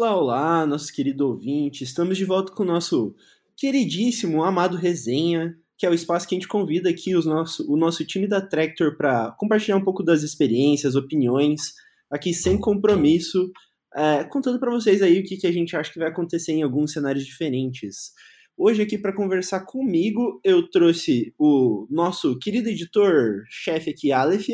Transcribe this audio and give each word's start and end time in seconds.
Olá, 0.00 0.16
olá, 0.16 0.66
nosso 0.66 0.90
querido 0.94 1.28
ouvinte. 1.28 1.84
Estamos 1.84 2.16
de 2.16 2.24
volta 2.24 2.50
com 2.54 2.62
o 2.62 2.66
nosso 2.66 3.14
queridíssimo, 3.54 4.42
amado 4.42 4.78
resenha, 4.78 5.54
que 5.76 5.84
é 5.84 5.90
o 5.90 5.92
espaço 5.92 6.26
que 6.26 6.34
a 6.34 6.38
gente 6.38 6.48
convida 6.48 6.88
aqui 6.88 7.14
os 7.14 7.26
nosso, 7.26 7.70
o 7.70 7.76
nosso 7.76 8.02
time 8.06 8.26
da 8.26 8.40
Tractor 8.40 8.96
para 8.96 9.30
compartilhar 9.32 9.76
um 9.76 9.84
pouco 9.84 10.02
das 10.02 10.22
experiências, 10.22 10.94
opiniões, 10.94 11.74
aqui 12.10 12.32
sem 12.32 12.58
compromisso, 12.58 13.52
é, 13.94 14.24
contando 14.24 14.58
para 14.58 14.70
vocês 14.70 15.02
aí 15.02 15.20
o 15.20 15.22
que, 15.22 15.36
que 15.36 15.46
a 15.46 15.52
gente 15.52 15.76
acha 15.76 15.92
que 15.92 15.98
vai 15.98 16.08
acontecer 16.08 16.52
em 16.52 16.62
alguns 16.62 16.94
cenários 16.94 17.26
diferentes. 17.26 18.12
Hoje 18.56 18.80
aqui 18.80 18.96
para 18.96 19.14
conversar 19.14 19.66
comigo, 19.66 20.40
eu 20.42 20.66
trouxe 20.70 21.34
o 21.38 21.86
nosso 21.90 22.38
querido 22.38 22.70
editor-chefe 22.70 23.90
aqui, 23.90 24.12
Aleph. 24.12 24.48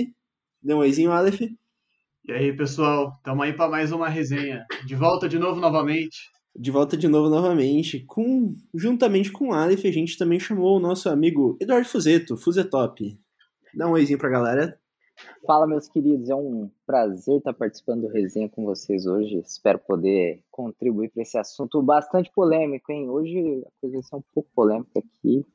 Dê 0.61 0.75
um 0.75 0.79
oizinho, 0.79 1.13
Aleph. 1.13 1.43
E 2.29 2.33
aí, 2.33 2.57
pessoal, 2.57 3.15
estamos 3.19 3.45
aí 3.45 3.53
para 3.53 3.71
mais 3.71 3.93
uma 3.93 4.09
resenha. 4.09 4.67
De 4.85 4.97
volta 4.97 5.29
de 5.29 5.39
novo 5.39 5.61
novamente. 5.61 6.29
De 6.57 6.73
volta 6.73 6.97
de 6.97 7.07
novo 7.07 7.31
novamente. 7.31 8.01
Com, 8.01 8.53
juntamente 8.75 9.31
com 9.31 9.51
o 9.51 9.53
Aleph, 9.53 9.85
a 9.85 9.93
gente 9.93 10.19
também 10.19 10.41
chamou 10.41 10.77
o 10.77 10.81
nosso 10.81 11.09
amigo 11.09 11.57
Eduardo 11.61 11.87
Fuzeto, 11.87 12.37
Fuzetop. 12.37 13.17
Dá 13.73 13.87
um 13.87 13.93
oizinho 13.93 14.19
pra 14.19 14.29
galera. 14.29 14.77
Fala, 15.47 15.69
meus 15.69 15.89
queridos. 15.89 16.29
É 16.29 16.35
um 16.35 16.69
prazer 16.85 17.39
estar 17.39 17.55
participando 17.55 18.01
do 18.01 18.09
resenha 18.09 18.49
com 18.49 18.65
vocês 18.65 19.07
hoje. 19.07 19.39
Espero 19.39 19.79
poder 19.79 20.43
contribuir 20.51 21.11
para 21.11 21.23
esse 21.23 21.39
assunto 21.39 21.81
bastante 21.81 22.29
polêmico, 22.35 22.91
hein? 22.91 23.09
Hoje 23.09 23.39
a 23.65 23.71
coisa 23.81 23.99
vai 23.99 24.03
ser 24.03 24.17
um 24.17 24.25
pouco 24.35 24.51
polêmica 24.53 24.99
aqui, 24.99 25.47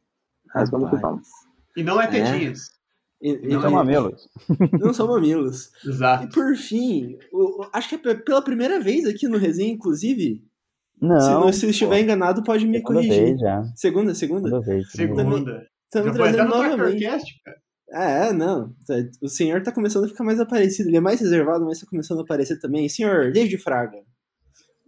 mas 0.55 0.71
vamos 0.71 0.89
que 0.89 0.95
vamos. 0.95 1.27
E 1.75 1.83
não 1.83 1.99
é 1.99 2.07
tetinhas. 2.07 2.69
É. 2.69 2.80
E, 3.21 3.47
não 3.47 3.61
são 3.61 3.71
mamilos. 3.71 4.29
Não 4.81 4.93
são 4.93 5.07
mamilos. 5.07 5.69
Exato. 5.85 6.25
E 6.25 6.29
por 6.29 6.55
fim, 6.55 7.17
o, 7.31 7.67
acho 7.71 7.89
que 7.89 8.09
é 8.09 8.15
pela 8.15 8.41
primeira 8.41 8.79
vez 8.79 9.05
aqui 9.05 9.27
no 9.27 9.37
Resenha, 9.37 9.71
inclusive. 9.71 10.43
Não. 10.99 11.51
Se, 11.53 11.59
se 11.59 11.69
estiver 11.69 11.97
pô, 11.97 12.03
enganado, 12.03 12.43
pode 12.43 12.65
me 12.65 12.81
corrigir. 12.81 13.23
Vez 13.23 13.39
já. 13.39 13.63
Segunda, 13.75 14.15
segunda? 14.15 14.49
Segunda 14.49 14.65
vez. 14.65 14.91
Segunda. 14.91 15.67
Estamos 15.85 16.17
trazendo 16.17 16.49
novamente. 16.49 17.05
É, 17.91 18.31
não. 18.31 18.73
O 19.21 19.27
senhor 19.27 19.61
tá 19.61 19.71
começando 19.71 20.05
a 20.05 20.07
ficar 20.07 20.23
mais 20.23 20.39
aparecido. 20.39 20.89
Ele 20.89 20.97
é 20.97 21.01
mais 21.01 21.19
reservado, 21.19 21.65
mas 21.65 21.79
tá 21.79 21.87
começando 21.87 22.19
a 22.19 22.23
aparecer 22.23 22.59
também. 22.59 22.87
Senhor, 22.89 23.31
desde 23.31 23.57
Fraga. 23.57 23.97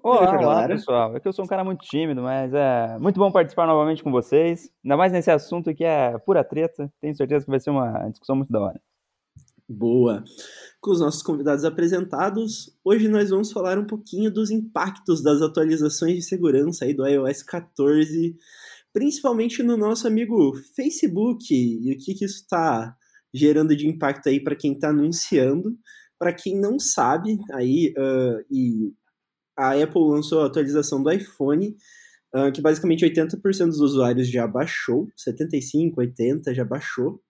Olá, 0.04 0.38
olá, 0.38 0.68
pessoal. 0.68 1.16
É 1.16 1.20
que 1.22 1.26
eu 1.26 1.32
sou 1.32 1.46
um 1.46 1.48
cara 1.48 1.64
muito 1.64 1.86
tímido, 1.86 2.22
mas 2.22 2.54
é 2.54 3.00
muito 3.00 3.18
bom 3.18 3.32
participar 3.32 3.66
novamente 3.66 4.04
com 4.04 4.12
vocês. 4.12 4.70
Ainda 4.84 4.98
mais 4.98 5.14
nesse 5.14 5.32
assunto 5.32 5.74
que 5.74 5.86
é 5.86 6.18
pura 6.26 6.44
treta. 6.44 6.92
Tenho 7.00 7.16
certeza 7.16 7.46
que 7.46 7.50
vai 7.50 7.60
ser 7.62 7.70
uma 7.70 8.10
discussão 8.10 8.36
muito 8.36 8.52
da 8.52 8.60
hora. 8.60 8.82
Boa. 9.66 10.22
Com 10.82 10.92
os 10.92 11.00
nossos 11.00 11.24
convidados 11.24 11.64
apresentados, 11.64 12.78
hoje 12.84 13.08
nós 13.08 13.30
vamos 13.30 13.50
falar 13.54 13.80
um 13.80 13.88
pouquinho 13.88 14.30
dos 14.30 14.52
impactos 14.52 15.24
das 15.24 15.42
atualizações 15.42 16.16
de 16.16 16.22
segurança 16.24 16.84
aí 16.84 16.94
do 16.94 17.08
iOS 17.08 17.42
14, 17.42 18.36
principalmente 18.92 19.64
no 19.64 19.78
nosso 19.78 20.06
amigo 20.06 20.54
Facebook 20.76 21.46
e 21.50 21.94
o 21.94 21.98
que, 21.98 22.14
que 22.14 22.26
isso 22.26 22.42
está 22.42 22.94
gerando 23.34 23.74
de 23.74 23.88
impacto 23.88 24.28
aí 24.28 24.44
para 24.44 24.54
quem 24.54 24.74
está 24.74 24.90
anunciando. 24.90 25.78
Para 26.20 26.34
quem 26.34 26.60
não 26.60 26.78
sabe, 26.78 27.38
aí, 27.54 27.94
uh, 27.98 28.46
e 28.52 28.94
a 29.58 29.72
Apple 29.72 30.02
lançou 30.02 30.42
a 30.42 30.48
atualização 30.48 31.02
do 31.02 31.12
iPhone, 31.12 31.76
uh, 32.36 32.52
que 32.52 32.62
basicamente 32.62 33.06
80% 33.06 33.68
dos 33.68 33.80
usuários 33.80 34.28
já 34.28 34.48
baixou, 34.48 35.08
75, 35.16 36.00
80 36.00 36.54
já 36.54 36.66
baixou, 36.66 37.22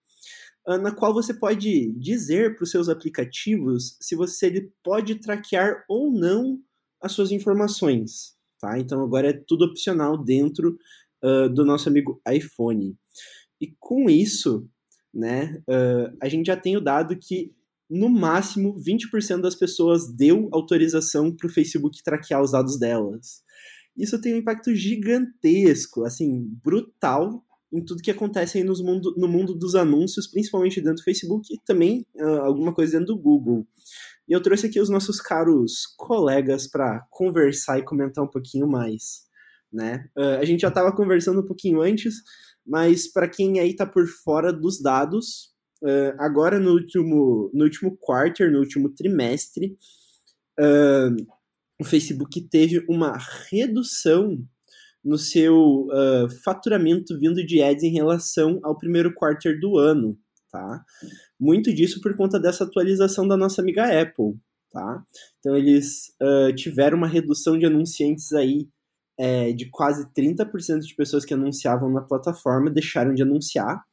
uh, 0.66 0.78
na 0.78 0.90
qual 0.90 1.12
você 1.12 1.34
pode 1.34 1.92
dizer 1.98 2.54
para 2.54 2.64
os 2.64 2.70
seus 2.70 2.88
aplicativos 2.88 3.96
se 4.00 4.16
você 4.16 4.46
ele 4.46 4.72
pode 4.82 5.16
traquear 5.16 5.84
ou 5.88 6.10
não 6.10 6.58
as 7.00 7.12
suas 7.12 7.30
informações, 7.30 8.34
tá? 8.58 8.78
Então 8.78 9.02
agora 9.02 9.28
é 9.28 9.44
tudo 9.46 9.66
opcional 9.66 10.16
dentro 10.16 10.78
uh, 11.22 11.48
do 11.48 11.64
nosso 11.64 11.88
amigo 11.88 12.20
iPhone. 12.28 12.96
E 13.60 13.74
com 13.78 14.10
isso, 14.10 14.68
né, 15.12 15.62
a 16.20 16.28
gente 16.28 16.46
já 16.46 16.56
tem 16.56 16.76
o 16.76 16.80
dado 16.80 17.16
que 17.16 17.54
no 17.88 18.08
máximo 18.08 18.76
20% 18.76 19.40
das 19.40 19.54
pessoas 19.54 20.10
deu 20.14 20.48
autorização 20.52 21.34
para 21.34 21.46
o 21.46 21.52
Facebook 21.52 22.02
traquear 22.02 22.42
os 22.42 22.52
dados 22.52 22.78
delas. 22.78 23.42
Isso 23.96 24.20
tem 24.20 24.34
um 24.34 24.38
impacto 24.38 24.74
gigantesco, 24.74 26.04
assim, 26.04 26.48
brutal 26.62 27.44
em 27.72 27.84
tudo 27.84 28.02
que 28.02 28.10
acontece 28.10 28.58
aí 28.58 28.64
nos 28.64 28.80
mundo, 28.80 29.14
no 29.16 29.26
mundo 29.26 29.54
dos 29.54 29.74
anúncios, 29.74 30.28
principalmente 30.28 30.80
dentro 30.80 30.96
do 30.96 31.04
Facebook 31.04 31.52
e 31.52 31.58
também 31.58 32.06
uh, 32.14 32.40
alguma 32.42 32.72
coisa 32.72 32.92
dentro 32.98 33.14
do 33.14 33.20
Google. 33.20 33.66
E 34.28 34.32
eu 34.32 34.40
trouxe 34.40 34.66
aqui 34.66 34.80
os 34.80 34.88
nossos 34.88 35.20
caros 35.20 35.86
colegas 35.96 36.68
para 36.68 37.04
conversar 37.10 37.78
e 37.78 37.84
comentar 37.84 38.24
um 38.24 38.30
pouquinho 38.30 38.68
mais. 38.68 39.24
Né? 39.72 40.08
Uh, 40.16 40.38
a 40.40 40.44
gente 40.44 40.60
já 40.60 40.68
estava 40.68 40.94
conversando 40.94 41.40
um 41.40 41.46
pouquinho 41.46 41.82
antes, 41.82 42.14
mas 42.64 43.10
para 43.10 43.28
quem 43.28 43.58
aí 43.58 43.70
está 43.70 43.84
por 43.84 44.06
fora 44.06 44.52
dos 44.52 44.80
dados, 44.80 45.53
Uh, 45.84 46.16
agora, 46.18 46.58
no 46.58 46.72
último, 46.72 47.50
no 47.52 47.64
último 47.64 47.94
quarter, 48.00 48.50
no 48.50 48.60
último 48.60 48.88
trimestre, 48.88 49.76
uh, 50.58 51.14
o 51.78 51.84
Facebook 51.84 52.40
teve 52.48 52.82
uma 52.88 53.18
redução 53.50 54.42
no 55.04 55.18
seu 55.18 55.86
uh, 55.88 56.30
faturamento 56.42 57.18
vindo 57.20 57.44
de 57.44 57.62
ads 57.62 57.84
em 57.84 57.92
relação 57.92 58.58
ao 58.62 58.78
primeiro 58.78 59.12
quarter 59.12 59.60
do 59.60 59.76
ano, 59.76 60.18
tá? 60.50 60.82
Muito 61.38 61.70
disso 61.74 62.00
por 62.00 62.16
conta 62.16 62.40
dessa 62.40 62.64
atualização 62.64 63.28
da 63.28 63.36
nossa 63.36 63.60
amiga 63.60 63.84
Apple, 63.84 64.38
tá? 64.72 65.04
Então 65.38 65.54
eles 65.54 66.14
tiveram 66.56 66.96
uma 66.96 67.06
redução 67.06 67.58
de 67.58 67.66
anunciantes 67.66 68.32
aí 68.32 68.66
é, 69.18 69.52
de 69.52 69.68
quase 69.70 70.06
30% 70.14 70.80
de 70.80 70.94
pessoas 70.94 71.26
que 71.26 71.34
anunciavam 71.34 71.92
na 71.92 72.00
plataforma 72.00 72.70
deixaram 72.70 73.12
de 73.12 73.22
anunciar, 73.22 73.84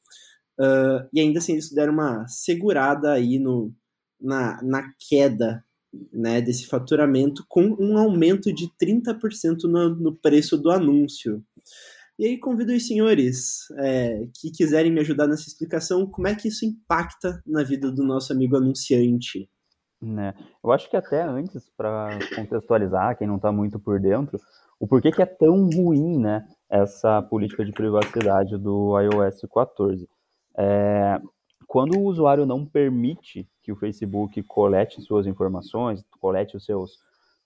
Uh, 0.59 1.07
e 1.13 1.19
ainda 1.19 1.39
assim 1.39 1.53
eles 1.53 1.71
deram 1.71 1.93
uma 1.93 2.27
segurada 2.27 3.11
aí 3.11 3.39
no, 3.39 3.73
na, 4.19 4.61
na 4.61 4.93
queda 5.09 5.63
né, 6.13 6.41
desse 6.41 6.67
faturamento 6.67 7.43
com 7.47 7.75
um 7.79 7.97
aumento 7.97 8.53
de 8.53 8.69
30% 8.81 9.63
no, 9.63 9.89
no 9.89 10.15
preço 10.15 10.57
do 10.57 10.71
anúncio. 10.71 11.43
E 12.19 12.25
aí 12.25 12.39
convido 12.39 12.71
os 12.71 12.85
senhores 12.85 13.69
é, 13.79 14.27
que 14.39 14.51
quiserem 14.51 14.91
me 14.91 14.99
ajudar 14.99 15.27
nessa 15.27 15.47
explicação, 15.47 16.05
como 16.05 16.27
é 16.27 16.35
que 16.35 16.47
isso 16.47 16.65
impacta 16.65 17.41
na 17.45 17.63
vida 17.63 17.91
do 17.91 18.03
nosso 18.03 18.31
amigo 18.31 18.55
anunciante. 18.55 19.49
Né? 20.01 20.33
Eu 20.63 20.71
acho 20.71 20.89
que 20.89 20.95
até 20.95 21.21
antes, 21.23 21.69
para 21.75 22.19
contextualizar, 22.35 23.17
quem 23.17 23.27
não 23.27 23.37
está 23.37 23.51
muito 23.51 23.79
por 23.79 23.99
dentro, 23.99 24.39
o 24.79 24.87
porquê 24.87 25.11
que 25.11 25.21
é 25.21 25.25
tão 25.25 25.69
ruim 25.69 26.19
né, 26.19 26.47
essa 26.69 27.21
política 27.21 27.63
de 27.63 27.71
privacidade 27.71 28.57
do 28.57 28.99
iOS 28.99 29.41
14. 29.53 30.07
É, 30.57 31.21
quando 31.67 31.97
o 31.97 32.03
usuário 32.03 32.45
não 32.45 32.65
permite 32.65 33.47
que 33.61 33.71
o 33.71 33.75
Facebook 33.75 34.41
colete 34.43 35.01
suas 35.01 35.25
informações, 35.25 36.03
colete 36.19 36.57
os 36.57 36.65
seus 36.65 36.99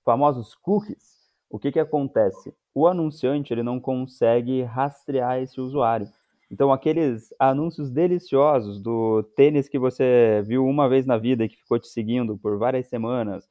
famosos 0.04 0.56
cookies, 0.56 1.16
o 1.50 1.60
que, 1.60 1.72
que 1.72 1.80
acontece? 1.80 2.54
O 2.74 2.88
anunciante 2.88 3.54
ele 3.54 3.64
não 3.64 3.80
consegue 3.80 4.64
rastrear 4.64 5.40
esse 5.40 5.62
usuário. 5.62 6.08
Então, 6.52 6.72
aqueles 6.72 7.34
anúncios 7.40 7.90
deliciosos 7.90 8.80
do 8.82 9.24
tênis 9.36 9.68
que 9.68 9.80
você 9.80 10.44
viu 10.46 10.66
uma 10.66 10.88
vez 10.88 11.06
na 11.06 11.18
vida 11.18 11.44
e 11.44 11.50
que 11.50 11.58
ficou 11.58 11.80
te 11.80 11.88
seguindo 11.88 12.38
por 12.38 12.58
várias 12.58 12.88
semanas, 12.88 13.48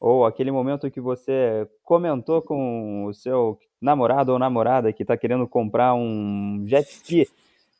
ou 0.00 0.24
aquele 0.24 0.50
momento 0.50 0.90
que 0.90 1.00
você 1.00 1.68
comentou 1.82 2.40
com 2.40 3.06
o 3.06 3.12
seu 3.12 3.58
namorado 3.80 4.32
ou 4.32 4.38
namorada 4.38 4.92
que 4.92 5.02
está 5.02 5.16
querendo 5.16 5.46
comprar 5.46 5.94
um 5.94 6.64
jet 6.66 6.88
ski 6.88 7.28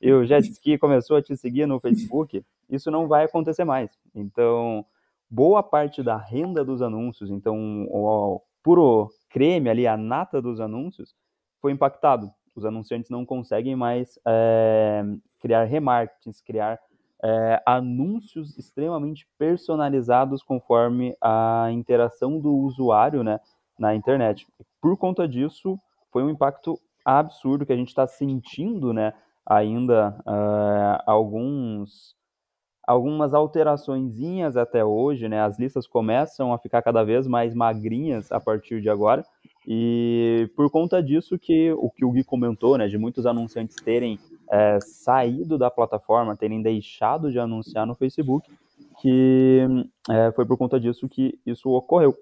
e 0.01 0.13
o 0.13 0.25
jet 0.25 0.49
ski 0.49 0.79
começou 0.79 1.17
a 1.17 1.23
te 1.23 1.37
seguir 1.37 1.67
no 1.67 1.81
Facebook, 1.81 2.45
isso 2.69 2.91
não 2.91 3.09
vai 3.09 3.25
acontecer 3.25 3.65
mais. 3.65 3.91
Então, 4.15 4.85
boa 5.29 5.63
parte 5.63 6.03
da 6.03 6.17
renda 6.17 6.65
dos 6.65 6.83
anúncios, 6.83 7.31
então 7.31 7.87
o 7.91 8.41
puro 8.63 9.11
creme 9.29 9.69
ali, 9.69 9.87
a 9.87 9.97
nata 9.97 10.41
dos 10.41 10.61
anúncios, 10.61 11.15
foi 11.61 11.73
impactado. 11.73 12.31
Os 12.55 12.65
anunciantes 12.65 13.11
não 13.11 13.25
conseguem 13.25 13.77
mais 13.77 14.19
é, 14.27 15.05
criar 15.41 15.65
remarketings, 15.65 16.41
criar 16.41 16.79
é, 17.23 17.63
anúncios 17.67 18.57
extremamente 18.57 19.27
personalizados 19.39 20.43
conforme 20.43 21.17
a 21.21 21.69
interação 21.73 22.39
do 22.39 22.53
usuário 22.55 23.23
né, 23.23 23.41
na 23.79 23.95
internet. 23.95 24.47
Por 24.81 24.97
conta 24.97 25.27
disso, 25.27 25.79
foi 26.13 26.23
um 26.23 26.31
impacto 26.31 26.79
absurdo 27.05 27.65
que 27.65 27.73
a 27.73 27.77
gente 27.77 27.89
está 27.89 28.07
sentindo 28.07 28.93
né, 28.93 29.13
ainda 29.49 30.15
uh, 30.27 31.03
alguns 31.07 32.17
algumas 32.87 33.35
alteraçõezinhas 33.35 34.57
até 34.57 34.83
hoje, 34.83 35.29
né? 35.29 35.43
As 35.43 35.59
listas 35.59 35.87
começam 35.87 36.55
a 36.55 36.59
ficar 36.59 36.81
cada 36.81 37.05
vez 37.05 37.27
mais 37.27 37.55
magrinhas 37.55 38.33
a 38.33 38.41
partir 38.41 38.81
de 38.81 38.89
agora. 38.89 39.23
E 39.67 40.51
por 40.57 40.71
conta 40.71 41.03
disso 41.03 41.39
que 41.39 41.71
o 41.73 41.91
que 41.91 42.03
o 42.03 42.11
Gui 42.11 42.25
comentou, 42.25 42.79
né, 42.79 42.89
de 42.89 42.97
muitos 42.97 43.27
anunciantes 43.27 43.77
terem 43.77 44.19
é, 44.51 44.79
saído 44.81 45.59
da 45.59 45.71
plataforma, 45.71 46.35
terem 46.35 46.63
deixado 46.63 47.31
de 47.31 47.39
anunciar 47.39 47.87
no 47.87 47.95
Facebook, 47.95 48.51
que 49.03 49.67
é, 50.09 50.33
foi 50.33 50.47
por 50.47 50.57
conta 50.57 50.81
disso 50.81 51.07
que 51.07 51.39
isso 51.45 51.69
ocorreu. 51.69 52.17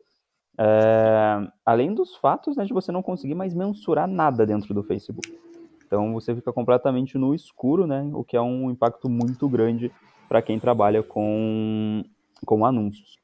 É, 0.59 1.47
além 1.65 1.95
dos 1.95 2.17
fatos 2.17 2.57
né, 2.57 2.65
de 2.65 2.73
você 2.73 2.91
não 2.91 3.03
conseguir 3.03 3.37
mais 3.37 3.55
mensurar 3.55 4.09
nada 4.09 4.45
dentro 4.45 4.75
do 4.75 4.83
Facebook. 4.83 5.39
Então 5.87 6.13
você 6.13 6.35
fica 6.35 6.53
completamente 6.53 7.17
no 7.17 7.35
escuro, 7.35 7.87
né? 7.87 8.09
O 8.13 8.25
que 8.25 8.37
é 8.37 8.41
um 8.41 8.71
impacto 8.71 9.09
muito 9.09 9.49
grande 9.49 9.91
para 10.29 10.43
quem 10.43 10.59
trabalha 10.59 11.03
com, 11.03 12.05
com 12.45 12.67
anúncios. 12.67 13.17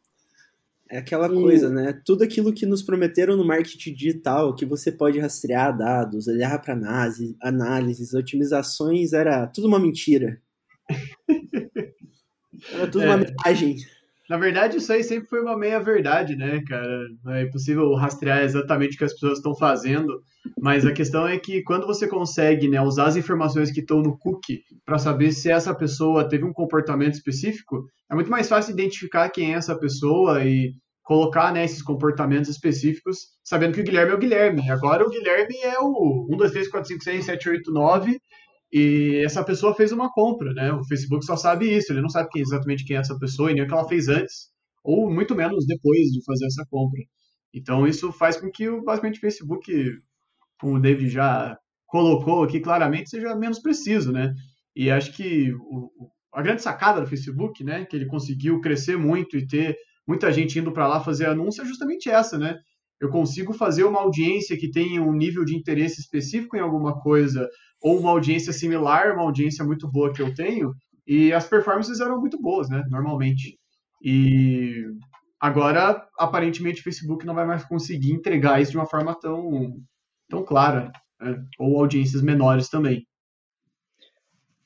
É 0.88 0.98
aquela 0.98 1.26
e... 1.26 1.34
coisa, 1.34 1.70
né? 1.70 1.98
Tudo 2.04 2.22
aquilo 2.22 2.52
que 2.52 2.66
nos 2.66 2.82
prometeram 2.82 3.36
no 3.36 3.44
marketing 3.44 3.94
digital, 3.94 4.54
que 4.54 4.64
você 4.64 4.92
pode 4.92 5.18
rastrear 5.18 5.76
dados, 5.76 6.28
olhar 6.28 6.60
para 6.60 6.74
análise, 6.74 7.36
análises, 7.42 8.14
otimizações, 8.14 9.12
era 9.12 9.46
tudo 9.46 9.66
uma 9.66 9.80
mentira. 9.80 10.40
era 12.72 12.86
tudo 12.86 13.02
é. 13.02 13.06
uma 13.06 13.16
mensagem. 13.16 13.76
Na 14.28 14.36
verdade, 14.36 14.76
isso 14.76 14.92
aí 14.92 15.02
sempre 15.02 15.28
foi 15.28 15.40
uma 15.40 15.56
meia-verdade, 15.56 16.36
né, 16.36 16.62
cara? 16.68 17.08
É 17.28 17.42
impossível 17.42 17.92
rastrear 17.94 18.42
exatamente 18.42 18.94
o 18.94 18.98
que 18.98 19.04
as 19.04 19.14
pessoas 19.14 19.38
estão 19.38 19.54
fazendo, 19.54 20.22
mas 20.60 20.84
a 20.84 20.92
questão 20.92 21.26
é 21.26 21.38
que 21.38 21.62
quando 21.62 21.86
você 21.86 22.06
consegue 22.08 22.68
né, 22.68 22.80
usar 22.80 23.06
as 23.06 23.16
informações 23.16 23.70
que 23.70 23.80
estão 23.80 24.00
no 24.00 24.18
cookie 24.18 24.60
para 24.84 24.98
saber 24.98 25.32
se 25.32 25.50
essa 25.50 25.74
pessoa 25.74 26.28
teve 26.28 26.44
um 26.44 26.52
comportamento 26.52 27.14
específico, 27.14 27.84
é 28.10 28.14
muito 28.14 28.30
mais 28.30 28.48
fácil 28.48 28.72
identificar 28.72 29.30
quem 29.30 29.52
é 29.52 29.56
essa 29.56 29.78
pessoa 29.78 30.44
e 30.44 30.72
colocar 31.02 31.52
né, 31.52 31.64
esses 31.64 31.82
comportamentos 31.82 32.50
específicos, 32.50 33.18
sabendo 33.44 33.74
que 33.74 33.80
o 33.80 33.84
Guilherme 33.84 34.12
é 34.12 34.14
o 34.14 34.18
Guilherme. 34.18 34.70
Agora 34.70 35.04
o 35.04 35.10
Guilherme 35.10 35.56
é 35.62 35.78
o 35.78 36.28
1, 36.32 36.36
2, 36.36 36.50
3, 36.52 36.68
4, 36.68 36.88
5, 36.88 37.04
6, 37.04 37.24
7, 37.24 37.48
8, 37.48 37.72
9 37.72 38.18
e 38.72 39.22
essa 39.24 39.44
pessoa 39.44 39.74
fez 39.74 39.92
uma 39.92 40.10
compra, 40.10 40.52
né? 40.54 40.72
O 40.72 40.84
Facebook 40.84 41.24
só 41.26 41.36
sabe 41.36 41.70
isso, 41.70 41.92
ele 41.92 42.00
não 42.00 42.08
sabe 42.08 42.28
exatamente 42.36 42.84
quem 42.84 42.96
é 42.96 43.00
essa 43.00 43.18
pessoa 43.18 43.50
e 43.50 43.54
nem 43.54 43.64
o 43.64 43.66
que 43.66 43.74
ela 43.74 43.86
fez 43.86 44.08
antes, 44.08 44.48
ou 44.82 45.10
muito 45.12 45.34
menos 45.34 45.66
depois 45.66 46.08
de 46.08 46.24
fazer 46.24 46.46
essa 46.46 46.64
compra. 46.70 47.00
Então 47.52 47.86
isso 47.86 48.10
faz 48.12 48.38
com 48.38 48.50
que 48.50 48.70
basicamente 48.80 49.18
o 49.18 49.20
Facebook, 49.20 49.70
como 50.62 50.76
o 50.76 50.80
David 50.80 51.10
já 51.10 51.58
colocou 51.88 52.44
aqui 52.44 52.60
claramente, 52.60 53.10
seja 53.10 53.34
menos 53.34 53.58
preciso, 53.58 54.12
né? 54.12 54.32
E 54.76 54.90
acho 54.92 55.12
que 55.12 55.52
o, 55.54 55.90
a 56.32 56.40
grande 56.40 56.62
sacada 56.62 57.00
do 57.00 57.06
Facebook, 57.06 57.64
né, 57.64 57.84
que 57.84 57.96
ele 57.96 58.06
conseguiu 58.06 58.60
crescer 58.60 58.96
muito 58.96 59.36
e 59.36 59.44
ter 59.46 59.76
muita 60.06 60.32
gente 60.32 60.58
indo 60.58 60.72
para 60.72 60.86
lá 60.86 61.00
fazer 61.00 61.26
anúncio 61.26 61.62
é 61.62 61.66
justamente 61.66 62.08
essa, 62.08 62.38
né? 62.38 62.56
Eu 63.00 63.10
consigo 63.10 63.52
fazer 63.52 63.82
uma 63.82 63.98
audiência 64.00 64.56
que 64.56 64.70
tenha 64.70 65.02
um 65.02 65.12
nível 65.12 65.44
de 65.44 65.56
interesse 65.56 66.00
específico 66.00 66.56
em 66.56 66.60
alguma 66.60 67.00
coisa 67.00 67.48
ou 67.82 67.98
uma 67.98 68.10
audiência 68.10 68.52
similar, 68.52 69.12
uma 69.12 69.24
audiência 69.24 69.64
muito 69.64 69.90
boa 69.90 70.12
que 70.12 70.22
eu 70.22 70.32
tenho, 70.32 70.72
e 71.04 71.32
as 71.32 71.48
performances 71.48 71.98
eram 71.98 72.20
muito 72.20 72.40
boas, 72.40 72.68
né, 72.70 72.84
normalmente. 72.88 73.58
E 74.00 74.84
agora, 75.40 76.06
aparentemente, 76.16 76.80
o 76.80 76.84
Facebook 76.84 77.26
não 77.26 77.34
vai 77.34 77.44
mais 77.44 77.64
conseguir 77.64 78.12
entregar 78.12 78.62
isso 78.62 78.70
de 78.70 78.76
uma 78.76 78.86
forma 78.86 79.12
tão, 79.18 79.74
tão 80.32 80.42
clara, 80.42 80.90
né? 81.20 81.44
ou 81.58 81.78
audiências 81.78 82.22
menores 82.22 82.70
também. 82.70 83.06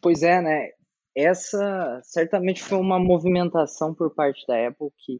Pois 0.00 0.22
é, 0.22 0.40
né? 0.40 0.70
Essa 1.14 2.00
certamente 2.04 2.62
foi 2.62 2.78
uma 2.78 2.98
movimentação 2.98 3.92
por 3.92 4.14
parte 4.14 4.46
da 4.46 4.68
Apple 4.68 4.90
que 4.98 5.18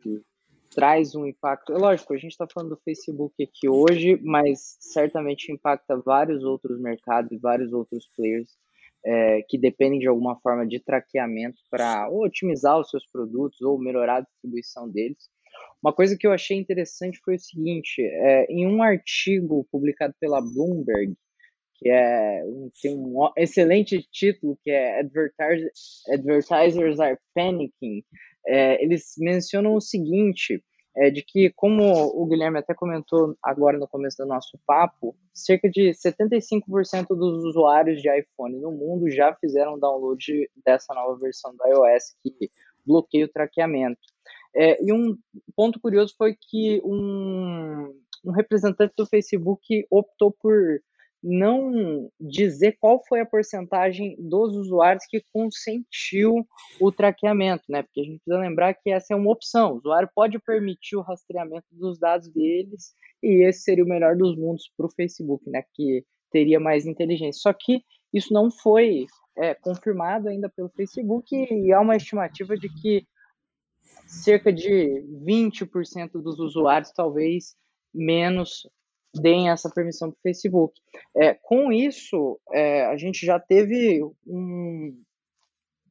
traz 0.73 1.15
um 1.15 1.27
impacto. 1.27 1.73
É 1.73 1.79
lógico, 1.79 2.13
a 2.13 2.19
gente 2.19 2.33
está 2.33 2.47
falando 2.47 2.71
do 2.71 2.83
Facebook 2.85 3.43
aqui 3.43 3.69
hoje, 3.69 4.21
mas 4.23 4.77
certamente 4.79 5.51
impacta 5.51 5.97
vários 5.97 6.45
outros 6.45 6.79
mercados 6.79 7.33
e 7.33 7.39
vários 7.39 7.73
outros 7.73 8.07
players 8.15 8.51
é, 9.05 9.43
que 9.49 9.59
dependem 9.59 9.99
de 9.99 10.07
alguma 10.07 10.37
forma 10.41 10.67
de 10.67 10.79
traqueamento 10.79 11.59
para 11.71 12.09
otimizar 12.11 12.79
os 12.79 12.91
seus 12.91 13.07
produtos 13.07 13.61
ou 13.63 13.79
melhorar 13.79 14.17
a 14.17 14.21
distribuição 14.21 14.89
deles. 14.89 15.29
Uma 15.83 15.93
coisa 15.93 16.17
que 16.19 16.27
eu 16.27 16.33
achei 16.33 16.59
interessante 16.59 17.21
foi 17.25 17.37
o 17.37 17.41
seguinte: 17.41 18.03
é, 18.03 18.47
em 18.51 18.67
um 18.67 18.83
artigo 18.83 19.67
publicado 19.71 20.15
pela 20.21 20.41
Bloomberg, 20.41 21.15
que 21.79 21.89
é 21.89 22.43
um, 22.45 22.71
tem 22.81 22.97
um 22.97 23.31
excelente 23.37 24.03
título 24.11 24.59
que 24.63 24.71
é 24.71 25.01
Advertisers, 25.01 27.01
Are 27.01 27.19
Panicking, 27.35 28.03
é, 28.47 28.83
eles 28.83 29.15
mencionam 29.19 29.75
o 29.75 29.81
seguinte, 29.81 30.63
é, 30.97 31.11
de 31.11 31.23
que, 31.23 31.53
como 31.55 31.85
o 31.85 32.27
Guilherme 32.27 32.59
até 32.59 32.75
comentou 32.75 33.37
agora 33.43 33.79
no 33.79 33.87
começo 33.87 34.17
do 34.17 34.27
nosso 34.27 34.59
papo, 34.67 35.15
cerca 35.35 35.69
de 35.69 35.91
75% 35.91 37.09
dos 37.09 37.45
usuários 37.45 38.01
de 38.01 38.09
iPhone 38.09 38.59
no 38.59 38.73
mundo 38.73 39.11
já 39.11 39.35
fizeram 39.35 39.79
download 39.79 40.51
dessa 40.65 40.95
nova 40.95 41.19
versão 41.19 41.55
do 41.55 41.67
iOS 41.67 42.17
que 42.23 42.51
bloqueia 42.87 43.27
o 43.27 43.29
traqueamento. 43.29 44.01
É, 44.57 44.83
e 44.83 44.93
um 44.93 45.17
ponto 45.55 45.79
curioso 45.79 46.15
foi 46.17 46.35
que 46.35 46.81
um, 46.83 47.93
um 48.25 48.31
representante 48.31 48.95
do 48.97 49.07
Facebook 49.07 49.87
optou 49.91 50.33
por 50.33 50.81
não 51.23 52.09
dizer 52.21 52.77
qual 52.81 53.03
foi 53.07 53.21
a 53.21 53.27
porcentagem 53.27 54.17
dos 54.19 54.55
usuários 54.55 55.05
que 55.07 55.23
consentiu 55.33 56.47
o 56.81 56.93
traqueamento, 56.93 57.65
né? 57.69 57.83
Porque 57.83 58.01
a 58.01 58.05
gente 58.05 58.21
precisa 58.25 58.39
lembrar 58.39 58.75
que 58.75 58.91
essa 58.91 59.13
é 59.13 59.17
uma 59.17 59.33
opção. 59.33 59.73
O 59.73 59.77
usuário 59.79 60.09
pode 60.15 60.39
permitir 60.39 60.97
o 60.97 61.03
rastreamento 61.03 61.67
dos 61.73 61.99
dados 61.99 62.29
deles 62.29 62.93
e 63.23 63.45
esse 63.47 63.63
seria 63.63 63.85
o 63.85 63.89
melhor 63.89 64.17
dos 64.17 64.37
mundos 64.37 64.71
para 64.77 64.87
o 64.87 64.91
Facebook, 64.91 65.49
né? 65.51 65.65
Que 65.75 66.05
teria 66.31 66.61
mais 66.61 66.87
inteligência. 66.87 67.41
Só 67.43 67.53
que 67.53 67.83
isso 68.13 68.33
não 68.33 68.51
foi 68.51 69.07
é, 69.37 69.55
confirmado 69.55 70.29
ainda 70.29 70.49
pelo 70.49 70.71
Facebook 70.71 71.35
e 71.35 71.73
há 71.73 71.81
uma 71.81 71.97
estimativa 71.97 72.57
de 72.57 72.69
que 72.69 73.05
cerca 74.07 74.53
de 74.53 75.05
20% 75.25 76.13
dos 76.13 76.39
usuários, 76.39 76.93
talvez 76.93 77.57
menos, 77.95 78.69
deem 79.15 79.51
essa 79.51 79.71
permissão 79.71 80.11
para 80.11 80.19
o 80.19 80.23
Facebook. 80.23 80.81
É, 81.17 81.35
com 81.35 81.73
isso, 81.73 82.39
é, 82.53 82.85
a 82.87 82.97
gente 82.97 83.25
já 83.25 83.41
teve 83.41 84.03
um 84.27 85.03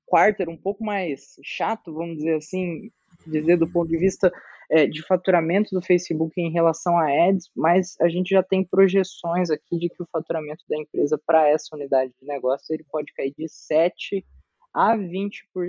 quarter 0.06 0.48
um 0.48 0.58
pouco 0.58 0.84
mais 0.84 1.36
chato, 1.44 1.94
vamos 1.94 2.18
dizer 2.18 2.36
assim, 2.36 2.92
dizer 3.26 3.58
do 3.58 3.68
ponto 3.68 3.90
de 3.90 3.98
vista 3.98 4.32
é, 4.70 4.86
de 4.88 5.06
faturamento 5.06 5.74
do 5.74 5.82
Facebook 5.82 6.40
em 6.40 6.52
relação 6.52 6.98
a 6.98 7.08
ads, 7.28 7.50
mas 7.56 7.96
a 8.00 8.08
gente 8.08 8.30
já 8.30 8.44
tem 8.44 8.64
projeções 8.64 9.50
aqui 9.50 9.78
de 9.78 9.90
que 9.90 10.02
o 10.02 10.08
faturamento 10.12 10.64
da 10.70 10.78
empresa 10.78 11.20
para 11.26 11.50
essa 11.50 11.76
unidade 11.76 12.14
de 12.20 12.28
negócio 12.28 12.74
ele 12.74 12.86
pode 12.90 13.14
cair 13.14 13.34
de 13.38 13.48
7 13.48 14.26
a 14.74 14.96
20%, 14.98 15.32
por, 15.54 15.68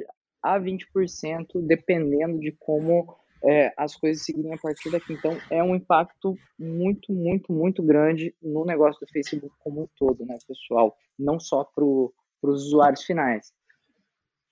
a 0.55 0.61
20% 0.61 1.61
dependendo 1.67 2.39
de 2.39 2.53
como 2.53 3.17
é, 3.45 3.73
as 3.77 3.97
coisas 3.97 4.25
seguirem 4.25 4.55
a 4.55 4.59
partir 4.59 4.91
daqui. 4.91 5.13
Então, 5.13 5.37
é 5.51 5.63
um 5.63 5.75
impacto 5.75 6.37
muito, 6.59 7.13
muito, 7.13 7.53
muito 7.53 7.83
grande 7.83 8.35
no 8.43 8.65
negócio 8.65 9.01
do 9.01 9.11
Facebook 9.13 9.55
como 9.61 9.83
um 9.83 9.89
todo, 9.97 10.25
né, 10.25 10.39
pessoal? 10.47 10.97
Não 11.19 11.39
só 11.39 11.65
para 11.65 11.85
os 11.85 12.67
usuários 12.67 13.03
finais. 13.05 13.53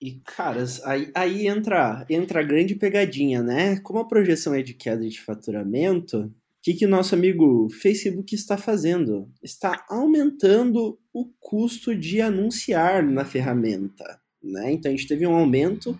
E, 0.01 0.19
caras, 0.19 0.83
aí, 0.85 1.09
aí 1.15 1.47
entra, 1.47 2.05
entra 2.09 2.41
a 2.41 2.43
grande 2.43 2.75
pegadinha, 2.75 3.41
né? 3.41 3.79
Como 3.79 3.99
a 3.99 4.07
projeção 4.07 4.53
é 4.53 4.61
de 4.61 4.73
queda 4.73 5.07
de 5.07 5.21
faturamento, 5.21 6.25
o 6.25 6.31
que, 6.61 6.73
que 6.73 6.85
o 6.85 6.89
nosso 6.89 7.15
amigo 7.15 7.69
Facebook 7.69 8.35
está 8.35 8.57
fazendo? 8.57 9.31
Está 9.41 9.85
aumentando 9.89 10.99
o 11.13 11.31
custo 11.39 11.95
de 11.95 12.19
anunciar 12.21 13.03
na 13.03 13.23
ferramenta. 13.23 14.19
Né? 14.45 14.73
Então 14.73 14.91
a 14.91 14.95
gente 14.95 15.07
teve 15.07 15.25
um 15.25 15.35
aumento 15.35 15.99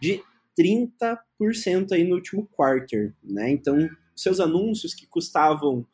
de 0.00 0.20
30% 0.58 1.92
aí 1.92 2.04
no 2.04 2.16
último 2.16 2.46
quarter, 2.46 3.14
né? 3.22 3.50
Então, 3.50 3.88
seus 4.14 4.40
anúncios 4.40 4.94
que 4.94 5.06
custavam 5.06 5.86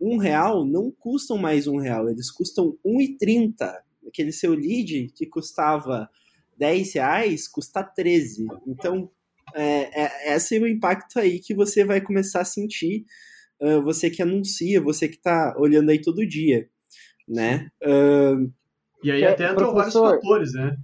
um 0.00 0.16
real 0.16 0.64
não 0.64 0.90
custam 0.90 1.36
mais 1.36 1.66
um 1.66 1.78
real, 1.78 2.08
eles 2.08 2.30
custam 2.30 2.78
1,30. 2.84 3.74
Aquele 4.06 4.32
seu 4.32 4.54
lead 4.54 5.12
que 5.14 5.26
custava 5.26 6.08
10 6.56 6.94
reais 6.94 7.48
custa 7.48 7.82
13. 7.82 8.46
Então, 8.66 9.10
é, 9.54 10.02
é, 10.02 10.36
esse 10.36 10.56
é 10.56 10.60
o 10.60 10.66
impacto 10.66 11.18
aí 11.18 11.38
que 11.38 11.54
você 11.54 11.84
vai 11.84 12.00
começar 12.00 12.40
a 12.40 12.44
sentir, 12.44 13.04
uh, 13.60 13.82
você 13.82 14.10
que 14.10 14.22
anuncia, 14.22 14.80
você 14.80 15.08
que 15.08 15.16
está 15.16 15.54
olhando 15.58 15.90
aí 15.90 16.00
todo 16.00 16.26
dia, 16.26 16.68
né? 17.28 17.68
Uh, 17.82 18.52
e 19.02 19.10
aí 19.10 19.24
até 19.24 19.50
entram 19.50 19.74
vários 19.74 19.94
fatores, 19.94 20.52
né? 20.52 20.76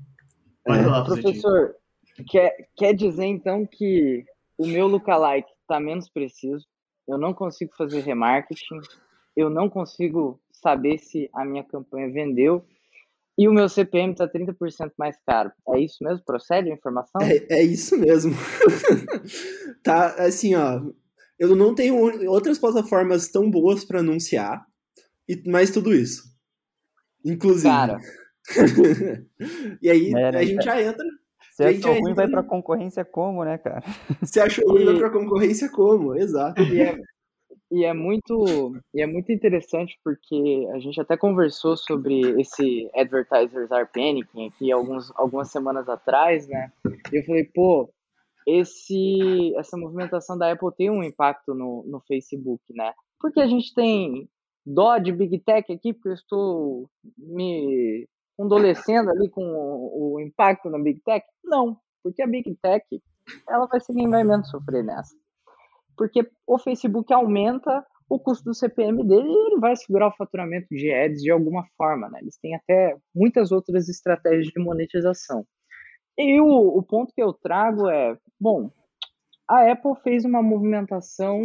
É, 0.66 0.86
lá, 0.86 1.04
professor, 1.04 1.76
Quer, 2.24 2.68
quer 2.76 2.94
dizer, 2.94 3.26
então, 3.26 3.66
que 3.66 4.24
o 4.56 4.66
meu 4.66 4.86
lookalike 4.86 5.50
está 5.60 5.78
menos 5.78 6.08
preciso, 6.08 6.64
eu 7.06 7.18
não 7.18 7.34
consigo 7.34 7.72
fazer 7.76 8.00
remarketing, 8.00 8.80
eu 9.36 9.50
não 9.50 9.68
consigo 9.68 10.40
saber 10.50 10.98
se 10.98 11.28
a 11.34 11.44
minha 11.44 11.62
campanha 11.62 12.10
vendeu 12.10 12.64
e 13.38 13.46
o 13.46 13.52
meu 13.52 13.68
CPM 13.68 14.12
está 14.12 14.26
30% 14.26 14.92
mais 14.98 15.16
caro. 15.26 15.52
É 15.68 15.78
isso 15.78 16.02
mesmo? 16.02 16.24
Procede 16.24 16.70
a 16.70 16.74
informação? 16.74 17.20
É, 17.20 17.58
é 17.58 17.62
isso 17.62 17.98
mesmo. 17.98 18.34
tá, 19.84 20.14
assim, 20.14 20.54
ó. 20.54 20.80
Eu 21.38 21.54
não 21.54 21.74
tenho 21.74 21.96
outras 22.30 22.58
plataformas 22.58 23.28
tão 23.28 23.50
boas 23.50 23.84
para 23.84 24.00
anunciar, 24.00 24.64
e 25.28 25.48
mais 25.50 25.70
tudo 25.70 25.92
isso. 25.92 26.22
Inclusive. 27.22 27.68
Cara. 27.68 28.00
e 29.82 29.90
aí 29.90 30.12
é, 30.14 30.28
a 30.28 30.44
gente 30.44 30.64
já 30.64 30.80
entra 30.80 31.04
você 31.56 31.64
achou 31.64 31.98
ruim, 31.98 32.12
vai 32.12 32.28
pra 32.28 32.42
concorrência 32.42 33.02
como, 33.02 33.42
né, 33.42 33.56
cara? 33.56 33.82
Você 34.20 34.40
achou 34.40 34.68
ruim, 34.68 34.84
vai 34.84 34.98
pra 34.98 35.10
concorrência 35.10 35.70
como, 35.70 36.14
exato. 36.14 36.60
E 36.62 36.82
é, 36.82 36.98
E 37.70 37.84
é 37.84 37.94
muito 37.94 38.76
e 38.92 39.00
é 39.00 39.06
muito 39.06 39.32
interessante 39.32 39.98
porque 40.04 40.68
a 40.74 40.78
gente 40.78 41.00
até 41.00 41.16
conversou 41.16 41.74
sobre 41.74 42.20
esse 42.38 42.90
Advertisers 42.94 43.72
Are 43.72 43.88
Panicking 43.90 44.48
aqui 44.48 44.70
alguns, 44.70 45.10
algumas 45.16 45.50
semanas 45.50 45.88
atrás, 45.88 46.46
né? 46.46 46.70
E 47.10 47.18
eu 47.18 47.24
falei, 47.24 47.44
pô, 47.44 47.90
esse 48.46 49.54
essa 49.56 49.78
movimentação 49.78 50.36
da 50.36 50.52
Apple 50.52 50.76
tem 50.76 50.90
um 50.90 51.02
impacto 51.02 51.54
no, 51.54 51.82
no 51.86 52.00
Facebook, 52.06 52.62
né? 52.70 52.92
Porque 53.18 53.40
a 53.40 53.46
gente 53.46 53.72
tem 53.74 54.28
dó 54.64 54.98
de 54.98 55.10
Big 55.10 55.38
Tech 55.38 55.72
aqui, 55.72 55.94
porque 55.94 56.10
eu 56.10 56.14
estou 56.14 56.90
me 57.16 58.06
condolecendo 58.36 59.10
ali 59.10 59.28
com 59.30 59.42
o, 59.42 60.14
o 60.14 60.20
impacto 60.20 60.68
na 60.68 60.78
Big 60.78 61.00
Tech? 61.04 61.24
Não, 61.44 61.76
porque 62.02 62.22
a 62.22 62.26
Big 62.26 62.54
Tech 62.62 62.84
ela 63.48 63.66
vai 63.66 63.80
ser 63.80 63.94
quem 63.94 64.08
vai 64.08 64.24
menos 64.24 64.50
sofrer 64.50 64.84
nessa. 64.84 65.14
Porque 65.96 66.28
o 66.46 66.58
Facebook 66.58 67.12
aumenta 67.12 67.84
o 68.08 68.20
custo 68.20 68.44
do 68.44 68.54
CPM 68.54 69.02
dele 69.04 69.28
e 69.28 69.46
ele 69.46 69.60
vai 69.60 69.74
segurar 69.74 70.08
o 70.08 70.16
faturamento 70.16 70.68
de 70.70 70.92
ads 70.92 71.22
de 71.22 71.30
alguma 71.30 71.64
forma, 71.76 72.08
né? 72.08 72.20
Eles 72.20 72.38
têm 72.38 72.54
até 72.54 72.96
muitas 73.14 73.50
outras 73.50 73.88
estratégias 73.88 74.46
de 74.46 74.62
monetização. 74.62 75.44
E 76.16 76.40
o, 76.40 76.78
o 76.78 76.82
ponto 76.82 77.12
que 77.12 77.22
eu 77.22 77.32
trago 77.32 77.88
é, 77.88 78.16
bom, 78.38 78.70
a 79.48 79.70
Apple 79.70 79.94
fez 80.02 80.24
uma 80.24 80.42
movimentação 80.42 81.40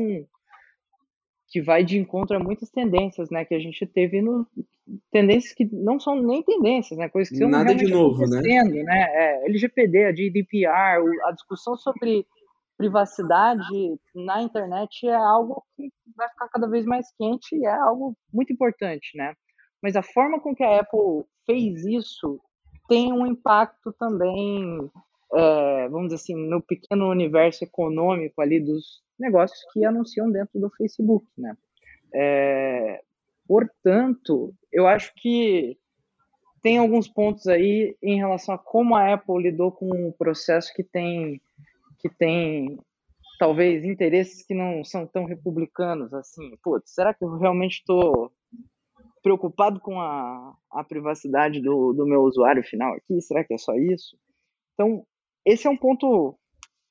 que 1.52 1.62
vai 1.62 1.84
de 1.84 2.00
encontro 2.00 2.38
a 2.38 2.40
muitas 2.40 2.70
tendências, 2.72 3.30
né, 3.30 3.44
que 3.44 3.54
a 3.54 3.60
gente 3.60 3.86
teve 3.86 4.22
no 4.22 4.48
tendências 5.12 5.54
que 5.54 5.66
não 5.72 6.00
são 6.00 6.16
nem 6.22 6.42
tendências, 6.44 6.98
né, 6.98 7.08
coisas 7.10 7.30
que 7.30 7.36
estão 7.36 7.50
nada 7.50 7.76
de 7.76 7.88
novo, 7.88 8.26
né? 8.26 8.42
né? 8.42 9.08
É, 9.14 9.46
LGPD, 9.46 10.06
a 10.06 10.12
GDPR, 10.12 11.04
a 11.26 11.32
discussão 11.32 11.78
sobre 11.78 12.26
privacidade 12.78 14.00
na 14.16 14.42
internet 14.42 15.08
é 15.08 15.14
algo 15.14 15.64
que 15.76 15.92
vai 16.16 16.28
ficar 16.30 16.50
cada 16.50 16.68
vez 16.68 16.86
mais 16.86 17.14
quente 17.16 17.56
e 17.56 17.66
é 17.66 17.74
algo 17.74 18.16
muito 18.34 18.52
importante, 18.52 19.16
né? 19.16 19.34
Mas 19.84 19.96
a 19.96 20.02
forma 20.02 20.40
com 20.40 20.56
que 20.56 20.64
a 20.64 20.80
Apple 20.80 21.26
fez 21.46 21.86
isso 21.86 22.40
tem 22.88 23.14
um 23.14 23.26
impacto 23.26 23.94
também, 23.94 24.90
é, 25.34 25.88
vamos 25.90 26.10
dizer 26.10 26.16
assim, 26.16 26.36
no 26.36 26.62
pequeno 26.62 27.10
universo 27.10 27.64
econômico 27.64 28.42
ali 28.42 28.60
dos 28.60 29.02
negócios 29.20 29.60
que 29.72 29.86
anunciam 29.86 30.30
dentro 30.32 30.60
do 30.60 30.70
Facebook, 30.72 31.26
né? 31.38 31.56
É, 32.14 33.02
portanto, 33.48 34.54
eu 34.72 34.88
acho 34.88 35.14
que 35.16 35.78
tem 36.62 36.78
alguns 36.78 37.08
pontos 37.08 37.48
aí 37.48 37.96
em 38.02 38.18
relação 38.18 38.54
a 38.54 38.58
como 38.58 38.96
a 38.96 39.14
Apple 39.14 39.42
lidou 39.42 39.72
com 39.72 39.88
um 39.88 40.12
processo 40.12 40.74
que 40.74 40.84
tem 40.84 41.42
que 42.00 42.10
tem 42.10 42.80
talvez 43.40 43.86
interesses 43.86 44.46
que 44.46 44.54
não 44.54 44.84
são 44.84 45.08
tão 45.08 45.26
republicanos 45.26 46.14
assim. 46.14 46.58
Putz, 46.64 46.94
será 46.94 47.14
que 47.14 47.24
eu 47.24 47.38
realmente 47.38 47.80
estou 47.80 48.32
preocupado 49.24 49.80
com 49.80 50.00
a, 50.00 50.56
a 50.72 50.84
privacidade 50.84 51.62
do, 51.62 51.94
do 51.94 52.06
meu 52.06 52.22
usuário 52.22 52.64
final 52.64 52.94
aqui? 52.94 53.22
Será 53.22 53.44
que 53.44 53.54
é 53.54 53.58
só 53.58 53.74
isso? 53.76 54.18
Então, 54.74 55.06
esse 55.46 55.68
é 55.68 55.70
um 55.70 55.78
ponto 55.78 56.38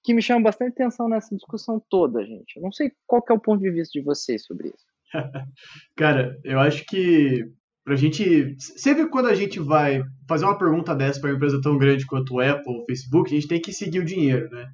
que 0.02 0.14
me 0.14 0.22
chama 0.22 0.44
bastante 0.44 0.72
atenção 0.72 1.08
nessa 1.08 1.34
discussão 1.34 1.82
toda, 1.90 2.24
gente. 2.24 2.56
Eu 2.56 2.62
não 2.62 2.72
sei 2.72 2.92
qual 3.06 3.22
é 3.28 3.32
o 3.32 3.40
ponto 3.40 3.60
de 3.60 3.70
vista 3.70 3.98
de 3.98 4.04
vocês 4.04 4.44
sobre 4.44 4.68
isso. 4.68 4.86
Cara, 5.96 6.38
eu 6.44 6.58
acho 6.58 6.84
que 6.86 7.44
pra 7.84 7.96
gente. 7.96 8.56
Sempre 8.58 9.08
quando 9.08 9.26
a 9.26 9.34
gente 9.34 9.58
vai 9.58 10.02
fazer 10.28 10.44
uma 10.44 10.58
pergunta 10.58 10.94
dessa 10.94 11.20
para 11.20 11.30
uma 11.30 11.36
empresa 11.36 11.60
tão 11.60 11.76
grande 11.76 12.06
quanto 12.06 12.40
Apple, 12.40 12.76
o 12.76 12.84
Facebook, 12.86 13.30
a 13.30 13.34
gente 13.34 13.48
tem 13.48 13.60
que 13.60 13.72
seguir 13.72 14.00
o 14.00 14.04
dinheiro, 14.04 14.48
né? 14.50 14.68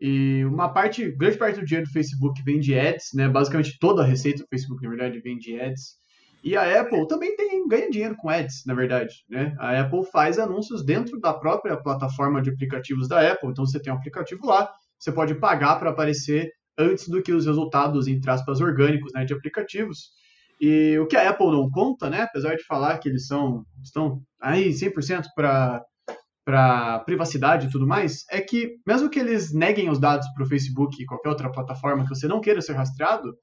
E 0.00 0.44
uma 0.46 0.72
parte, 0.72 1.10
grande 1.12 1.36
parte 1.36 1.60
do 1.60 1.66
dinheiro 1.66 1.86
do 1.86 1.92
Facebook 1.92 2.42
vem 2.42 2.58
de 2.58 2.78
ads, 2.78 3.10
né? 3.14 3.28
Basicamente 3.28 3.78
toda 3.78 4.02
a 4.02 4.06
receita 4.06 4.42
do 4.42 4.48
Facebook, 4.48 4.82
na 4.82 4.88
verdade, 4.88 5.20
vem 5.20 5.36
de 5.36 5.60
ads. 5.60 5.98
E 6.42 6.56
a 6.56 6.80
Apple 6.80 7.06
também 7.06 7.36
tem, 7.36 7.49
ganha 7.68 7.90
dinheiro 7.90 8.16
com 8.16 8.28
ads, 8.28 8.62
na 8.66 8.74
verdade. 8.74 9.24
Né? 9.28 9.54
A 9.58 9.80
Apple 9.80 10.04
faz 10.10 10.38
anúncios 10.38 10.84
dentro 10.84 11.18
da 11.20 11.32
própria 11.32 11.76
plataforma 11.76 12.42
de 12.42 12.50
aplicativos 12.50 13.08
da 13.08 13.32
Apple. 13.32 13.50
Então 13.50 13.66
você 13.66 13.80
tem 13.80 13.92
um 13.92 13.96
aplicativo 13.96 14.46
lá, 14.46 14.70
você 14.98 15.10
pode 15.12 15.34
pagar 15.34 15.78
para 15.78 15.90
aparecer 15.90 16.50
antes 16.78 17.08
do 17.08 17.22
que 17.22 17.32
os 17.32 17.46
resultados, 17.46 18.06
entre 18.06 18.30
aspas, 18.30 18.60
orgânicos 18.60 19.12
né, 19.12 19.24
de 19.24 19.32
aplicativos. 19.32 20.10
E 20.60 20.98
o 20.98 21.06
que 21.06 21.16
a 21.16 21.30
Apple 21.30 21.50
não 21.50 21.70
conta, 21.70 22.10
né, 22.10 22.22
apesar 22.22 22.54
de 22.54 22.64
falar 22.64 22.98
que 22.98 23.08
eles 23.08 23.26
são, 23.26 23.64
estão 23.82 24.20
aí 24.40 24.70
100% 24.70 25.24
para 25.34 25.82
para 26.42 27.00
privacidade 27.00 27.66
e 27.66 27.70
tudo 27.70 27.86
mais, 27.86 28.24
é 28.28 28.40
que 28.40 28.76
mesmo 28.84 29.08
que 29.08 29.20
eles 29.20 29.52
neguem 29.52 29.88
os 29.88 30.00
dados 30.00 30.26
para 30.34 30.42
o 30.42 30.48
Facebook 30.48 31.00
e 31.00 31.06
qualquer 31.06 31.28
outra 31.28 31.52
plataforma 31.52 32.02
que 32.02 32.08
você 32.08 32.26
não 32.26 32.40
queira 32.40 32.60
ser 32.60 32.72
rastreado, 32.72 33.34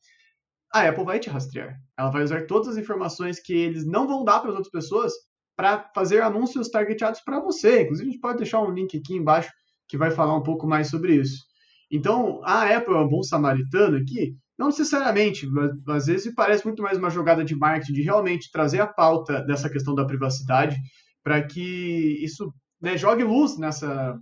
a 0.74 0.88
Apple 0.88 1.06
vai 1.06 1.20
te 1.20 1.30
rastrear. 1.30 1.76
Ela 1.98 2.10
vai 2.10 2.24
usar 2.24 2.46
todas 2.46 2.70
as 2.70 2.78
informações 2.78 3.40
que 3.40 3.54
eles 3.54 3.86
não 3.86 4.08
vão 4.08 4.24
dar 4.24 4.40
para 4.40 4.50
as 4.50 4.56
outras 4.56 4.72
pessoas 4.72 5.14
para 5.56 5.90
fazer 5.94 6.22
anúncios 6.22 6.70
targeteados 6.70 7.22
para 7.22 7.40
você. 7.40 7.82
Inclusive, 7.82 8.10
a 8.10 8.12
gente 8.12 8.22
pode 8.22 8.38
deixar 8.38 8.62
um 8.62 8.72
link 8.72 8.98
aqui 8.98 9.16
embaixo 9.16 9.52
que 9.88 9.98
vai 9.98 10.12
falar 10.12 10.36
um 10.36 10.44
pouco 10.44 10.68
mais 10.68 10.90
sobre 10.90 11.16
isso. 11.16 11.46
Então, 11.90 12.42
a 12.44 12.76
Apple 12.76 12.94
é 12.94 12.98
um 12.98 13.08
bom 13.08 13.24
samaritano 13.24 13.98
aqui? 13.98 14.36
Não 14.58 14.68
necessariamente, 14.68 15.48
mas 15.48 15.72
às 15.88 16.06
vezes 16.08 16.34
parece 16.34 16.66
muito 16.66 16.82
mais 16.82 16.98
uma 16.98 17.10
jogada 17.10 17.44
de 17.44 17.56
marketing, 17.56 17.94
de 17.94 18.02
realmente 18.02 18.52
trazer 18.52 18.82
a 18.82 18.88
pauta 18.88 19.42
dessa 19.42 19.70
questão 19.70 19.96
da 19.96 20.06
privacidade, 20.06 20.76
para 21.24 21.42
que 21.42 22.18
isso 22.22 22.52
né, 22.82 22.98
jogue 22.98 23.24
luz 23.24 23.58
nessa, 23.58 24.18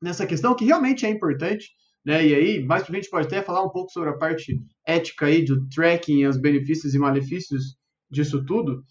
nessa 0.00 0.26
questão 0.26 0.54
que 0.54 0.64
realmente 0.64 1.04
é 1.04 1.10
importante. 1.10 1.70
Né? 2.04 2.26
E 2.26 2.34
aí, 2.34 2.64
mais 2.64 2.82
para 2.82 2.92
a 2.92 2.96
gente 2.96 3.10
pode 3.10 3.26
até 3.26 3.42
falar 3.42 3.62
um 3.62 3.70
pouco 3.70 3.90
sobre 3.90 4.10
a 4.10 4.16
parte 4.16 4.60
ética 4.86 5.26
aí 5.26 5.44
do 5.44 5.68
tracking, 5.68 6.26
os 6.26 6.36
benefícios 6.36 6.94
e 6.94 6.98
malefícios 6.98 7.76
disso 8.10 8.44
tudo. 8.44 8.82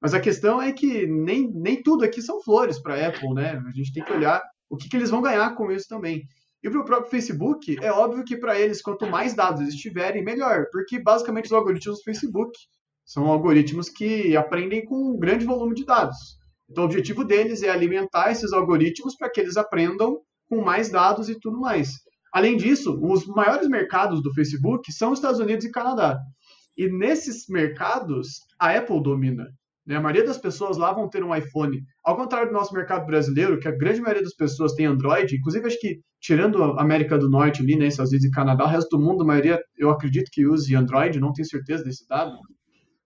Mas 0.00 0.14
a 0.14 0.20
questão 0.20 0.60
é 0.60 0.72
que 0.72 1.06
nem, 1.06 1.50
nem 1.52 1.82
tudo 1.82 2.04
aqui 2.04 2.20
são 2.20 2.42
flores 2.42 2.78
para 2.78 3.06
Apple, 3.08 3.34
né? 3.34 3.62
A 3.66 3.70
gente 3.70 3.92
tem 3.92 4.04
que 4.04 4.12
olhar 4.12 4.42
o 4.68 4.76
que, 4.76 4.88
que 4.88 4.96
eles 4.96 5.10
vão 5.10 5.22
ganhar 5.22 5.54
com 5.54 5.70
isso 5.70 5.86
também. 5.88 6.22
E 6.62 6.70
para 6.70 6.80
o 6.80 6.84
próprio 6.84 7.10
Facebook, 7.10 7.76
é 7.80 7.92
óbvio 7.92 8.24
que 8.24 8.36
para 8.36 8.58
eles, 8.58 8.82
quanto 8.82 9.06
mais 9.06 9.34
dados 9.34 9.60
eles 9.60 9.76
tiverem, 9.76 10.24
melhor. 10.24 10.66
Porque 10.72 11.00
basicamente 11.00 11.46
os 11.46 11.52
algoritmos 11.52 11.98
do 11.98 12.04
Facebook 12.04 12.52
são 13.04 13.26
algoritmos 13.26 13.88
que 13.88 14.36
aprendem 14.36 14.84
com 14.84 15.12
um 15.12 15.18
grande 15.18 15.46
volume 15.46 15.74
de 15.74 15.84
dados. 15.84 16.16
Então 16.68 16.82
o 16.82 16.86
objetivo 16.86 17.24
deles 17.24 17.62
é 17.62 17.70
alimentar 17.70 18.32
esses 18.32 18.52
algoritmos 18.52 19.16
para 19.16 19.30
que 19.30 19.40
eles 19.40 19.56
aprendam 19.56 20.18
com 20.48 20.60
mais 20.60 20.90
dados 20.90 21.28
e 21.28 21.38
tudo 21.38 21.60
mais. 21.60 21.90
Além 22.32 22.56
disso, 22.56 22.98
os 23.02 23.26
maiores 23.26 23.68
mercados 23.68 24.22
do 24.22 24.32
Facebook 24.34 24.92
são 24.92 25.12
os 25.12 25.18
Estados 25.18 25.40
Unidos 25.40 25.64
e 25.64 25.70
Canadá. 25.70 26.18
E 26.76 26.88
nesses 26.88 27.46
mercados, 27.48 28.40
a 28.58 28.76
Apple 28.76 29.02
domina. 29.02 29.46
Né? 29.86 29.96
A 29.96 30.00
maioria 30.00 30.24
das 30.24 30.36
pessoas 30.36 30.76
lá 30.76 30.92
vão 30.92 31.08
ter 31.08 31.22
um 31.22 31.34
iPhone. 31.34 31.80
Ao 32.04 32.16
contrário 32.16 32.48
do 32.48 32.54
nosso 32.54 32.74
mercado 32.74 33.06
brasileiro, 33.06 33.58
que 33.58 33.68
a 33.68 33.76
grande 33.76 34.00
maioria 34.00 34.22
das 34.22 34.34
pessoas 34.34 34.74
tem 34.74 34.84
Android, 34.84 35.36
inclusive 35.36 35.66
acho 35.66 35.80
que 35.80 36.00
tirando 36.20 36.62
a 36.62 36.82
América 36.82 37.16
do 37.16 37.30
Norte 37.30 37.62
ali, 37.62 37.76
né, 37.76 37.86
Estados 37.86 38.10
Unidos 38.10 38.26
e 38.26 38.32
Canadá, 38.32 38.64
o 38.64 38.68
resto 38.68 38.96
do 38.96 39.02
mundo, 39.02 39.22
a 39.22 39.26
maioria, 39.26 39.60
eu 39.78 39.90
acredito 39.90 40.30
que 40.32 40.46
use 40.46 40.74
Android, 40.74 41.20
não 41.20 41.32
tenho 41.32 41.48
certeza 41.48 41.84
desse 41.84 42.06
dado. 42.08 42.36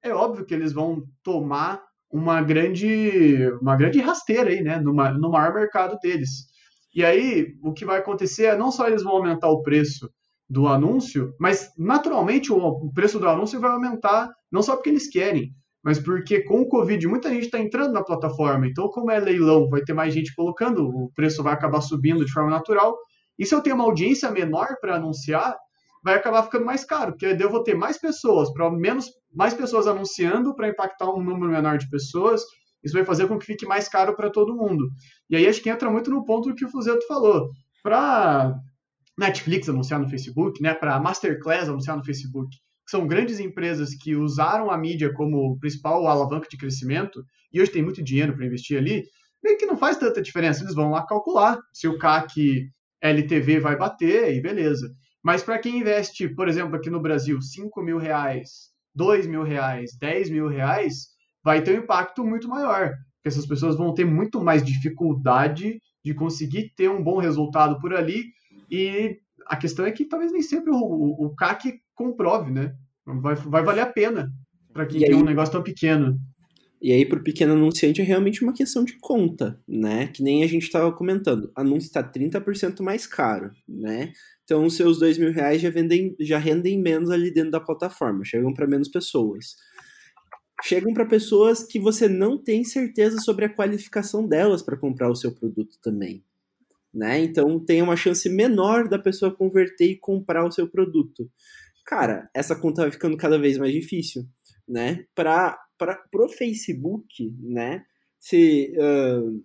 É 0.02 0.12
óbvio 0.14 0.44
que 0.46 0.54
eles 0.54 0.72
vão 0.72 1.02
tomar 1.22 1.82
uma 2.10 2.42
grande, 2.42 3.46
uma 3.60 3.76
grande 3.76 4.00
rasteira 4.00 4.50
aí, 4.50 4.62
né, 4.62 4.80
no, 4.80 4.92
no 4.92 5.30
maior 5.30 5.54
mercado 5.54 5.98
deles. 6.02 6.49
E 6.94 7.04
aí, 7.04 7.54
o 7.62 7.72
que 7.72 7.84
vai 7.84 7.98
acontecer 7.98 8.46
é 8.46 8.56
não 8.56 8.72
só 8.72 8.88
eles 8.88 9.02
vão 9.02 9.12
aumentar 9.12 9.48
o 9.48 9.62
preço 9.62 10.10
do 10.48 10.66
anúncio, 10.66 11.32
mas 11.38 11.70
naturalmente 11.78 12.52
o 12.52 12.92
preço 12.92 13.20
do 13.20 13.28
anúncio 13.28 13.60
vai 13.60 13.70
aumentar, 13.70 14.28
não 14.50 14.62
só 14.62 14.74
porque 14.74 14.90
eles 14.90 15.08
querem, 15.08 15.54
mas 15.82 16.00
porque 16.00 16.42
com 16.42 16.60
o 16.60 16.68
Covid 16.68 17.06
muita 17.06 17.30
gente 17.30 17.44
está 17.44 17.60
entrando 17.60 17.92
na 17.92 18.02
plataforma. 18.02 18.66
Então, 18.66 18.88
como 18.88 19.10
é 19.12 19.20
leilão, 19.20 19.68
vai 19.68 19.82
ter 19.82 19.92
mais 19.92 20.12
gente 20.12 20.34
colocando, 20.34 20.84
o 20.84 21.10
preço 21.14 21.42
vai 21.42 21.52
acabar 21.52 21.80
subindo 21.80 22.24
de 22.24 22.32
forma 22.32 22.50
natural. 22.50 22.98
E 23.38 23.46
se 23.46 23.54
eu 23.54 23.62
tenho 23.62 23.76
uma 23.76 23.84
audiência 23.84 24.30
menor 24.30 24.76
para 24.80 24.96
anunciar, 24.96 25.56
vai 26.02 26.14
acabar 26.14 26.42
ficando 26.42 26.64
mais 26.64 26.84
caro, 26.84 27.12
porque 27.12 27.26
eu 27.26 27.50
vou 27.50 27.62
ter 27.62 27.74
mais 27.74 27.98
pessoas, 27.98 28.52
para 28.52 28.70
menos 28.70 29.06
mais 29.32 29.54
pessoas 29.54 29.86
anunciando 29.86 30.54
para 30.54 30.68
impactar 30.68 31.10
um 31.10 31.22
número 31.22 31.52
menor 31.52 31.78
de 31.78 31.88
pessoas 31.88 32.42
isso 32.82 32.94
vai 32.94 33.04
fazer 33.04 33.26
com 33.26 33.38
que 33.38 33.46
fique 33.46 33.66
mais 33.66 33.88
caro 33.88 34.16
para 34.16 34.30
todo 34.30 34.56
mundo. 34.56 34.88
E 35.28 35.36
aí 35.36 35.46
acho 35.46 35.62
que 35.62 35.70
entra 35.70 35.90
muito 35.90 36.10
no 36.10 36.24
ponto 36.24 36.54
que 36.54 36.64
o 36.64 36.70
Fuzeto 36.70 37.06
falou. 37.06 37.50
Para 37.82 38.54
Netflix 39.18 39.68
anunciar 39.68 40.00
no 40.00 40.08
Facebook, 40.08 40.62
né, 40.62 40.74
para 40.74 40.98
Masterclass 41.00 41.68
anunciar 41.68 41.96
no 41.96 42.04
Facebook, 42.04 42.56
são 42.88 43.06
grandes 43.06 43.38
empresas 43.38 43.94
que 43.94 44.16
usaram 44.16 44.70
a 44.70 44.76
mídia 44.76 45.12
como 45.14 45.58
principal 45.60 46.06
alavanca 46.06 46.48
de 46.50 46.56
crescimento 46.56 47.22
e 47.52 47.60
hoje 47.60 47.70
tem 47.70 47.82
muito 47.82 48.02
dinheiro 48.02 48.34
para 48.34 48.44
investir 48.44 48.76
ali, 48.76 49.04
meio 49.42 49.56
que 49.56 49.66
não 49.66 49.76
faz 49.76 49.96
tanta 49.96 50.20
diferença. 50.20 50.62
Eles 50.62 50.74
vão 50.74 50.90
lá 50.90 51.06
calcular 51.06 51.58
se 51.72 51.86
o 51.86 51.98
CAC 51.98 52.68
LTV 53.00 53.60
vai 53.60 53.76
bater 53.76 54.34
e 54.34 54.40
beleza. 54.40 54.90
Mas 55.22 55.42
para 55.42 55.58
quem 55.58 55.78
investe, 55.78 56.28
por 56.28 56.48
exemplo, 56.48 56.76
aqui 56.76 56.90
no 56.90 57.00
Brasil, 57.00 57.40
5 57.40 57.82
mil 57.82 57.98
reais, 57.98 58.70
2 58.94 59.26
mil 59.26 59.42
reais, 59.42 59.90
10 59.98 60.30
mil 60.30 60.48
reais, 60.48 61.08
vai 61.44 61.62
ter 61.62 61.78
um 61.78 61.82
impacto 61.82 62.24
muito 62.24 62.48
maior. 62.48 62.92
Porque 63.16 63.28
essas 63.28 63.46
pessoas 63.46 63.76
vão 63.76 63.94
ter 63.94 64.04
muito 64.04 64.40
mais 64.40 64.62
dificuldade 64.62 65.80
de 66.04 66.14
conseguir 66.14 66.72
ter 66.74 66.88
um 66.90 67.02
bom 67.02 67.18
resultado 67.18 67.78
por 67.80 67.94
ali. 67.94 68.24
E 68.70 69.18
a 69.46 69.56
questão 69.56 69.84
é 69.84 69.92
que 69.92 70.04
talvez 70.04 70.32
nem 70.32 70.42
sempre 70.42 70.70
o, 70.70 70.76
o 70.76 71.34
CAC 71.34 71.80
comprove, 71.94 72.50
né? 72.50 72.74
Vai, 73.04 73.34
vai 73.34 73.62
valer 73.62 73.82
a 73.82 73.86
pena 73.86 74.30
para 74.72 74.86
quem 74.86 75.00
tem 75.00 75.14
um 75.14 75.24
negócio 75.24 75.52
tão 75.52 75.62
pequeno. 75.62 76.18
E 76.82 76.92
aí, 76.92 77.04
para 77.04 77.18
o 77.18 77.22
pequeno 77.22 77.52
anunciante, 77.52 78.00
é 78.00 78.04
realmente 78.04 78.42
uma 78.42 78.54
questão 78.54 78.84
de 78.84 78.96
conta, 78.98 79.60
né? 79.68 80.06
Que 80.06 80.22
nem 80.22 80.42
a 80.42 80.46
gente 80.46 80.62
estava 80.62 80.90
comentando. 80.90 81.52
Anúncio 81.54 81.88
está 81.88 82.02
30% 82.02 82.80
mais 82.80 83.06
caro, 83.06 83.50
né? 83.68 84.12
Então, 84.44 84.64
os 84.64 84.76
seus 84.76 84.98
dois 84.98 85.18
mil 85.18 85.30
reais 85.30 85.60
já, 85.60 85.68
vendem, 85.68 86.16
já 86.18 86.38
rendem 86.38 86.80
menos 86.80 87.10
ali 87.10 87.30
dentro 87.32 87.50
da 87.50 87.60
plataforma, 87.60 88.24
chegam 88.24 88.54
para 88.54 88.66
menos 88.66 88.88
pessoas. 88.88 89.56
Chegam 90.62 90.92
para 90.92 91.06
pessoas 91.06 91.62
que 91.62 91.78
você 91.78 92.08
não 92.08 92.36
tem 92.36 92.64
certeza 92.64 93.18
sobre 93.18 93.44
a 93.44 93.54
qualificação 93.54 94.26
delas 94.26 94.62
para 94.62 94.76
comprar 94.76 95.10
o 95.10 95.14
seu 95.14 95.32
produto 95.32 95.78
também. 95.82 96.24
Né? 96.92 97.20
Então, 97.20 97.58
tem 97.58 97.82
uma 97.82 97.96
chance 97.96 98.28
menor 98.28 98.88
da 98.88 98.98
pessoa 98.98 99.34
converter 99.34 99.90
e 99.90 99.96
comprar 99.96 100.44
o 100.44 100.50
seu 100.50 100.68
produto. 100.68 101.30
Cara, 101.86 102.28
essa 102.34 102.54
conta 102.54 102.82
vai 102.82 102.90
ficando 102.90 103.16
cada 103.16 103.38
vez 103.38 103.58
mais 103.58 103.72
difícil, 103.72 104.26
né? 104.68 105.04
Para 105.14 105.58
o 106.14 106.28
Facebook, 106.28 107.34
né? 107.40 107.84
Se 108.18 108.72
uh, 108.76 109.44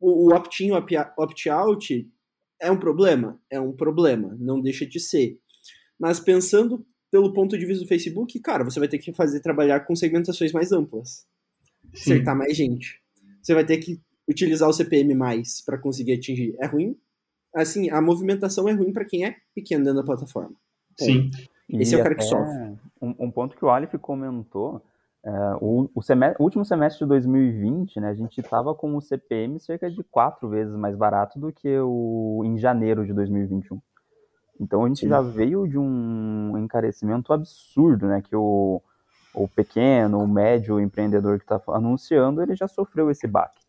o, 0.00 0.28
o 0.28 0.34
opt-in, 0.34 0.72
o 0.72 0.76
opt-out 0.76 2.10
é 2.60 2.70
um 2.70 2.78
problema, 2.78 3.40
é 3.50 3.60
um 3.60 3.72
problema, 3.72 4.36
não 4.38 4.60
deixa 4.60 4.84
de 4.84 4.98
ser. 4.98 5.38
Mas 5.98 6.18
pensando 6.18 6.84
pelo 7.14 7.32
ponto 7.32 7.56
de 7.56 7.64
vista 7.64 7.84
do 7.84 7.88
Facebook, 7.88 8.40
cara, 8.40 8.64
você 8.64 8.80
vai 8.80 8.88
ter 8.88 8.98
que 8.98 9.12
fazer 9.12 9.38
trabalhar 9.38 9.78
com 9.86 9.94
segmentações 9.94 10.50
mais 10.50 10.72
amplas, 10.72 11.24
Sim. 11.94 12.14
acertar 12.14 12.36
mais 12.36 12.56
gente. 12.56 13.00
Você 13.40 13.54
vai 13.54 13.64
ter 13.64 13.76
que 13.76 14.00
utilizar 14.28 14.68
o 14.68 14.72
CPM 14.72 15.14
mais 15.14 15.62
para 15.64 15.78
conseguir 15.78 16.14
atingir. 16.14 16.56
É 16.58 16.66
ruim? 16.66 16.98
Assim, 17.54 17.88
a 17.88 18.02
movimentação 18.02 18.68
é 18.68 18.72
ruim 18.72 18.92
para 18.92 19.04
quem 19.04 19.24
é 19.24 19.36
pequeno 19.54 19.84
dentro 19.84 20.00
da 20.00 20.04
plataforma. 20.04 20.56
Sim. 20.98 21.30
Esse 21.68 21.94
e 21.94 21.98
é 21.98 22.00
o 22.00 22.02
cara 22.02 22.16
que 22.16 22.24
sofre. 22.24 22.76
Um, 23.00 23.14
um 23.16 23.30
ponto 23.30 23.56
que 23.56 23.64
o 23.64 23.70
Alif 23.70 23.96
comentou 23.98 24.82
Uh, 25.24 25.56
o, 25.58 25.90
o, 25.94 26.02
semestre, 26.02 26.36
o, 26.38 26.44
último 26.44 26.66
semestre 26.66 27.02
de 27.02 27.08
2020, 27.08 27.98
né, 27.98 28.10
a 28.10 28.14
gente 28.14 28.38
estava 28.38 28.74
com 28.74 28.94
o 28.94 29.00
CPM 29.00 29.58
cerca 29.58 29.90
de 29.90 30.04
quatro 30.04 30.50
vezes 30.50 30.76
mais 30.76 30.94
barato 30.94 31.38
do 31.38 31.50
que 31.50 31.78
o 31.78 32.42
em 32.44 32.58
janeiro 32.58 33.06
de 33.06 33.14
2021. 33.14 33.80
Então 34.60 34.84
a 34.84 34.88
gente 34.88 35.00
Sim. 35.00 35.08
já 35.08 35.20
veio 35.20 35.66
de 35.66 35.78
um 35.78 36.56
encarecimento 36.58 37.32
absurdo, 37.32 38.06
né, 38.06 38.22
que 38.22 38.34
o, 38.36 38.80
o 39.34 39.48
pequeno, 39.48 40.22
o 40.22 40.28
médio 40.28 40.80
empreendedor 40.80 41.38
que 41.38 41.44
está 41.44 41.60
anunciando, 41.68 42.42
ele 42.42 42.54
já 42.54 42.68
sofreu 42.68 43.10
esse 43.10 43.26
baque. 43.26 43.62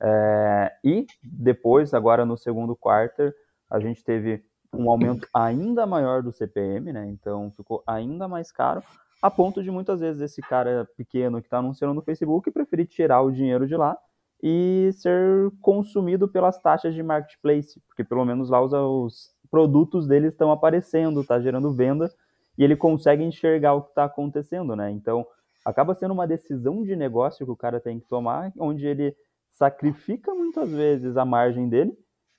É, 0.00 0.72
e 0.82 1.06
depois, 1.22 1.92
agora 1.92 2.24
no 2.24 2.36
segundo 2.36 2.74
quarter, 2.74 3.34
a 3.70 3.78
gente 3.78 4.02
teve 4.02 4.42
um 4.72 4.88
aumento 4.88 5.28
ainda 5.34 5.84
maior 5.84 6.22
do 6.22 6.32
CPM, 6.32 6.92
né, 6.92 7.06
então 7.08 7.52
ficou 7.56 7.82
ainda 7.86 8.26
mais 8.26 8.50
caro, 8.50 8.82
a 9.20 9.30
ponto 9.30 9.62
de 9.62 9.70
muitas 9.70 10.00
vezes 10.00 10.22
esse 10.22 10.40
cara 10.40 10.88
pequeno 10.96 11.40
que 11.40 11.46
está 11.46 11.58
anunciando 11.58 11.92
no 11.92 12.02
Facebook 12.02 12.50
preferir 12.50 12.86
tirar 12.86 13.20
o 13.20 13.30
dinheiro 13.30 13.66
de 13.66 13.76
lá 13.76 13.98
e 14.42 14.90
ser 14.94 15.50
consumido 15.60 16.26
pelas 16.26 16.58
taxas 16.58 16.94
de 16.94 17.02
marketplace, 17.02 17.78
porque 17.86 18.02
pelo 18.02 18.24
menos 18.24 18.48
lá 18.48 18.62
os, 18.62 18.72
os 18.72 19.34
produtos 19.50 20.06
dele 20.06 20.28
estão 20.28 20.50
aparecendo, 20.50 21.20
está 21.20 21.40
gerando 21.40 21.72
venda 21.72 22.10
e 22.56 22.64
ele 22.64 22.76
consegue 22.76 23.22
enxergar 23.22 23.74
o 23.74 23.82
que 23.82 23.90
está 23.90 24.04
acontecendo, 24.04 24.76
né? 24.76 24.90
Então 24.90 25.26
acaba 25.64 25.94
sendo 25.94 26.14
uma 26.14 26.26
decisão 26.26 26.82
de 26.82 26.96
negócio 26.96 27.44
que 27.44 27.52
o 27.52 27.56
cara 27.56 27.80
tem 27.80 27.98
que 27.98 28.06
tomar, 28.06 28.52
onde 28.58 28.86
ele 28.86 29.14
sacrifica 29.50 30.34
muitas 30.34 30.70
vezes 30.70 31.16
a 31.16 31.24
margem 31.24 31.68
dele, 31.68 31.96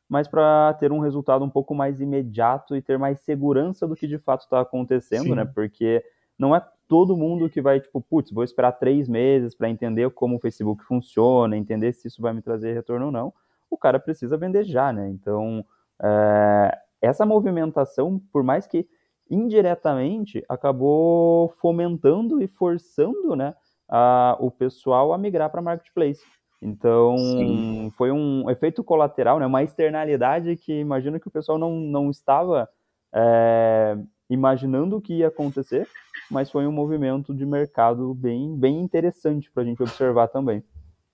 mas 0.09 0.27
para 0.27 0.73
ter 0.73 0.91
um 0.91 0.99
resultado 0.99 1.45
um 1.45 1.49
pouco 1.49 1.73
mais 1.73 2.01
imediato 2.01 2.75
e 2.75 2.81
ter 2.81 2.97
mais 2.97 3.19
segurança 3.21 3.87
do 3.87 3.95
que 3.95 4.07
de 4.07 4.17
fato 4.17 4.41
está 4.41 4.59
acontecendo, 4.59 5.23
Sim. 5.23 5.35
né? 5.35 5.45
Porque 5.45 6.03
não 6.37 6.55
é 6.55 6.65
todo 6.87 7.15
mundo 7.15 7.49
que 7.49 7.61
vai, 7.61 7.79
tipo, 7.79 8.01
putz, 8.01 8.31
vou 8.31 8.43
esperar 8.43 8.73
três 8.73 9.07
meses 9.07 9.55
para 9.55 9.69
entender 9.69 10.09
como 10.09 10.35
o 10.35 10.39
Facebook 10.39 10.83
funciona, 10.83 11.55
entender 11.55 11.93
se 11.93 12.09
isso 12.09 12.21
vai 12.21 12.33
me 12.33 12.41
trazer 12.41 12.73
retorno 12.73 13.05
ou 13.05 13.11
não. 13.11 13.33
O 13.69 13.77
cara 13.77 13.99
precisa 13.99 14.35
vender 14.35 14.65
já, 14.65 14.91
né? 14.91 15.07
Então, 15.07 15.65
é, 16.03 16.77
essa 17.01 17.25
movimentação, 17.25 18.21
por 18.31 18.43
mais 18.43 18.67
que 18.67 18.87
indiretamente, 19.29 20.43
acabou 20.49 21.53
fomentando 21.61 22.41
e 22.41 22.47
forçando, 22.47 23.33
né, 23.35 23.55
a, 23.87 24.35
o 24.39 24.51
pessoal 24.51 25.13
a 25.13 25.17
migrar 25.17 25.49
para 25.49 25.61
marketplace. 25.61 26.21
Então, 26.61 27.17
Sim. 27.17 27.91
foi 27.97 28.11
um 28.11 28.49
efeito 28.49 28.83
colateral, 28.83 29.39
né, 29.39 29.45
uma 29.45 29.63
externalidade 29.63 30.55
que 30.57 30.73
imagino 30.73 31.19
que 31.19 31.27
o 31.27 31.31
pessoal 31.31 31.57
não, 31.57 31.79
não 31.79 32.11
estava 32.11 32.69
é, 33.13 33.97
imaginando 34.29 34.97
o 34.97 35.01
que 35.01 35.15
ia 35.15 35.29
acontecer, 35.29 35.87
mas 36.29 36.51
foi 36.51 36.67
um 36.67 36.71
movimento 36.71 37.33
de 37.33 37.45
mercado 37.45 38.13
bem, 38.13 38.55
bem 38.55 38.81
interessante 38.81 39.49
para 39.49 39.63
a 39.63 39.65
gente 39.65 39.81
observar 39.81 40.27
também. 40.27 40.61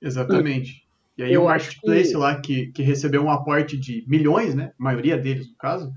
Exatamente. 0.01 0.86
E 1.17 1.23
aí 1.23 1.33
Eu 1.33 1.43
o 1.43 1.45
marketplace 1.45 2.11
que... 2.11 2.17
lá 2.17 2.39
que, 2.39 2.67
que 2.67 2.83
recebeu 2.83 3.23
um 3.23 3.31
aporte 3.31 3.77
de 3.77 4.03
milhões, 4.07 4.53
né, 4.53 4.71
a 4.79 4.83
maioria 4.83 5.17
deles 5.17 5.49
no 5.49 5.55
caso, 5.57 5.91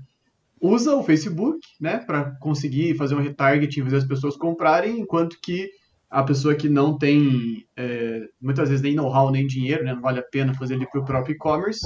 usa 0.59 0.95
o 0.95 1.03
Facebook, 1.03 1.59
né, 1.79 1.97
para 1.99 2.31
conseguir 2.39 2.95
fazer 2.95 3.15
um 3.15 3.21
retargeting, 3.21 3.83
fazer 3.83 3.97
as 3.97 4.07
pessoas 4.07 4.35
comprarem, 4.35 4.99
enquanto 4.99 5.37
que 5.41 5.69
a 6.09 6.23
pessoa 6.23 6.53
que 6.53 6.67
não 6.67 6.97
tem 6.97 7.65
é, 7.77 8.27
muitas 8.39 8.67
vezes 8.67 8.83
nem 8.83 8.93
know-how 8.93 9.31
nem 9.31 9.47
dinheiro, 9.47 9.83
né, 9.83 9.93
não 9.93 10.01
vale 10.01 10.19
a 10.19 10.23
pena 10.23 10.53
fazer 10.53 10.75
ele 10.75 10.85
para 10.85 11.01
o 11.01 11.05
próprio 11.05 11.33
e-commerce, 11.33 11.81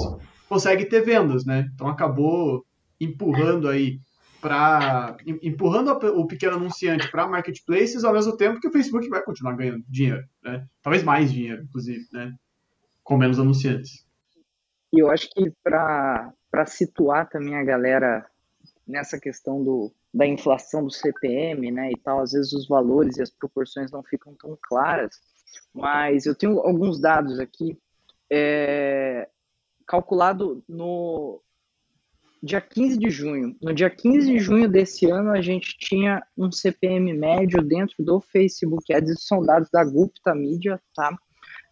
consegue 0.48 0.84
ter 0.84 1.02
vendas, 1.02 1.44
né? 1.44 1.70
Então 1.74 1.88
acabou 1.88 2.64
empurrando 3.00 3.68
aí 3.68 4.00
para 4.40 5.16
empurrando 5.42 5.90
o 5.90 6.26
pequeno 6.26 6.56
anunciante 6.56 7.10
para 7.10 7.26
marketplaces 7.26 8.04
ao 8.04 8.12
mesmo 8.12 8.36
tempo 8.36 8.60
que 8.60 8.68
o 8.68 8.72
Facebook 8.72 9.08
vai 9.08 9.22
continuar 9.22 9.56
ganhando 9.56 9.84
dinheiro, 9.88 10.22
né? 10.42 10.64
Talvez 10.82 11.02
mais 11.02 11.32
dinheiro, 11.32 11.62
inclusive, 11.62 12.04
né? 12.12 12.32
Com 13.06 13.16
menos 13.16 13.38
anunciantes. 13.38 14.04
E 14.92 14.98
eu 15.00 15.08
acho 15.08 15.30
que 15.30 15.52
para 15.62 16.34
situar 16.66 17.28
também 17.28 17.54
a 17.54 17.62
galera 17.62 18.26
nessa 18.84 19.18
questão 19.18 19.62
do, 19.62 19.92
da 20.12 20.26
inflação 20.26 20.82
do 20.82 20.90
CPM, 20.90 21.70
né, 21.70 21.90
e 21.92 21.98
tal, 21.98 22.20
às 22.20 22.32
vezes 22.32 22.52
os 22.52 22.66
valores 22.66 23.16
e 23.16 23.22
as 23.22 23.30
proporções 23.30 23.92
não 23.92 24.02
ficam 24.02 24.34
tão 24.34 24.58
claras, 24.60 25.20
mas 25.72 26.26
eu 26.26 26.34
tenho 26.34 26.58
alguns 26.58 27.00
dados 27.00 27.38
aqui 27.38 27.78
é, 28.28 29.28
calculado 29.86 30.64
no, 30.68 31.40
dia 32.42 32.60
15 32.60 32.98
de 32.98 33.10
junho. 33.10 33.56
No 33.60 33.74
dia 33.74 33.90
15 33.90 34.32
de 34.32 34.38
junho 34.38 34.68
desse 34.68 35.10
ano, 35.10 35.30
a 35.30 35.40
gente 35.40 35.76
tinha 35.78 36.22
um 36.36 36.50
CPM 36.50 37.12
médio 37.12 37.62
dentro 37.62 37.96
do 37.98 38.20
Facebook 38.20 38.92
Ads, 38.92 39.26
são 39.26 39.44
dados 39.44 39.68
da 39.70 39.84
Gupta 39.84 40.34
Media, 40.34 40.80
tá? 40.94 41.16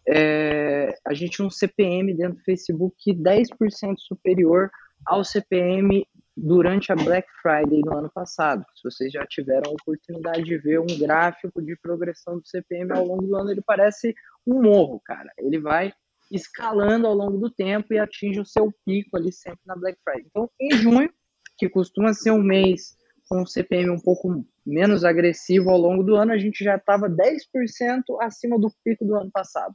É, 0.07 0.97
a 1.05 1.13
gente 1.13 1.37
tinha 1.37 1.47
um 1.47 1.51
CPM 1.51 2.13
dentro 2.13 2.37
do 2.37 2.43
Facebook 2.43 3.13
10% 3.13 3.95
superior 3.97 4.69
ao 5.05 5.23
CPM 5.23 6.05
durante 6.37 6.91
a 6.91 6.95
Black 6.95 7.27
Friday 7.41 7.81
no 7.83 7.97
ano 7.97 8.11
passado. 8.13 8.65
Se 8.75 8.83
vocês 8.83 9.11
já 9.11 9.25
tiveram 9.25 9.71
a 9.71 9.73
oportunidade 9.73 10.43
de 10.43 10.57
ver 10.57 10.79
um 10.79 10.99
gráfico 10.99 11.61
de 11.61 11.75
progressão 11.77 12.37
do 12.39 12.47
CPM 12.47 12.91
ao 12.91 13.05
longo 13.05 13.25
do 13.25 13.35
ano, 13.35 13.51
ele 13.51 13.61
parece 13.65 14.13
um 14.45 14.61
morro, 14.61 14.99
cara. 15.03 15.31
Ele 15.37 15.59
vai 15.59 15.93
escalando 16.31 17.07
ao 17.07 17.13
longo 17.13 17.37
do 17.37 17.49
tempo 17.49 17.93
e 17.93 17.99
atinge 17.99 18.39
o 18.39 18.45
seu 18.45 18.71
pico 18.85 19.15
ali 19.15 19.31
sempre 19.31 19.61
na 19.65 19.75
Black 19.75 19.97
Friday. 20.03 20.25
Então, 20.27 20.49
em 20.59 20.71
junho, 20.71 21.09
que 21.57 21.69
costuma 21.69 22.13
ser 22.13 22.31
um 22.31 22.41
mês 22.41 22.97
com 23.29 23.41
um 23.41 23.45
CPM 23.45 23.89
um 23.89 23.99
pouco 23.99 24.45
menos 24.65 25.03
agressivo 25.03 25.69
ao 25.69 25.77
longo 25.77 26.03
do 26.03 26.15
ano, 26.15 26.31
a 26.31 26.37
gente 26.37 26.63
já 26.63 26.75
estava 26.75 27.09
10% 27.09 28.03
acima 28.21 28.59
do 28.59 28.71
pico 28.83 29.05
do 29.05 29.15
ano 29.15 29.31
passado. 29.31 29.73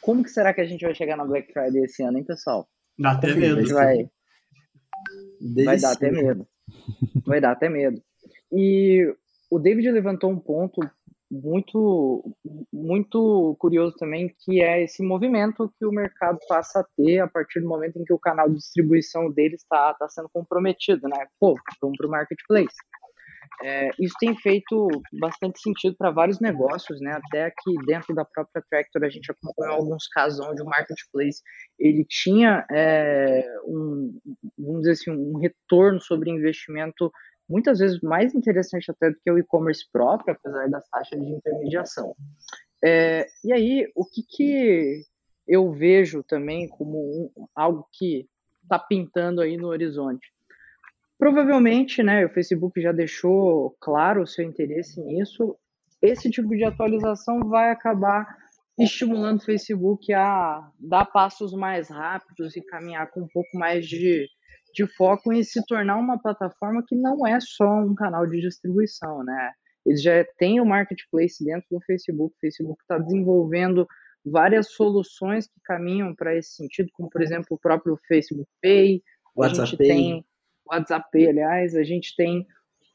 Como 0.00 0.22
que 0.22 0.30
será 0.30 0.52
que 0.54 0.60
a 0.60 0.64
gente 0.64 0.84
vai 0.84 0.94
chegar 0.94 1.16
na 1.16 1.24
Black 1.24 1.52
Friday 1.52 1.84
esse 1.84 2.02
ano, 2.02 2.18
hein, 2.18 2.24
pessoal? 2.24 2.68
Dá 2.98 3.12
até 3.12 3.34
medo. 3.34 3.66
Vai, 3.72 4.10
vai 5.64 5.78
dar 5.78 5.92
até 5.92 6.10
medo. 6.10 6.46
Vai 7.26 7.40
dar 7.40 7.52
até 7.52 7.68
medo. 7.68 8.00
E 8.52 9.12
o 9.50 9.58
David 9.58 9.90
levantou 9.90 10.30
um 10.30 10.38
ponto 10.38 10.80
muito 11.30 12.36
muito 12.72 13.56
curioso 13.58 13.96
também 13.96 14.34
que 14.40 14.60
é 14.60 14.82
esse 14.82 15.02
movimento 15.02 15.72
que 15.78 15.86
o 15.86 15.92
mercado 15.92 16.38
passa 16.48 16.80
a 16.80 16.84
ter 16.96 17.20
a 17.20 17.28
partir 17.28 17.60
do 17.60 17.68
momento 17.68 17.98
em 17.98 18.04
que 18.04 18.12
o 18.12 18.18
canal 18.18 18.48
de 18.48 18.56
distribuição 18.56 19.30
dele 19.30 19.54
está 19.54 19.94
tá 19.94 20.08
sendo 20.08 20.28
comprometido, 20.32 21.08
né? 21.08 21.26
Pô, 21.38 21.54
vamos 21.80 21.96
para 21.96 22.06
o 22.06 22.10
marketplace. 22.10 22.74
É, 23.62 23.90
isso 23.98 24.14
tem 24.18 24.34
feito 24.36 24.88
bastante 25.20 25.60
sentido 25.60 25.94
para 25.96 26.10
vários 26.10 26.40
negócios, 26.40 27.00
né? 27.00 27.12
Até 27.12 27.44
aqui 27.44 27.74
dentro 27.86 28.14
da 28.14 28.24
própria 28.24 28.64
Tractor 28.70 29.04
a 29.04 29.10
gente 29.10 29.30
acompanhou 29.30 29.74
alguns 29.74 30.06
casos 30.08 30.40
onde 30.40 30.62
o 30.62 30.66
marketplace 30.66 31.42
ele 31.78 32.04
tinha 32.08 32.66
é, 32.70 33.44
um, 33.66 34.18
vamos 34.58 34.80
dizer 34.80 34.92
assim, 34.92 35.10
um 35.10 35.38
retorno 35.38 36.00
sobre 36.00 36.30
investimento 36.30 37.12
muitas 37.50 37.80
vezes 37.80 38.00
mais 38.00 38.34
interessante 38.34 38.90
até 38.90 39.10
do 39.10 39.16
que 39.22 39.30
o 39.30 39.38
e-commerce 39.38 39.84
próprio, 39.92 40.34
apesar 40.34 40.70
das 40.70 40.88
taxas 40.88 41.20
de 41.20 41.32
intermediação. 41.32 42.14
É, 42.82 43.26
e 43.44 43.52
aí, 43.52 43.92
o 43.94 44.06
que, 44.06 44.22
que 44.22 45.02
eu 45.46 45.72
vejo 45.72 46.22
também 46.22 46.68
como 46.68 46.98
um, 47.36 47.46
algo 47.54 47.86
que 47.92 48.26
está 48.62 48.78
pintando 48.78 49.40
aí 49.40 49.56
no 49.56 49.68
horizonte? 49.68 50.32
Provavelmente, 51.20 52.02
né, 52.02 52.24
o 52.24 52.30
Facebook 52.30 52.80
já 52.80 52.92
deixou 52.92 53.76
claro 53.78 54.22
o 54.22 54.26
seu 54.26 54.42
interesse 54.42 54.98
nisso. 55.02 55.54
Esse 56.00 56.30
tipo 56.30 56.48
de 56.48 56.64
atualização 56.64 57.40
vai 57.40 57.70
acabar 57.70 58.26
estimulando 58.78 59.38
o 59.38 59.44
Facebook 59.44 60.10
a 60.14 60.66
dar 60.80 61.04
passos 61.04 61.52
mais 61.52 61.90
rápidos 61.90 62.56
e 62.56 62.62
caminhar 62.62 63.10
com 63.10 63.20
um 63.20 63.28
pouco 63.28 63.50
mais 63.52 63.86
de, 63.86 64.26
de 64.74 64.86
foco 64.96 65.30
em 65.30 65.44
se 65.44 65.62
tornar 65.66 65.98
uma 65.98 66.18
plataforma 66.18 66.82
que 66.88 66.96
não 66.96 67.26
é 67.26 67.38
só 67.38 67.68
um 67.70 67.94
canal 67.94 68.26
de 68.26 68.40
distribuição, 68.40 69.22
né? 69.22 69.52
Eles 69.84 70.02
já 70.02 70.24
têm 70.38 70.58
o 70.58 70.64
marketplace 70.64 71.44
dentro 71.44 71.66
do 71.70 71.80
Facebook. 71.82 72.34
O 72.34 72.40
Facebook 72.40 72.80
está 72.80 72.96
desenvolvendo 72.96 73.86
várias 74.24 74.72
soluções 74.72 75.46
que 75.46 75.60
caminham 75.64 76.14
para 76.14 76.34
esse 76.34 76.54
sentido, 76.54 76.88
como 76.94 77.10
por 77.10 77.20
exemplo 77.20 77.48
o 77.50 77.58
próprio 77.58 77.98
Facebook 78.08 78.48
Pay, 78.62 79.02
WhatsApp 79.36 79.60
a 79.60 79.64
gente 79.66 79.78
Pay. 79.78 79.86
tem 79.86 80.24
WhatsApp 80.70 81.28
aliás, 81.28 81.74
a 81.74 81.82
gente 81.82 82.14
tem 82.16 82.46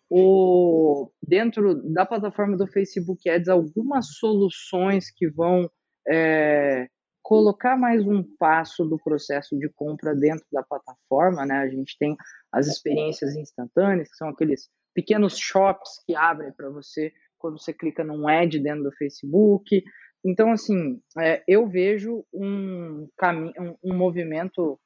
o 0.09 1.09
dentro 1.21 1.81
da 1.91 2.05
plataforma 2.05 2.55
do 2.55 2.67
Facebook 2.67 3.27
Ads 3.29 3.47
algumas 3.47 4.17
soluções 4.17 5.11
que 5.11 5.29
vão 5.29 5.69
é, 6.07 6.87
colocar 7.23 7.75
mais 7.75 8.05
um 8.05 8.23
passo 8.37 8.85
do 8.85 8.99
processo 8.99 9.57
de 9.57 9.67
compra 9.69 10.15
dentro 10.15 10.45
da 10.51 10.61
plataforma, 10.61 11.43
né? 11.43 11.55
A 11.57 11.67
gente 11.67 11.97
tem 11.97 12.15
as 12.51 12.67
experiências 12.67 13.35
instantâneas, 13.35 14.09
que 14.09 14.15
são 14.15 14.29
aqueles 14.29 14.69
pequenos 14.93 15.35
shops 15.35 16.03
que 16.05 16.15
abrem 16.15 16.53
para 16.53 16.69
você 16.69 17.11
quando 17.39 17.59
você 17.59 17.73
clica 17.73 18.03
num 18.03 18.27
ad 18.27 18.57
dentro 18.59 18.83
do 18.83 18.91
Facebook. 18.91 19.83
Então, 20.23 20.51
assim, 20.51 21.01
é, 21.19 21.43
eu 21.47 21.67
vejo 21.67 22.23
um, 22.31 23.07
caminho, 23.17 23.53
um, 23.59 23.91
um 23.91 23.97
movimento 23.97 24.79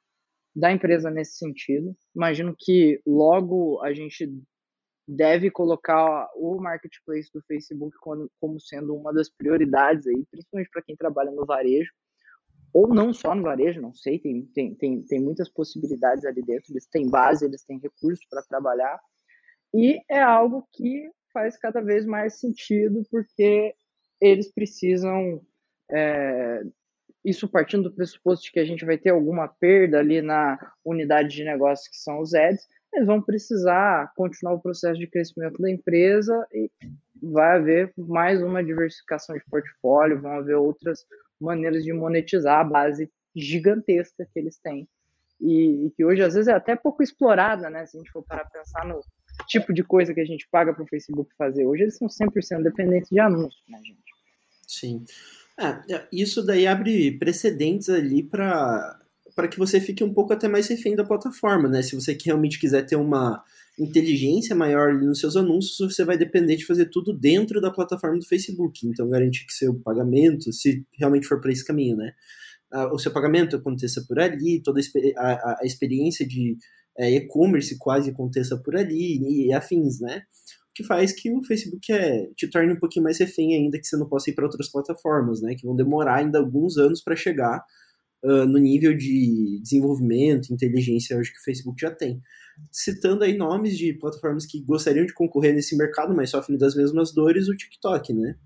da 0.54 0.72
empresa 0.72 1.10
nesse 1.10 1.36
sentido. 1.36 1.96
Imagino 2.14 2.54
que 2.58 3.00
logo 3.06 3.80
a 3.82 3.92
gente 3.92 4.28
deve 5.06 5.50
colocar 5.50 6.28
o 6.36 6.60
marketplace 6.60 7.30
do 7.32 7.42
Facebook 7.42 7.96
como, 8.38 8.60
sendo 8.60 8.94
uma 8.94 9.12
das 9.12 9.28
prioridades 9.28 10.06
aí, 10.06 10.24
principalmente 10.30 10.70
para 10.70 10.82
quem 10.82 10.96
trabalha 10.96 11.30
no 11.30 11.44
varejo, 11.44 11.90
ou 12.72 12.86
não 12.88 13.12
só 13.12 13.34
no 13.34 13.42
varejo, 13.42 13.80
não 13.80 13.92
sei, 13.92 14.18
tem, 14.20 14.46
tem, 14.46 14.74
tem, 14.74 15.02
tem 15.02 15.20
muitas 15.20 15.48
possibilidades 15.48 16.24
ali 16.24 16.40
dentro, 16.42 16.72
eles 16.72 16.86
têm 16.86 17.08
base, 17.08 17.44
eles 17.44 17.64
têm 17.64 17.80
recursos 17.80 18.24
para 18.30 18.42
trabalhar, 18.42 19.00
e 19.74 20.00
é 20.08 20.20
algo 20.20 20.66
que 20.72 21.10
faz 21.32 21.56
cada 21.56 21.80
vez 21.80 22.06
mais 22.06 22.38
sentido, 22.38 23.02
porque 23.10 23.74
eles 24.20 24.52
precisam, 24.52 25.40
é, 25.90 26.62
isso 27.24 27.48
partindo 27.48 27.84
do 27.84 27.94
pressuposto 27.94 28.44
de 28.44 28.52
que 28.52 28.60
a 28.60 28.64
gente 28.64 28.84
vai 28.84 28.96
ter 28.96 29.10
alguma 29.10 29.48
perda 29.48 29.98
ali 29.98 30.22
na 30.22 30.58
unidade 30.84 31.28
de 31.28 31.44
negócio 31.44 31.90
que 31.90 31.96
são 31.96 32.20
os 32.20 32.34
ads, 32.34 32.66
eles 32.92 33.06
vão 33.06 33.22
precisar 33.22 34.12
continuar 34.16 34.54
o 34.54 34.60
processo 34.60 34.98
de 34.98 35.06
crescimento 35.06 35.60
da 35.60 35.70
empresa 35.70 36.46
e 36.52 36.70
vai 37.22 37.56
haver 37.56 37.92
mais 37.96 38.42
uma 38.42 38.64
diversificação 38.64 39.36
de 39.36 39.44
portfólio, 39.44 40.20
vão 40.20 40.32
haver 40.32 40.56
outras 40.56 41.04
maneiras 41.40 41.84
de 41.84 41.92
monetizar 41.92 42.60
a 42.60 42.64
base 42.64 43.10
gigantesca 43.34 44.26
que 44.32 44.38
eles 44.38 44.58
têm 44.58 44.88
e, 45.40 45.86
e 45.86 45.90
que 45.90 46.04
hoje 46.04 46.22
às 46.22 46.34
vezes 46.34 46.48
é 46.48 46.52
até 46.52 46.76
pouco 46.76 47.02
explorada, 47.02 47.70
né? 47.70 47.86
Se 47.86 47.96
a 47.96 48.00
gente 48.00 48.10
for 48.10 48.22
parar 48.22 48.44
pensar 48.50 48.84
no 48.84 49.00
tipo 49.46 49.72
de 49.72 49.82
coisa 49.82 50.12
que 50.12 50.20
a 50.20 50.24
gente 50.24 50.46
paga 50.50 50.74
para 50.74 50.82
o 50.82 50.88
Facebook 50.88 51.30
fazer 51.36 51.64
hoje, 51.64 51.84
eles 51.84 51.96
são 51.96 52.08
100% 52.08 52.62
dependentes 52.62 53.08
de 53.08 53.18
anúncios, 53.18 53.62
né, 53.68 53.78
gente? 53.82 54.10
Sim. 54.66 55.04
É, 55.60 55.94
é 55.94 56.08
isso 56.12 56.42
daí 56.42 56.66
abre 56.66 57.18
precedentes 57.18 57.88
ali 57.88 58.22
para 58.22 58.98
para 59.36 59.46
que 59.48 59.58
você 59.58 59.80
fique 59.80 60.02
um 60.02 60.12
pouco 60.12 60.32
até 60.32 60.48
mais 60.48 60.66
refém 60.66 60.94
da 60.96 61.04
plataforma, 61.04 61.68
né? 61.68 61.82
Se 61.82 61.94
você 61.94 62.18
realmente 62.22 62.58
quiser 62.58 62.84
ter 62.84 62.96
uma 62.96 63.42
inteligência 63.78 64.54
maior 64.54 64.92
nos 64.92 65.20
seus 65.20 65.36
anúncios, 65.36 65.94
você 65.94 66.04
vai 66.04 66.18
depender 66.18 66.56
de 66.56 66.66
fazer 66.66 66.86
tudo 66.86 67.12
dentro 67.12 67.60
da 67.60 67.70
plataforma 67.70 68.18
do 68.18 68.26
Facebook. 68.26 68.86
Então, 68.86 69.08
garantir 69.08 69.46
que 69.46 69.52
seu 69.52 69.74
pagamento, 69.80 70.52
se 70.52 70.84
realmente 70.98 71.26
for 71.26 71.40
para 71.40 71.52
esse 71.52 71.64
caminho, 71.64 71.96
né? 71.96 72.12
o 72.92 72.98
seu 72.98 73.12
pagamento 73.12 73.56
aconteça 73.56 74.04
por 74.06 74.18
ali, 74.18 74.62
toda 74.62 74.80
a, 75.16 75.60
a 75.60 75.64
experiência 75.64 76.26
de 76.26 76.56
é, 76.96 77.10
e-commerce 77.10 77.76
quase 77.78 78.10
aconteça 78.10 78.56
por 78.58 78.76
ali 78.76 79.46
e 79.46 79.52
afins, 79.52 80.00
né? 80.00 80.22
Que 80.80 80.86
faz 80.86 81.12
que 81.12 81.30
o 81.30 81.42
Facebook 81.42 81.92
é, 81.92 82.30
te 82.34 82.48
torne 82.48 82.72
um 82.72 82.78
pouquinho 82.78 83.04
mais 83.04 83.18
refém 83.18 83.54
ainda 83.54 83.78
que 83.78 83.86
você 83.86 83.98
não 83.98 84.08
possa 84.08 84.30
ir 84.30 84.34
para 84.34 84.46
outras 84.46 84.70
plataformas, 84.70 85.42
né? 85.42 85.54
Que 85.54 85.66
vão 85.66 85.76
demorar 85.76 86.16
ainda 86.16 86.38
alguns 86.38 86.78
anos 86.78 87.02
para 87.02 87.14
chegar 87.14 87.62
uh, 88.24 88.46
no 88.46 88.58
nível 88.58 88.96
de 88.96 89.60
desenvolvimento, 89.62 90.52
inteligência 90.52 91.18
hoje 91.18 91.32
que 91.32 91.38
o 91.38 91.44
Facebook 91.44 91.78
já 91.78 91.90
tem. 91.90 92.22
Citando 92.72 93.24
aí 93.24 93.36
nomes 93.36 93.76
de 93.76 93.92
plataformas 93.92 94.46
que 94.46 94.62
gostariam 94.62 95.04
de 95.04 95.12
concorrer 95.12 95.54
nesse 95.54 95.76
mercado, 95.76 96.14
mas 96.14 96.30
sofrem 96.30 96.56
das 96.56 96.74
mesmas 96.74 97.12
dores, 97.12 97.48
o 97.48 97.56
TikTok, 97.56 98.14
né? 98.14 98.36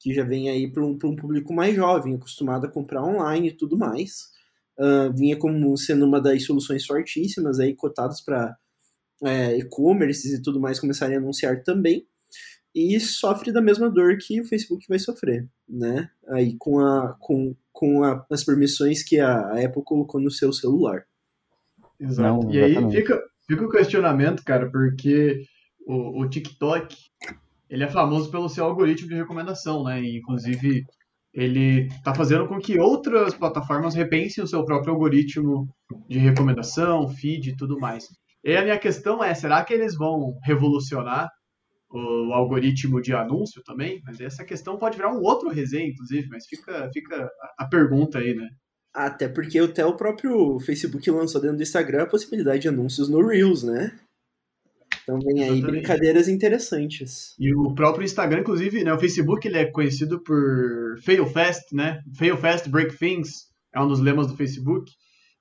Que 0.00 0.14
já 0.14 0.24
vem 0.24 0.48
aí 0.48 0.72
para 0.72 0.82
um, 0.82 0.92
um 0.92 1.16
público 1.16 1.52
mais 1.52 1.76
jovem, 1.76 2.14
acostumado 2.14 2.66
a 2.66 2.70
comprar 2.70 3.04
online 3.04 3.48
e 3.48 3.56
tudo 3.56 3.76
mais. 3.76 4.32
Uh, 4.78 5.12
vinha 5.14 5.36
como 5.36 5.76
sendo 5.76 6.06
uma 6.06 6.22
das 6.22 6.44
soluções 6.44 6.86
fortíssimas 6.86 7.60
aí, 7.60 7.74
cotadas 7.74 8.22
para 8.22 8.56
é, 9.22 9.56
e-commerce 9.56 10.34
e 10.34 10.42
tudo 10.42 10.60
mais 10.60 10.80
começarem 10.80 11.16
a 11.16 11.18
anunciar 11.18 11.62
também 11.62 12.06
e 12.74 12.98
sofre 12.98 13.52
da 13.52 13.62
mesma 13.62 13.88
dor 13.88 14.18
que 14.18 14.40
o 14.40 14.44
Facebook 14.44 14.84
vai 14.88 14.98
sofrer, 14.98 15.48
né? 15.68 16.10
Aí 16.28 16.56
com, 16.58 16.80
a, 16.80 17.14
com, 17.20 17.54
com 17.72 18.02
a, 18.02 18.26
as 18.30 18.42
permissões 18.42 19.04
que 19.04 19.20
a, 19.20 19.64
Apple 19.64 19.84
colocou 19.84 20.20
no 20.20 20.30
seu 20.30 20.52
celular. 20.52 21.04
Exato. 22.00 22.46
Não, 22.46 22.52
e 22.52 22.60
aí 22.60 22.90
fica, 22.90 23.22
fica 23.46 23.64
o 23.64 23.70
questionamento, 23.70 24.42
cara, 24.42 24.68
porque 24.68 25.44
o, 25.86 26.22
o 26.22 26.28
TikTok 26.28 26.96
ele 27.70 27.84
é 27.84 27.88
famoso 27.88 28.30
pelo 28.30 28.48
seu 28.48 28.64
algoritmo 28.64 29.08
de 29.08 29.14
recomendação, 29.14 29.84
né? 29.84 30.02
E, 30.02 30.18
inclusive 30.18 30.84
ele 31.32 31.86
está 31.86 32.14
fazendo 32.14 32.46
com 32.46 32.60
que 32.60 32.78
outras 32.78 33.34
plataformas 33.34 33.94
repensem 33.94 34.42
o 34.42 34.46
seu 34.46 34.64
próprio 34.64 34.92
algoritmo 34.92 35.68
de 36.08 36.18
recomendação, 36.18 37.08
feed 37.08 37.50
e 37.50 37.56
tudo 37.56 37.78
mais. 37.78 38.06
E 38.44 38.56
a 38.56 38.62
minha 38.62 38.78
questão 38.78 39.24
é, 39.24 39.34
será 39.34 39.64
que 39.64 39.72
eles 39.72 39.96
vão 39.96 40.38
revolucionar 40.44 41.30
o 41.90 42.32
algoritmo 42.32 43.00
de 43.00 43.14
anúncio 43.14 43.62
também, 43.64 44.02
mas 44.04 44.20
essa 44.20 44.44
questão 44.44 44.76
pode 44.76 44.96
virar 44.96 45.12
um 45.12 45.22
outro 45.22 45.48
resenha, 45.48 45.88
inclusive, 45.88 46.28
mas 46.28 46.44
fica, 46.46 46.90
fica 46.92 47.30
a 47.56 47.66
pergunta 47.66 48.18
aí, 48.18 48.34
né? 48.34 48.48
Até 48.92 49.28
porque 49.28 49.58
até 49.58 49.86
o 49.86 49.96
próprio 49.96 50.58
Facebook 50.60 51.08
lançou 51.10 51.40
dentro 51.40 51.56
do 51.56 51.62
Instagram 51.62 52.02
a 52.02 52.08
possibilidade 52.08 52.62
de 52.62 52.68
anúncios 52.68 53.08
no 53.08 53.24
Reels, 53.26 53.62
né? 53.62 53.96
Então 55.02 55.18
vem 55.18 55.42
aí 55.42 55.50
Exatamente. 55.50 55.70
brincadeiras 55.70 56.28
interessantes. 56.28 57.34
E 57.38 57.54
o 57.54 57.74
próprio 57.74 58.04
Instagram, 58.04 58.40
inclusive, 58.40 58.82
né? 58.82 58.92
O 58.92 58.98
Facebook 58.98 59.46
ele 59.46 59.58
é 59.58 59.66
conhecido 59.66 60.22
por 60.22 60.98
fail 61.02 61.26
fast, 61.26 61.74
né? 61.74 62.00
Fail 62.16 62.36
fast, 62.36 62.68
break 62.68 62.96
things. 62.96 63.48
É 63.74 63.80
um 63.80 63.88
dos 63.88 64.00
lemas 64.00 64.26
do 64.26 64.36
Facebook. 64.36 64.90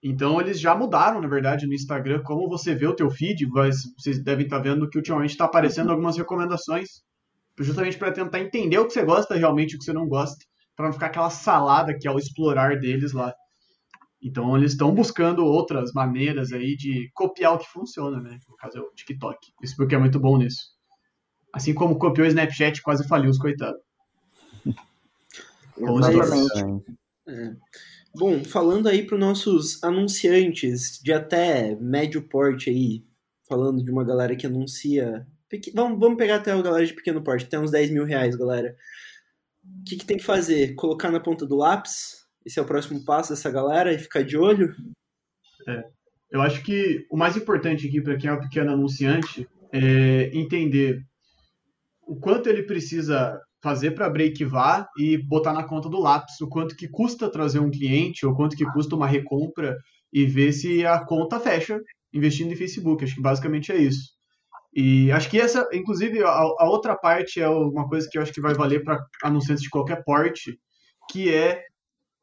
Então 0.03 0.41
eles 0.41 0.59
já 0.59 0.75
mudaram, 0.75 1.21
na 1.21 1.27
verdade, 1.29 1.65
no 1.65 1.73
Instagram 1.73 2.21
como 2.23 2.49
você 2.49 2.75
vê 2.75 2.85
o 2.85 2.95
teu 2.95 3.09
feed. 3.09 3.45
Vocês 3.97 4.21
devem 4.21 4.43
estar 4.43 4.59
vendo 4.59 4.89
que 4.89 4.97
ultimamente 4.97 5.31
está 5.31 5.45
aparecendo 5.45 5.91
algumas 5.91 6.17
recomendações, 6.17 7.01
justamente 7.57 7.97
para 7.97 8.11
tentar 8.11 8.41
entender 8.41 8.77
o 8.77 8.85
que 8.85 8.91
você 8.91 9.05
gosta 9.05 9.33
realmente 9.35 9.71
e 9.71 9.75
o 9.77 9.79
que 9.79 9.85
você 9.85 9.93
não 9.93 10.05
gosta, 10.05 10.43
para 10.75 10.87
não 10.87 10.93
ficar 10.93 11.05
aquela 11.05 11.29
salada 11.29 11.97
que 11.97 12.05
é 12.05 12.11
o 12.11 12.19
explorar 12.19 12.77
deles 12.77 13.13
lá. 13.13 13.33
Então 14.21 14.57
eles 14.57 14.73
estão 14.73 14.93
buscando 14.93 15.45
outras 15.45 15.93
maneiras 15.93 16.51
aí 16.51 16.75
de 16.75 17.09
copiar 17.13 17.53
o 17.53 17.59
que 17.59 17.69
funciona, 17.69 18.19
né? 18.19 18.37
No 18.49 18.57
caso 18.57 18.77
é 18.77 18.81
o 18.81 18.91
TikTok. 18.93 19.37
O 19.37 19.61
Facebook 19.61 19.95
é 19.95 19.97
muito 19.97 20.19
bom 20.19 20.37
nisso. 20.37 20.73
Assim 21.53 21.73
como 21.73 21.97
copiou 21.97 22.25
o 22.25 22.29
Snapchat 22.29 22.81
quase 22.81 23.07
faliu 23.07 23.29
os 23.29 23.37
coitados. 23.37 23.79
Exatamente. 25.77 26.99
É. 27.27 27.55
Bom, 28.15 28.43
falando 28.43 28.87
aí 28.87 29.03
para 29.03 29.15
os 29.15 29.19
nossos 29.19 29.83
anunciantes 29.83 30.99
de 31.01 31.11
até 31.11 31.75
médio 31.75 32.21
porte 32.21 32.69
aí, 32.69 33.03
falando 33.47 33.83
de 33.83 33.89
uma 33.89 34.03
galera 34.03 34.35
que 34.35 34.45
anuncia. 34.45 35.25
Vamos, 35.73 35.99
vamos 35.99 36.17
pegar 36.17 36.35
até 36.35 36.51
a 36.51 36.61
galera 36.61 36.85
de 36.85 36.93
pequeno 36.93 37.23
porte, 37.23 37.45
até 37.45 37.59
uns 37.59 37.71
10 37.71 37.89
mil 37.89 38.05
reais, 38.05 38.35
galera. 38.35 38.75
O 39.63 39.83
que, 39.83 39.97
que 39.97 40.05
tem 40.05 40.17
que 40.17 40.23
fazer? 40.23 40.75
Colocar 40.75 41.09
na 41.09 41.19
ponta 41.19 41.45
do 41.45 41.55
lápis? 41.55 42.23
Esse 42.45 42.59
é 42.59 42.61
o 42.61 42.65
próximo 42.65 43.03
passo 43.03 43.31
dessa 43.31 43.49
galera 43.49 43.91
e 43.91 43.97
ficar 43.97 44.23
de 44.23 44.37
olho? 44.37 44.75
É. 45.67 45.83
Eu 46.29 46.41
acho 46.41 46.63
que 46.63 47.07
o 47.09 47.17
mais 47.17 47.35
importante 47.35 47.87
aqui 47.87 48.01
para 48.01 48.17
quem 48.17 48.29
é 48.29 48.33
o 48.33 48.41
pequeno 48.41 48.73
anunciante 48.73 49.47
é 49.71 50.29
entender 50.37 51.03
o 52.05 52.15
quanto 52.15 52.47
ele 52.47 52.63
precisa 52.63 53.41
fazer 53.63 53.91
para 53.91 54.09
breakivar 54.09 54.89
e 54.97 55.17
botar 55.17 55.53
na 55.53 55.63
conta 55.63 55.87
do 55.87 55.99
lápis 55.99 56.41
o 56.41 56.49
quanto 56.49 56.75
que 56.75 56.89
custa 56.89 57.31
trazer 57.31 57.59
um 57.59 57.71
cliente 57.71 58.25
ou 58.25 58.35
quanto 58.35 58.57
que 58.57 58.65
custa 58.65 58.95
uma 58.95 59.07
recompra 59.07 59.77
e 60.11 60.25
ver 60.25 60.51
se 60.51 60.85
a 60.85 61.03
conta 61.03 61.39
fecha 61.39 61.79
investindo 62.13 62.51
em 62.51 62.57
Facebook. 62.57 63.03
Acho 63.03 63.15
que 63.15 63.21
basicamente 63.21 63.71
é 63.71 63.77
isso. 63.77 64.11
E 64.75 65.11
acho 65.11 65.29
que 65.29 65.39
essa, 65.39 65.67
inclusive, 65.71 66.21
a, 66.23 66.29
a 66.29 66.69
outra 66.69 66.95
parte 66.95 67.39
é 67.39 67.47
uma 67.47 67.87
coisa 67.87 68.07
que 68.11 68.17
eu 68.17 68.21
acho 68.21 68.33
que 68.33 68.41
vai 68.41 68.53
valer 68.53 68.83
para 68.83 68.99
anunciantes 69.23 69.63
de 69.63 69.69
qualquer 69.69 70.03
porte, 70.03 70.59
que 71.09 71.33
é 71.33 71.63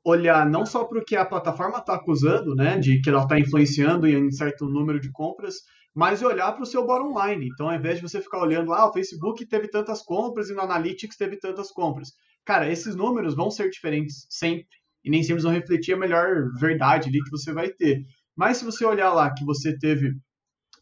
olhar 0.04 0.48
não 0.48 0.66
só 0.66 0.84
para 0.84 0.98
o 0.98 1.04
que 1.04 1.16
a 1.16 1.24
plataforma 1.24 1.78
está 1.78 1.94
acusando, 1.94 2.54
né, 2.54 2.78
de 2.78 3.00
que 3.00 3.08
ela 3.08 3.22
está 3.22 3.38
influenciando 3.38 4.06
em 4.06 4.30
certo 4.30 4.66
número 4.66 5.00
de 5.00 5.10
compras, 5.12 5.56
mas 5.94 6.22
olhar 6.22 6.52
para 6.52 6.62
o 6.62 6.66
seu 6.66 6.86
bottom 6.86 7.12
line. 7.20 7.48
Então, 7.48 7.68
ao 7.68 7.74
invés 7.74 7.96
de 7.96 8.02
você 8.02 8.20
ficar 8.20 8.40
olhando, 8.40 8.72
ah, 8.72 8.88
o 8.88 8.92
Facebook 8.92 9.46
teve 9.46 9.68
tantas 9.68 10.02
compras 10.02 10.48
e 10.48 10.54
no 10.54 10.60
Analytics 10.60 11.16
teve 11.16 11.36
tantas 11.36 11.70
compras. 11.70 12.12
Cara, 12.44 12.70
esses 12.70 12.94
números 12.94 13.34
vão 13.34 13.50
ser 13.50 13.70
diferentes 13.70 14.26
sempre 14.30 14.68
e 15.04 15.10
nem 15.10 15.22
sempre 15.22 15.42
vão 15.42 15.52
refletir 15.52 15.94
a 15.94 15.98
melhor 15.98 16.50
verdade 16.58 17.08
ali 17.08 17.22
que 17.22 17.30
você 17.30 17.52
vai 17.52 17.68
ter. 17.70 18.02
Mas 18.36 18.58
se 18.58 18.64
você 18.64 18.84
olhar 18.84 19.12
lá 19.12 19.32
que 19.32 19.44
você 19.44 19.76
teve 19.78 20.14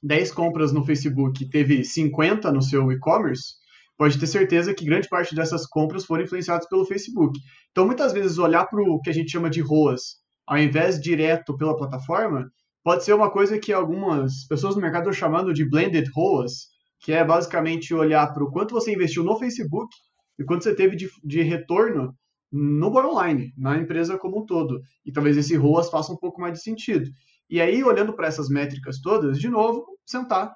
10 0.03 0.33
compras 0.33 0.73
no 0.73 0.85
Facebook 0.85 1.42
e 1.42 1.49
teve 1.49 1.85
50 1.85 2.53
no 2.53 2.62
seu 2.62 2.90
e-commerce, 2.92 3.55
pode 3.97 4.18
ter 4.18 4.27
certeza 4.27 4.75
que 4.75 4.85
grande 4.85 5.09
parte 5.09 5.35
dessas 5.35 5.66
compras 5.66 6.05
foram 6.05 6.23
influenciadas 6.23 6.68
pelo 6.68 6.85
Facebook. 6.85 7.38
Então, 7.71 7.87
muitas 7.87 8.12
vezes, 8.12 8.38
olhar 8.38 8.64
para 8.66 8.81
o 8.81 9.01
que 9.01 9.11
a 9.11 9.12
gente 9.12 9.33
chama 9.33 9.51
de 9.51 9.61
ROAS, 9.61 10.18
ao 10.47 10.57
invés 10.57 11.01
direto 11.01 11.57
pela 11.57 11.77
plataforma, 11.77 12.49
pode 12.82 13.04
ser 13.04 13.12
uma 13.12 13.30
coisa 13.30 13.58
que 13.58 13.72
algumas 13.72 14.46
pessoas 14.46 14.74
no 14.74 14.82
mercado 14.82 15.08
estão 15.08 15.28
chamando 15.28 15.52
de 15.52 15.68
blended 15.68 16.08
ROAS, 16.14 16.68
que 17.00 17.12
é 17.12 17.24
basicamente 17.24 17.94
olhar 17.94 18.32
para 18.32 18.44
o 18.44 18.50
quanto 18.50 18.74
você 18.74 18.92
investiu 18.92 19.22
no 19.22 19.38
Facebook 19.38 19.88
e 20.38 20.44
quanto 20.44 20.64
você 20.64 20.74
teve 20.74 20.96
de, 20.96 21.08
de 21.24 21.42
retorno 21.42 22.14
no 22.50 22.90
bottom 22.90 23.50
na 23.56 23.76
empresa 23.76 24.18
como 24.18 24.42
um 24.42 24.46
todo. 24.46 24.80
E 25.04 25.12
talvez 25.12 25.36
esse 25.36 25.56
ROAS 25.56 25.90
faça 25.90 26.12
um 26.12 26.16
pouco 26.16 26.40
mais 26.40 26.54
de 26.54 26.62
sentido. 26.62 27.10
E 27.50 27.60
aí, 27.60 27.82
olhando 27.82 28.12
para 28.12 28.26
essas 28.26 28.48
métricas 28.48 29.00
todas, 29.00 29.38
de 29.38 29.48
novo, 29.48 29.86
sentar, 30.06 30.54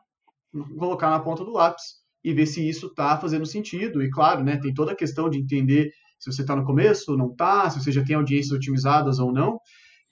colocar 0.78 1.11
na 1.11 1.20
ponta 1.20 1.44
do 1.44 1.52
lápis 1.52 2.02
e 2.24 2.32
ver 2.32 2.46
se 2.46 2.66
isso 2.66 2.87
está 2.87 3.18
fazendo 3.18 3.46
sentido. 3.46 4.02
E 4.02 4.11
claro, 4.11 4.44
né, 4.44 4.58
tem 4.58 4.72
toda 4.72 4.92
a 4.92 4.96
questão 4.96 5.28
de 5.28 5.38
entender 5.38 5.90
se 6.18 6.30
você 6.30 6.42
está 6.42 6.54
no 6.54 6.64
começo 6.64 7.11
ou 7.11 7.18
não 7.18 7.30
está, 7.30 7.68
se 7.68 7.82
você 7.82 7.90
já 7.90 8.04
tem 8.04 8.14
audiências 8.14 8.52
otimizadas 8.52 9.18
ou 9.18 9.32
não. 9.32 9.58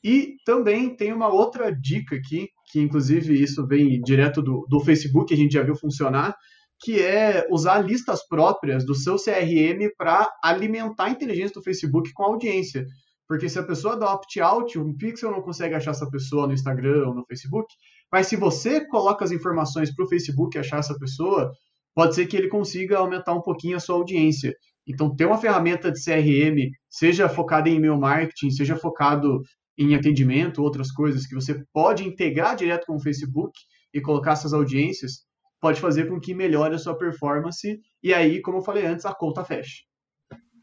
E 0.02 0.36
também 0.44 0.96
tem 0.96 1.12
uma 1.12 1.28
outra 1.28 1.70
dica 1.70 2.16
aqui, 2.16 2.48
que 2.70 2.80
inclusive 2.80 3.40
isso 3.40 3.66
vem 3.66 4.00
direto 4.00 4.40
do, 4.40 4.66
do 4.68 4.80
Facebook, 4.80 5.32
a 5.32 5.36
gente 5.36 5.52
já 5.52 5.62
viu 5.62 5.76
funcionar, 5.76 6.34
que 6.80 7.00
é 7.00 7.46
usar 7.50 7.80
listas 7.80 8.26
próprias 8.26 8.86
do 8.86 8.94
seu 8.94 9.16
CRM 9.16 9.90
para 9.98 10.26
alimentar 10.42 11.04
a 11.04 11.10
inteligência 11.10 11.54
do 11.54 11.62
Facebook 11.62 12.10
com 12.14 12.24
a 12.24 12.28
audiência. 12.28 12.86
Porque 13.28 13.48
se 13.48 13.58
a 13.58 13.62
pessoa 13.62 13.96
dá 13.96 14.12
opt-out, 14.12 14.78
o 14.78 14.96
Pixel 14.96 15.30
não 15.30 15.42
consegue 15.42 15.74
achar 15.74 15.90
essa 15.90 16.10
pessoa 16.10 16.46
no 16.46 16.54
Instagram 16.54 17.08
ou 17.08 17.14
no 17.14 17.24
Facebook. 17.26 17.66
Mas 18.10 18.26
se 18.26 18.34
você 18.34 18.84
coloca 18.86 19.24
as 19.24 19.30
informações 19.30 19.94
para 19.94 20.04
o 20.04 20.08
Facebook 20.08 20.58
achar 20.58 20.78
essa 20.78 20.98
pessoa, 20.98 21.52
pode 21.94 22.14
ser 22.14 22.26
que 22.26 22.36
ele 22.36 22.48
consiga 22.48 22.98
aumentar 22.98 23.34
um 23.34 23.42
pouquinho 23.42 23.76
a 23.76 23.80
sua 23.80 23.96
audiência. 23.96 24.54
Então, 24.84 25.14
ter 25.14 25.26
uma 25.26 25.38
ferramenta 25.38 25.92
de 25.92 26.02
CRM, 26.02 26.70
seja 26.88 27.28
focada 27.28 27.68
em 27.68 27.76
e-mail 27.76 27.96
marketing, 27.98 28.50
seja 28.50 28.74
focado 28.74 29.40
em 29.78 29.94
atendimento, 29.94 30.62
outras 30.62 30.92
coisas 30.92 31.26
que 31.26 31.35
você 31.35 31.64
pode 31.72 32.06
integrar 32.06 32.56
direto 32.56 32.87
com 32.87 32.96
o 32.96 33.00
Facebook 33.00 33.52
e 33.92 34.00
colocar 34.00 34.33
essas 34.33 34.52
audiências, 34.52 35.24
pode 35.61 35.80
fazer 35.80 36.09
com 36.09 36.20
que 36.20 36.35
melhore 36.35 36.74
a 36.74 36.78
sua 36.78 36.96
performance 36.96 37.80
e 38.02 38.14
aí, 38.14 38.40
como 38.40 38.59
eu 38.59 38.62
falei 38.62 38.87
antes, 38.87 39.04
a 39.04 39.14
conta 39.14 39.44
feche. 39.44 39.85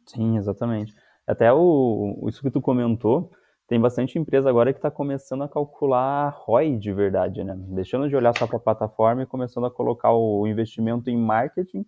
Sim, 0.06 0.38
exatamente. 0.38 0.94
Até 1.28 1.52
o, 1.52 2.26
isso 2.28 2.42
que 2.42 2.50
tu 2.50 2.62
comentou, 2.62 3.32
tem 3.68 3.80
bastante 3.80 4.18
empresa 4.18 4.50
agora 4.50 4.72
que 4.72 4.80
está 4.80 4.90
começando 4.90 5.44
a 5.44 5.50
calcular 5.50 6.30
ROI 6.30 6.78
de 6.78 6.94
verdade, 6.94 7.44
né? 7.44 7.54
Deixando 7.70 8.08
de 8.08 8.16
olhar 8.16 8.36
só 8.38 8.48
para 8.48 8.58
a 8.58 8.62
plataforma 8.62 9.24
e 9.24 9.26
começando 9.26 9.66
a 9.66 9.72
colocar 9.72 10.14
o 10.14 10.48
investimento 10.48 11.10
em 11.10 11.18
marketing 11.18 11.86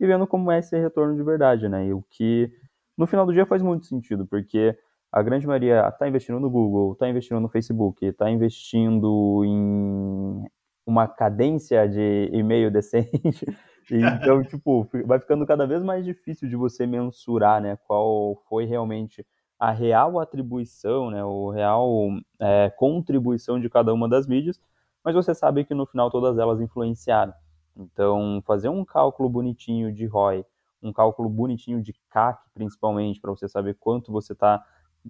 e 0.00 0.06
vendo 0.06 0.26
como 0.26 0.50
é 0.50 0.60
esse 0.60 0.78
retorno 0.78 1.14
de 1.14 1.22
verdade, 1.22 1.68
né? 1.68 1.86
E 1.86 1.92
o 1.92 2.02
que 2.10 2.50
no 2.96 3.06
final 3.06 3.26
do 3.26 3.32
dia 3.32 3.44
faz 3.44 3.62
muito 3.62 3.84
sentido, 3.84 4.26
porque 4.26 4.76
a 5.10 5.22
grande 5.22 5.46
maioria 5.46 5.88
está 5.88 6.06
investindo 6.08 6.38
no 6.38 6.50
Google, 6.50 6.92
está 6.92 7.08
investindo 7.08 7.40
no 7.40 7.48
Facebook, 7.48 8.04
está 8.04 8.30
investindo 8.30 9.42
em 9.44 10.46
uma 10.86 11.06
cadência 11.06 11.88
de 11.88 12.30
e-mail 12.32 12.70
decente. 12.70 13.46
Então, 13.90 14.44
tipo, 14.44 14.86
vai 15.06 15.18
ficando 15.18 15.46
cada 15.46 15.66
vez 15.66 15.82
mais 15.82 16.04
difícil 16.04 16.46
de 16.46 16.54
você 16.56 16.86
mensurar, 16.86 17.58
né, 17.58 17.78
qual 17.86 18.36
foi 18.46 18.66
realmente 18.66 19.26
a 19.58 19.70
real 19.70 20.20
atribuição, 20.20 21.10
né, 21.10 21.24
o 21.24 21.48
real 21.48 21.90
é, 22.38 22.68
contribuição 22.76 23.58
de 23.58 23.70
cada 23.70 23.94
uma 23.94 24.06
das 24.06 24.26
mídias, 24.26 24.60
mas 25.02 25.14
você 25.14 25.34
sabe 25.34 25.64
que 25.64 25.72
no 25.72 25.86
final 25.86 26.10
todas 26.10 26.36
elas 26.36 26.60
influenciaram. 26.60 27.32
Então, 27.74 28.42
fazer 28.44 28.68
um 28.68 28.84
cálculo 28.84 29.30
bonitinho 29.30 29.90
de 29.90 30.04
ROI, 30.04 30.44
um 30.82 30.92
cálculo 30.92 31.30
bonitinho 31.30 31.82
de 31.82 31.94
CAC, 32.10 32.42
principalmente, 32.52 33.18
para 33.18 33.30
você 33.30 33.48
saber 33.48 33.74
quanto 33.80 34.12
você 34.12 34.34
está 34.34 34.62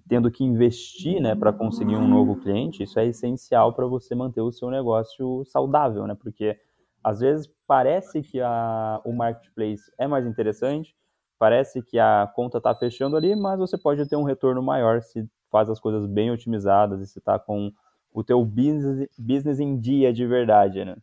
tendo 0.07 0.31
que 0.31 0.43
investir, 0.43 1.21
né, 1.21 1.35
para 1.35 1.51
conseguir 1.51 1.95
um 1.95 2.07
novo 2.07 2.35
cliente, 2.35 2.83
isso 2.83 2.99
é 2.99 3.07
essencial 3.07 3.73
para 3.73 3.85
você 3.85 4.15
manter 4.15 4.41
o 4.41 4.51
seu 4.51 4.69
negócio 4.69 5.43
saudável, 5.45 6.05
né? 6.07 6.15
Porque 6.15 6.57
às 7.03 7.19
vezes 7.19 7.49
parece 7.67 8.21
que 8.21 8.39
a, 8.39 9.01
o 9.05 9.13
marketplace 9.13 9.91
é 9.97 10.07
mais 10.07 10.25
interessante, 10.25 10.95
parece 11.37 11.81
que 11.81 11.97
a 11.97 12.31
conta 12.35 12.57
está 12.57 12.75
fechando 12.75 13.15
ali, 13.15 13.35
mas 13.35 13.59
você 13.59 13.77
pode 13.77 14.07
ter 14.07 14.15
um 14.15 14.23
retorno 14.23 14.61
maior 14.61 15.01
se 15.01 15.27
faz 15.51 15.69
as 15.69 15.79
coisas 15.79 16.05
bem 16.05 16.31
otimizadas 16.31 17.01
e 17.01 17.07
se 17.07 17.19
está 17.19 17.39
com 17.39 17.71
o 18.11 18.23
teu 18.23 18.43
business, 18.43 19.07
business 19.17 19.59
em 19.59 19.79
dia 19.79 20.11
de 20.11 20.25
verdade, 20.25 20.83
né? 20.83 20.95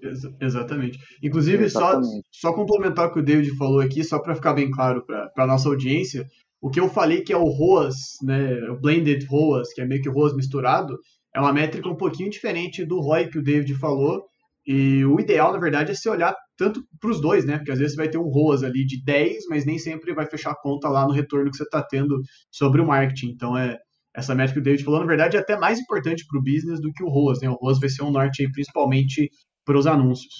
Ex 0.00 0.22
exatamente. 0.40 0.98
Inclusive, 1.22 1.64
exatamente. 1.64 2.28
Só, 2.30 2.50
só 2.50 2.54
complementar 2.54 3.08
o 3.08 3.12
que 3.12 3.18
o 3.18 3.24
David 3.24 3.56
falou 3.56 3.80
aqui, 3.80 4.04
só 4.04 4.18
para 4.18 4.34
ficar 4.34 4.54
bem 4.54 4.70
claro 4.70 5.04
para 5.04 5.30
a 5.36 5.46
nossa 5.46 5.68
audiência, 5.68 6.26
o 6.60 6.70
que 6.70 6.80
eu 6.80 6.88
falei 6.88 7.22
que 7.22 7.32
é 7.32 7.36
o 7.36 7.44
ROAS, 7.44 7.94
né, 8.22 8.54
o 8.70 8.80
blended 8.80 9.24
ROAS, 9.26 9.72
que 9.72 9.80
é 9.80 9.86
meio 9.86 10.02
que 10.02 10.08
ROAS 10.08 10.34
misturado, 10.34 10.98
é 11.34 11.40
uma 11.40 11.52
métrica 11.52 11.88
um 11.88 11.96
pouquinho 11.96 12.30
diferente 12.30 12.84
do 12.84 13.00
ROI 13.00 13.28
que 13.28 13.38
o 13.38 13.42
David 13.42 13.74
falou. 13.74 14.24
E 14.66 15.04
o 15.04 15.18
ideal, 15.18 15.52
na 15.52 15.58
verdade, 15.58 15.92
é 15.92 15.94
se 15.94 16.08
olhar 16.08 16.34
tanto 16.56 16.82
para 17.00 17.10
os 17.10 17.20
dois, 17.20 17.44
né? 17.46 17.56
Porque 17.56 17.72
às 17.72 17.78
vezes 17.78 17.96
vai 17.96 18.08
ter 18.08 18.18
um 18.18 18.28
ROAS 18.28 18.62
ali 18.62 18.84
de 18.84 19.02
10, 19.02 19.46
mas 19.48 19.64
nem 19.64 19.78
sempre 19.78 20.12
vai 20.12 20.26
fechar 20.26 20.50
a 20.50 20.60
conta 20.60 20.88
lá 20.88 21.06
no 21.06 21.12
retorno 21.12 21.50
que 21.50 21.56
você 21.56 21.62
está 21.62 21.82
tendo 21.82 22.20
sobre 22.50 22.80
o 22.80 22.86
marketing. 22.86 23.30
Então, 23.30 23.56
é 23.56 23.78
essa 24.14 24.34
métrica 24.34 24.54
que 24.54 24.60
o 24.60 24.64
David 24.64 24.84
falou, 24.84 25.00
na 25.00 25.06
verdade, 25.06 25.36
é 25.36 25.40
até 25.40 25.56
mais 25.56 25.78
importante 25.78 26.26
para 26.26 26.38
o 26.38 26.42
business 26.42 26.80
do 26.80 26.92
que 26.92 27.02
o 27.02 27.08
ROAS, 27.08 27.40
né? 27.40 27.48
O 27.48 27.54
ROAS 27.54 27.78
vai 27.78 27.88
ser 27.88 28.02
um 28.02 28.10
norte 28.10 28.42
aí, 28.42 28.50
principalmente 28.50 29.30
para 29.64 29.78
os 29.78 29.86
anúncios. 29.86 30.34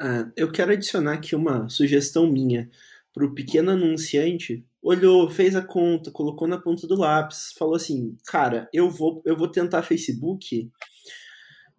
Ah, 0.00 0.30
eu 0.36 0.52
quero 0.52 0.72
adicionar 0.72 1.14
aqui 1.14 1.34
uma 1.34 1.68
sugestão 1.68 2.30
minha 2.30 2.68
para 3.16 3.24
o 3.24 3.34
pequeno 3.34 3.70
anunciante 3.70 4.62
olhou, 4.82 5.30
fez 5.30 5.56
a 5.56 5.62
conta, 5.62 6.10
colocou 6.10 6.46
na 6.46 6.60
ponta 6.60 6.86
do 6.86 6.94
lápis, 6.94 7.54
falou 7.58 7.74
assim: 7.74 8.14
"Cara, 8.26 8.68
eu 8.74 8.90
vou 8.90 9.22
eu 9.24 9.34
vou 9.34 9.50
tentar 9.50 9.82
Facebook". 9.82 10.70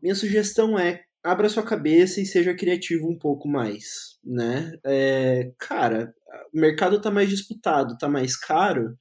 Minha 0.02 0.16
sugestão 0.16 0.80
é 0.80 1.04
abra 1.24 1.48
sua 1.48 1.62
cabeça 1.62 2.20
e 2.20 2.26
seja 2.26 2.56
criativo 2.56 3.08
um 3.08 3.18
pouco 3.18 3.48
mais, 3.48 4.18
né? 4.24 4.74
É, 4.84 5.52
cara, 5.60 6.12
o 6.52 6.60
mercado 6.60 7.00
tá 7.00 7.12
mais 7.12 7.30
disputado, 7.30 7.98
tá 8.00 8.10
mais 8.10 8.36
caro. 8.36 8.98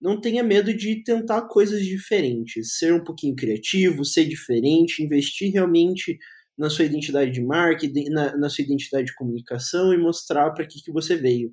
Não 0.00 0.20
tenha 0.20 0.42
medo 0.42 0.74
de 0.74 1.04
tentar 1.04 1.42
coisas 1.42 1.82
diferentes, 1.84 2.78
ser 2.78 2.92
um 2.94 3.04
pouquinho 3.04 3.36
criativo, 3.36 4.04
ser 4.04 4.24
diferente, 4.26 5.04
investir 5.04 5.52
realmente 5.52 6.18
na 6.58 6.70
sua 6.70 6.84
identidade 6.84 7.30
de 7.30 7.42
marketing, 7.42 8.10
na, 8.10 8.36
na 8.36 8.48
sua 8.48 8.64
identidade 8.64 9.06
de 9.06 9.14
comunicação 9.14 9.92
e 9.92 9.98
mostrar 9.98 10.50
para 10.52 10.66
que, 10.66 10.82
que 10.82 10.92
você 10.92 11.16
veio 11.16 11.52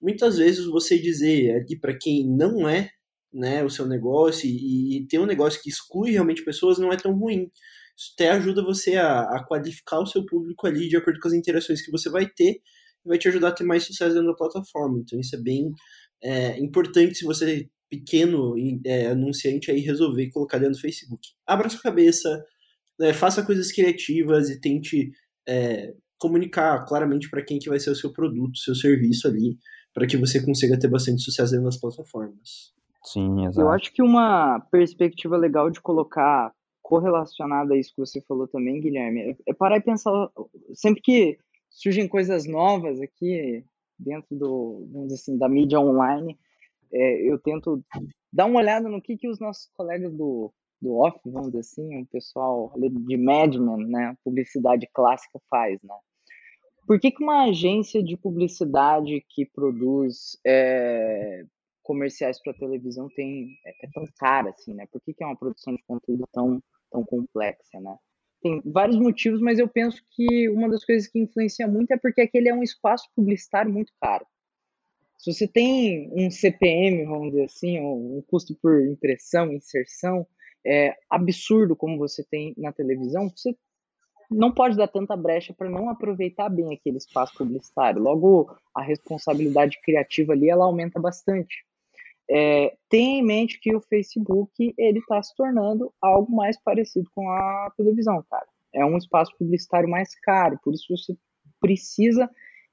muitas 0.00 0.38
vezes 0.38 0.64
você 0.66 0.98
dizer 0.98 1.56
aqui 1.56 1.76
para 1.76 1.96
quem 1.96 2.28
não 2.28 2.68
é 2.68 2.90
né, 3.32 3.64
o 3.64 3.70
seu 3.70 3.86
negócio 3.86 4.48
e, 4.48 4.98
e 4.98 5.06
ter 5.06 5.18
um 5.18 5.26
negócio 5.26 5.60
que 5.60 5.68
exclui 5.68 6.12
realmente 6.12 6.44
pessoas 6.44 6.78
não 6.78 6.92
é 6.92 6.96
tão 6.96 7.12
ruim. 7.12 7.50
Isso 7.96 8.12
até 8.14 8.30
ajuda 8.30 8.62
você 8.62 8.96
a, 8.96 9.22
a 9.22 9.44
qualificar 9.46 10.00
o 10.00 10.06
seu 10.06 10.24
público 10.24 10.66
ali 10.66 10.88
de 10.88 10.96
acordo 10.96 11.18
com 11.20 11.28
as 11.28 11.34
interações 11.34 11.82
que 11.82 11.90
você 11.90 12.08
vai 12.10 12.26
ter 12.28 12.60
e 13.04 13.08
vai 13.08 13.18
te 13.18 13.28
ajudar 13.28 13.48
a 13.48 13.52
ter 13.52 13.64
mais 13.64 13.84
sucesso 13.84 14.14
dentro 14.14 14.28
da 14.28 14.36
plataforma. 14.36 14.98
Então 15.00 15.18
isso 15.18 15.34
é 15.34 15.40
bem 15.40 15.70
é, 16.22 16.58
importante 16.58 17.16
se 17.16 17.24
você 17.24 17.68
pequeno 17.88 18.54
é, 18.84 19.06
anunciante 19.06 19.70
aí 19.70 19.80
resolver 19.80 20.30
colocar 20.30 20.58
dentro 20.58 20.74
do 20.74 20.80
Facebook. 20.80 21.28
Abra 21.46 21.68
sua 21.68 21.80
cabeça, 21.80 22.44
é, 23.00 23.12
faça 23.12 23.44
coisas 23.44 23.72
criativas 23.72 24.50
e 24.50 24.60
tente 24.60 25.12
é, 25.48 25.94
comunicar 26.18 26.84
claramente 26.86 27.28
para 27.30 27.44
quem 27.44 27.58
que 27.58 27.68
vai 27.68 27.78
ser 27.78 27.90
o 27.90 27.96
seu 27.96 28.12
produto, 28.12 28.58
seu 28.58 28.74
serviço 28.74 29.28
ali 29.28 29.56
para 29.96 30.06
que 30.06 30.18
você 30.18 30.44
consiga 30.44 30.78
ter 30.78 30.88
bastante 30.88 31.22
sucesso 31.22 31.52
dentro 31.52 31.64
das 31.64 31.80
plataformas. 31.80 32.74
Sim, 33.02 33.46
exato. 33.46 33.60
Eu 33.62 33.70
acho 33.70 33.90
que 33.94 34.02
uma 34.02 34.60
perspectiva 34.70 35.38
legal 35.38 35.70
de 35.70 35.80
colocar 35.80 36.52
correlacionada 36.82 37.72
a 37.72 37.78
isso 37.78 37.94
que 37.94 38.00
você 38.00 38.20
falou 38.20 38.46
também, 38.46 38.78
Guilherme, 38.78 39.36
é 39.46 39.54
parar 39.54 39.78
e 39.78 39.80
pensar 39.80 40.12
sempre 40.74 41.00
que 41.00 41.38
surgem 41.70 42.06
coisas 42.06 42.46
novas 42.46 43.00
aqui 43.00 43.64
dentro 43.98 44.36
do, 44.36 44.86
vamos 44.92 45.08
dizer 45.08 45.20
assim, 45.20 45.38
da 45.38 45.48
mídia 45.48 45.80
online, 45.80 46.38
é, 46.92 47.32
eu 47.32 47.38
tento 47.38 47.82
dar 48.30 48.44
uma 48.44 48.60
olhada 48.60 48.90
no 48.90 49.00
que, 49.00 49.16
que 49.16 49.28
os 49.28 49.40
nossos 49.40 49.70
colegas 49.74 50.12
do, 50.12 50.52
do 50.80 50.96
off, 50.96 51.18
vamos 51.24 51.48
dizer 51.48 51.60
assim, 51.60 52.02
o 52.02 52.06
pessoal 52.06 52.72
de 52.76 53.16
Madman, 53.16 53.86
né, 53.86 54.16
publicidade 54.22 54.88
clássica 54.92 55.40
faz, 55.48 55.80
né? 55.82 55.94
Por 56.86 57.00
que, 57.00 57.10
que 57.10 57.22
uma 57.22 57.44
agência 57.44 58.02
de 58.02 58.16
publicidade 58.16 59.24
que 59.28 59.44
produz 59.44 60.38
é, 60.46 61.44
comerciais 61.82 62.40
para 62.40 62.54
televisão 62.54 63.08
tem 63.08 63.56
é, 63.64 63.86
é, 63.86 63.90
tão 63.92 64.04
cara 64.18 64.50
assim, 64.50 64.72
né? 64.72 64.86
Por 64.92 65.00
que, 65.00 65.12
que 65.12 65.24
é 65.24 65.26
uma 65.26 65.36
produção 65.36 65.74
de 65.74 65.82
conteúdo 65.84 66.28
tão, 66.32 66.62
tão 66.90 67.04
complexa, 67.04 67.80
né? 67.80 67.96
tem 68.46 68.62
vários 68.64 68.96
motivos, 68.96 69.40
mas 69.40 69.58
eu 69.58 69.68
penso 69.68 70.02
que 70.10 70.48
uma 70.50 70.68
das 70.68 70.84
coisas 70.84 71.08
que 71.08 71.18
influencia 71.18 71.66
muito 71.66 71.90
é 71.90 71.96
porque 71.96 72.20
aquele 72.20 72.48
é 72.48 72.54
um 72.54 72.62
espaço 72.62 73.08
publicitário 73.14 73.72
muito 73.72 73.92
caro. 74.00 74.26
Se 75.18 75.32
você 75.32 75.48
tem 75.48 76.10
um 76.12 76.30
CPM, 76.30 77.04
vamos 77.06 77.30
dizer 77.30 77.44
assim, 77.44 77.80
um 77.80 78.22
custo 78.28 78.54
por 78.62 78.86
impressão, 78.86 79.52
inserção, 79.52 80.26
é 80.66 80.96
absurdo 81.08 81.76
como 81.76 81.96
você 81.96 82.24
tem 82.24 82.54
na 82.56 82.72
televisão, 82.72 83.30
você 83.30 83.56
não 84.30 84.52
pode 84.52 84.76
dar 84.76 84.88
tanta 84.88 85.16
brecha 85.16 85.54
para 85.54 85.70
não 85.70 85.88
aproveitar 85.88 86.48
bem 86.48 86.74
aquele 86.74 86.96
espaço 86.96 87.34
publicitário. 87.36 88.02
Logo, 88.02 88.54
a 88.74 88.82
responsabilidade 88.82 89.80
criativa 89.82 90.32
ali 90.32 90.50
ela 90.50 90.64
aumenta 90.64 91.00
bastante. 91.00 91.64
É, 92.28 92.76
tenha 92.88 93.20
em 93.20 93.24
mente 93.24 93.60
que 93.60 93.74
o 93.74 93.80
Facebook 93.80 94.74
ele 94.76 94.98
está 94.98 95.22
se 95.22 95.34
tornando 95.36 95.92
algo 96.02 96.34
mais 96.34 96.60
parecido 96.60 97.08
com 97.14 97.30
a 97.30 97.72
televisão, 97.76 98.24
cara. 98.28 98.46
É 98.74 98.84
um 98.84 98.98
espaço 98.98 99.32
publicitário 99.38 99.88
mais 99.88 100.18
caro, 100.18 100.58
por 100.62 100.74
isso 100.74 100.86
você 100.90 101.16
precisa 101.60 102.28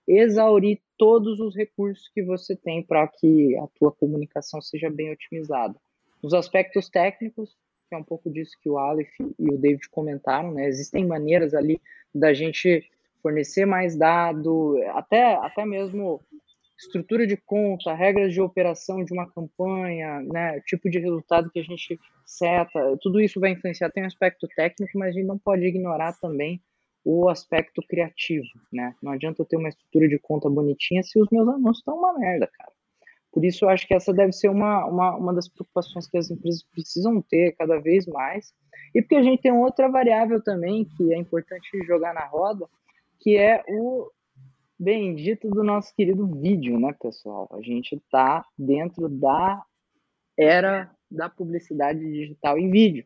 exaurir 0.07 0.81
todos 0.97 1.39
os 1.39 1.55
recursos 1.55 2.09
que 2.09 2.23
você 2.23 2.55
tem 2.55 2.83
para 2.83 3.07
que 3.07 3.55
a 3.57 3.67
tua 3.79 3.91
comunicação 3.91 4.59
seja 4.59 4.89
bem 4.89 5.11
otimizada. 5.11 5.79
Nos 6.21 6.33
aspectos 6.33 6.89
técnicos, 6.89 7.55
que 7.87 7.95
é 7.95 7.97
um 7.97 8.03
pouco 8.03 8.29
disso 8.29 8.57
que 8.61 8.69
o 8.69 8.77
Aleph 8.77 9.13
e 9.19 9.53
o 9.53 9.57
David 9.57 9.89
comentaram, 9.89 10.51
né? 10.51 10.67
Existem 10.67 11.05
maneiras 11.05 11.53
ali 11.53 11.81
da 12.13 12.33
gente 12.33 12.83
fornecer 13.21 13.65
mais 13.65 13.95
dado, 13.95 14.75
até, 14.93 15.35
até 15.35 15.65
mesmo 15.65 16.21
estrutura 16.77 17.25
de 17.25 17.37
conta, 17.37 17.93
regras 17.93 18.33
de 18.33 18.41
operação 18.41 19.03
de 19.03 19.13
uma 19.13 19.29
campanha, 19.29 20.21
né, 20.21 20.59
tipo 20.61 20.89
de 20.89 20.99
resultado 20.99 21.49
que 21.49 21.59
a 21.59 21.63
gente 21.63 21.97
seta, 22.25 22.97
tudo 23.01 23.21
isso 23.21 23.39
vai 23.39 23.51
influenciar. 23.51 23.89
Tem 23.91 24.03
um 24.03 24.07
aspecto 24.07 24.47
técnico, 24.55 24.97
mas 24.97 25.09
a 25.09 25.11
gente 25.13 25.27
não 25.27 25.37
pode 25.37 25.63
ignorar 25.65 26.13
também 26.19 26.61
o 27.05 27.29
aspecto 27.29 27.81
criativo, 27.87 28.47
né? 28.71 28.95
Não 29.01 29.11
adianta 29.11 29.41
eu 29.41 29.45
ter 29.45 29.57
uma 29.57 29.69
estrutura 29.69 30.07
de 30.07 30.17
conta 30.19 30.49
bonitinha 30.49 31.03
se 31.03 31.19
os 31.19 31.27
meus 31.31 31.47
anúncios 31.47 31.79
estão 31.79 31.97
uma 31.97 32.17
merda, 32.17 32.47
cara. 32.47 32.71
Por 33.33 33.43
isso, 33.43 33.65
eu 33.65 33.69
acho 33.69 33.87
que 33.87 33.95
essa 33.95 34.13
deve 34.13 34.31
ser 34.31 34.49
uma, 34.49 34.85
uma, 34.85 35.15
uma 35.17 35.33
das 35.33 35.49
preocupações 35.49 36.07
que 36.07 36.17
as 36.17 36.29
empresas 36.29 36.63
precisam 36.71 37.19
ter 37.19 37.55
cada 37.57 37.79
vez 37.79 38.05
mais. 38.05 38.53
E 38.93 39.01
porque 39.01 39.15
a 39.15 39.23
gente 39.23 39.41
tem 39.41 39.51
outra 39.51 39.89
variável 39.89 40.41
também 40.41 40.85
que 40.85 41.11
é 41.11 41.17
importante 41.17 41.67
jogar 41.87 42.13
na 42.13 42.25
roda, 42.27 42.69
que 43.19 43.35
é 43.35 43.63
o 43.67 44.11
bendito 44.79 45.49
do 45.49 45.63
nosso 45.63 45.95
querido 45.95 46.27
vídeo, 46.27 46.79
né, 46.79 46.93
pessoal? 47.01 47.49
A 47.53 47.61
gente 47.61 47.95
está 47.95 48.45
dentro 48.55 49.09
da 49.09 49.63
era 50.37 50.91
da 51.09 51.27
publicidade 51.27 51.99
digital 51.99 52.59
em 52.59 52.69
vídeo. 52.69 53.05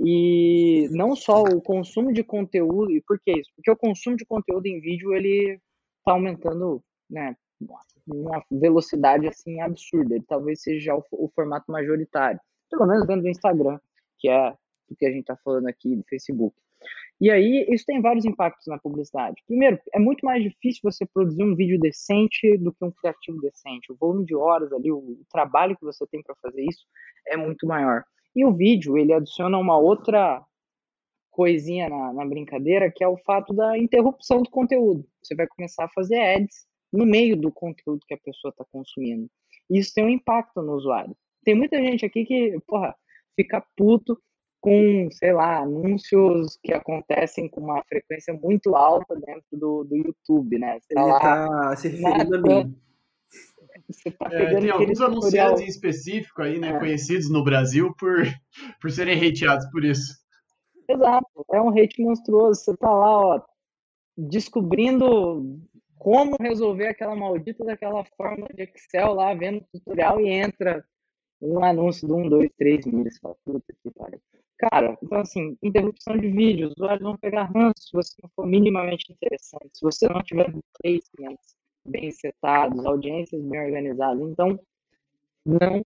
E 0.00 0.88
não 0.90 1.14
só 1.14 1.44
o 1.44 1.60
consumo 1.60 2.12
de 2.12 2.24
conteúdo, 2.24 2.90
e 2.90 3.00
por 3.00 3.20
que 3.20 3.32
isso? 3.38 3.50
Porque 3.54 3.70
o 3.70 3.76
consumo 3.76 4.16
de 4.16 4.24
conteúdo 4.24 4.66
em 4.66 4.80
vídeo 4.80 5.14
ele 5.14 5.60
está 5.98 6.12
aumentando, 6.12 6.82
né, 7.08 7.36
uma 8.06 8.44
velocidade 8.50 9.26
assim 9.26 9.60
absurda. 9.60 10.14
Ele 10.14 10.24
talvez 10.26 10.62
seja 10.62 10.94
o, 10.94 11.04
o 11.12 11.28
formato 11.34 11.70
majoritário, 11.70 12.40
pelo 12.70 12.86
menos 12.86 13.06
dentro 13.06 13.22
do 13.22 13.28
Instagram, 13.28 13.78
que 14.18 14.28
é 14.28 14.54
o 14.90 14.96
que 14.96 15.06
a 15.06 15.10
gente 15.10 15.20
está 15.20 15.36
falando 15.36 15.66
aqui 15.66 15.96
do 15.96 16.04
Facebook. 16.04 16.56
E 17.20 17.30
aí, 17.30 17.66
isso 17.70 17.86
tem 17.86 18.02
vários 18.02 18.24
impactos 18.24 18.66
na 18.66 18.78
publicidade. 18.78 19.42
Primeiro, 19.46 19.78
é 19.92 19.98
muito 19.98 20.26
mais 20.26 20.42
difícil 20.42 20.80
você 20.82 21.06
produzir 21.06 21.42
um 21.42 21.54
vídeo 21.54 21.78
decente 21.78 22.58
do 22.58 22.72
que 22.72 22.84
um 22.84 22.90
criativo 22.90 23.40
decente. 23.40 23.92
O 23.92 23.96
volume 23.96 24.26
de 24.26 24.34
horas 24.34 24.72
ali, 24.72 24.90
o 24.90 25.20
trabalho 25.30 25.76
que 25.76 25.84
você 25.84 26.06
tem 26.06 26.22
para 26.22 26.34
fazer 26.42 26.62
isso 26.62 26.84
é 27.28 27.36
muito 27.36 27.66
maior. 27.66 28.04
E 28.34 28.44
o 28.44 28.52
vídeo, 28.52 28.98
ele 28.98 29.12
adiciona 29.12 29.56
uma 29.56 29.78
outra 29.78 30.44
coisinha 31.30 31.88
na, 31.88 32.12
na, 32.12 32.26
brincadeira, 32.26 32.90
que 32.90 33.02
é 33.02 33.08
o 33.08 33.16
fato 33.16 33.54
da 33.54 33.78
interrupção 33.78 34.42
do 34.42 34.50
conteúdo. 34.50 35.06
Você 35.22 35.34
vai 35.34 35.46
começar 35.46 35.84
a 35.84 35.88
fazer 35.88 36.18
ads 36.18 36.66
no 36.94 37.04
meio 37.04 37.36
do 37.36 37.50
conteúdo 37.50 38.04
que 38.06 38.14
a 38.14 38.18
pessoa 38.18 38.50
está 38.50 38.64
consumindo. 38.70 39.28
Isso 39.68 39.92
tem 39.92 40.04
um 40.04 40.08
impacto 40.08 40.62
no 40.62 40.74
usuário. 40.74 41.16
Tem 41.44 41.54
muita 41.54 41.76
gente 41.78 42.06
aqui 42.06 42.24
que, 42.24 42.58
porra, 42.66 42.94
fica 43.34 43.64
puto 43.76 44.18
com, 44.60 45.08
sei 45.10 45.32
lá, 45.32 45.58
anúncios 45.58 46.58
que 46.62 46.72
acontecem 46.72 47.48
com 47.48 47.60
uma 47.60 47.82
frequência 47.84 48.32
muito 48.32 48.76
alta 48.76 49.14
dentro 49.16 49.44
do, 49.52 49.84
do 49.84 49.96
YouTube, 49.96 50.58
né? 50.58 50.78
Você 50.80 50.94
tá 50.94 51.02
Ele 51.02 51.18
tá 51.18 51.76
se 51.76 51.88
referindo 51.88 52.36
a 52.36 52.40
mim. 52.40 52.76
Tá 54.18 54.28
é, 54.30 54.60
tem 54.60 54.70
alguns 54.70 54.98
tutorial... 54.98 55.10
anunciantes 55.10 55.62
em 55.62 55.66
específico 55.66 56.40
aí, 56.40 56.58
né, 56.58 56.70
é. 56.70 56.78
conhecidos 56.78 57.28
no 57.28 57.42
Brasil 57.42 57.92
por, 57.98 58.24
por 58.80 58.90
serem 58.90 59.18
hateados 59.18 59.66
por 59.70 59.84
isso. 59.84 60.14
Exato, 60.88 61.44
é 61.52 61.60
um 61.60 61.70
hate 61.70 62.00
monstruoso. 62.02 62.60
Você 62.60 62.76
tá 62.76 62.90
lá, 62.90 63.18
ó, 63.18 63.42
descobrindo 64.16 65.60
como 66.04 66.36
resolver 66.38 66.88
aquela 66.88 67.16
maldita 67.16 67.64
daquela 67.64 68.04
forma 68.14 68.46
de 68.54 68.64
Excel 68.64 69.14
lá, 69.14 69.32
vendo 69.32 69.64
tutorial 69.72 70.20
e 70.20 70.28
entra 70.28 70.84
um 71.40 71.64
anúncio 71.64 72.06
de 72.06 72.12
um, 72.12 72.28
dois, 72.28 72.50
três 72.58 72.84
milhas. 72.84 73.16
Fala, 73.16 73.34
puta 73.42 73.74
que 73.82 73.90
pariu. 73.90 74.20
Cara, 74.58 74.98
então 75.02 75.20
assim, 75.20 75.56
interrupção 75.62 76.18
de 76.18 76.28
vídeo, 76.28 76.66
os 76.66 76.74
usuários 76.76 77.02
vão 77.02 77.16
pegar 77.16 77.44
ranço 77.44 77.88
se 77.88 77.92
você 77.94 78.12
não 78.22 78.30
for 78.36 78.46
minimamente 78.46 79.10
interessante, 79.10 79.70
se 79.72 79.80
você 79.80 80.06
não 80.06 80.22
tiver 80.22 80.52
placements 80.78 81.56
bem 81.86 82.10
setados, 82.10 82.84
audiências 82.84 83.42
bem 83.42 83.64
organizadas. 83.64 84.20
Então, 84.28 84.60
não 85.42 85.82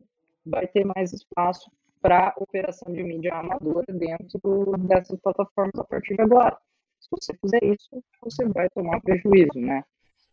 vai 0.46 0.66
ter 0.66 0.86
mais 0.86 1.12
espaço 1.12 1.70
para 2.02 2.34
operação 2.38 2.94
de 2.94 3.04
mídia 3.04 3.34
amadora 3.34 3.92
dentro 3.92 4.40
dessas 4.88 5.20
plataformas 5.20 5.78
a 5.78 5.84
partir 5.84 6.16
de 6.16 6.22
agora. 6.22 6.58
Se 7.02 7.10
você 7.12 7.34
fizer 7.38 7.64
isso, 7.66 8.02
você 8.22 8.46
vai 8.46 8.70
tomar 8.70 9.02
prejuízo, 9.02 9.60
né? 9.60 9.84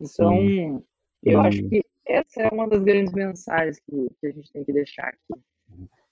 Então, 0.03 0.37
Sim. 0.37 0.83
eu 1.23 1.41
Sim. 1.41 1.47
acho 1.47 1.69
que 1.69 1.85
essa 2.07 2.43
é 2.43 2.49
uma 2.49 2.69
das 2.69 2.83
grandes 2.83 3.13
mensagens 3.13 3.79
que, 3.79 4.09
que 4.21 4.27
a 4.27 4.33
gente 4.33 4.53
tem 4.53 4.65
que 4.65 4.73
deixar 4.73 5.09
aqui. 5.09 5.41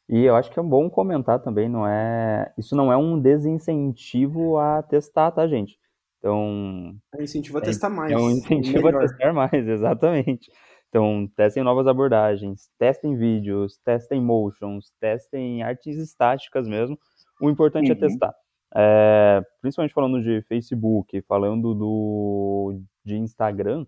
E 0.09 0.25
eu 0.25 0.35
acho 0.35 0.51
que 0.51 0.59
é 0.59 0.63
bom 0.63 0.91
comentar 0.91 1.41
também, 1.41 1.69
não 1.69 1.87
é. 1.87 2.53
Isso 2.59 2.75
não 2.75 2.93
é 2.93 2.97
um 2.97 3.21
desincentivo 3.21 4.59
a 4.59 4.83
testar, 4.83 5.31
tá, 5.31 5.47
gente? 5.47 5.79
Então. 6.19 6.97
É 7.15 7.19
um 7.21 7.23
incentivo 7.23 7.59
a 7.59 7.61
é, 7.61 7.65
testar 7.65 7.91
mais. 7.91 8.13
É 8.13 8.17
um 8.17 8.31
incentivo 8.31 8.85
melhor. 8.85 9.05
a 9.05 9.09
testar 9.09 9.33
mais, 9.33 9.53
exatamente. 9.69 10.51
Então, 10.89 11.31
testem 11.37 11.63
novas 11.63 11.87
abordagens, 11.87 12.69
testem 12.77 13.17
vídeos, 13.17 13.79
testem 13.85 14.21
motions, 14.21 14.93
testem 15.01 15.63
artes 15.63 15.97
estáticas 15.97 16.67
mesmo. 16.67 16.99
O 17.41 17.49
importante 17.49 17.91
é 17.91 17.95
uhum. 17.95 17.99
é 17.99 18.01
testar. 18.01 18.35
É, 18.75 19.41
principalmente 19.61 19.95
falando 19.95 20.21
de 20.23 20.43
Facebook, 20.43 21.23
falando 21.23 21.75
do, 21.75 22.81
de 23.05 23.17
Instagram, 23.17 23.87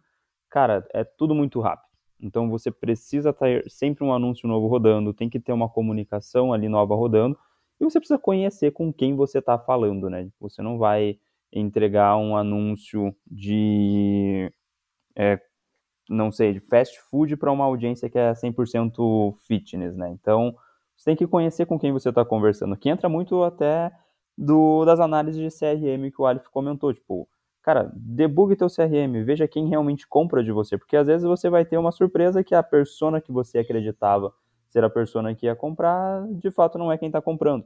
cara, 0.49 0.87
é 0.93 1.05
tudo 1.05 1.35
muito 1.35 1.61
rápido. 1.61 1.93
Então 2.21 2.49
você 2.49 2.71
precisa 2.71 3.33
ter 3.33 3.69
sempre 3.69 4.05
um 4.05 4.13
anúncio 4.13 4.49
novo 4.49 4.69
rodando, 4.69 5.13
tem 5.13 5.29
que 5.29 5.41
ter 5.41 5.53
uma 5.53 5.69
comunicação 5.69 6.53
ali 6.53 6.69
nova 6.69 6.95
rodando, 6.95 7.37
e 7.81 7.85
você 7.85 7.99
precisa 7.99 8.19
conhecer 8.19 8.71
com 8.71 8.93
quem 8.93 9.17
você 9.17 9.39
está 9.39 9.59
falando, 9.59 10.09
né? 10.09 10.29
Você 10.41 10.63
não 10.63 10.79
vai 10.79 11.19
entregar 11.53 12.17
um 12.17 12.37
anúncio 12.37 13.15
de, 13.27 14.53
é, 15.17 15.41
não 16.09 16.31
sei, 16.31 16.53
de 16.53 16.61
fast 16.61 17.01
food 17.11 17.37
para 17.37 17.51
uma 17.51 17.65
audiência 17.65 18.09
que 18.09 18.19
é 18.19 18.33
100% 18.33 19.37
fitness, 19.47 19.97
né? 19.97 20.11
Então 20.11 20.57
você 20.97 21.07
tem 21.07 21.17
que 21.17 21.27
conhecer 21.27 21.67
com 21.67 21.79
quem 21.79 21.93
você 21.93 22.11
está 22.11 22.25
conversando, 22.25 22.77
que 22.77 22.89
entra 22.89 23.09
muito 23.09 23.43
até 23.43 23.91
do, 24.39 24.85
das 24.85 25.01
análises 25.01 25.41
de 25.41 25.59
CRM 25.59 26.11
que 26.11 26.23
o 26.23 26.27
Alif 26.27 26.49
comentou, 26.51 26.95
tipo, 26.95 27.29
cara, 27.63 27.93
debugue 27.95 28.57
teu 28.57 28.69
CRM, 28.69 29.25
veja 29.25 29.47
quem 29.47 29.69
realmente 29.69 30.07
compra 30.07 30.43
de 30.43 30.51
você, 30.51 30.77
porque 30.77 30.97
às 30.97 31.07
vezes 31.07 31.27
você 31.27 31.49
vai 31.49 31.65
ter 31.65 31.79
uma 31.79 31.93
surpresa 31.93 32.43
que 32.43 32.55
a 32.55 32.63
persona 32.63 33.21
que 33.21 33.31
você 33.31 33.59
acreditava 33.59 34.33
ser 34.69 34.83
a 34.85 34.91
persona 34.91 35.35
que 35.35 35.47
ia 35.47 35.55
comprar, 35.55 36.27
de 36.33 36.51
fato 36.51 36.79
não 36.79 36.91
é 36.91 36.99
quem 36.99 37.09
está 37.09 37.21
comprando. 37.21 37.65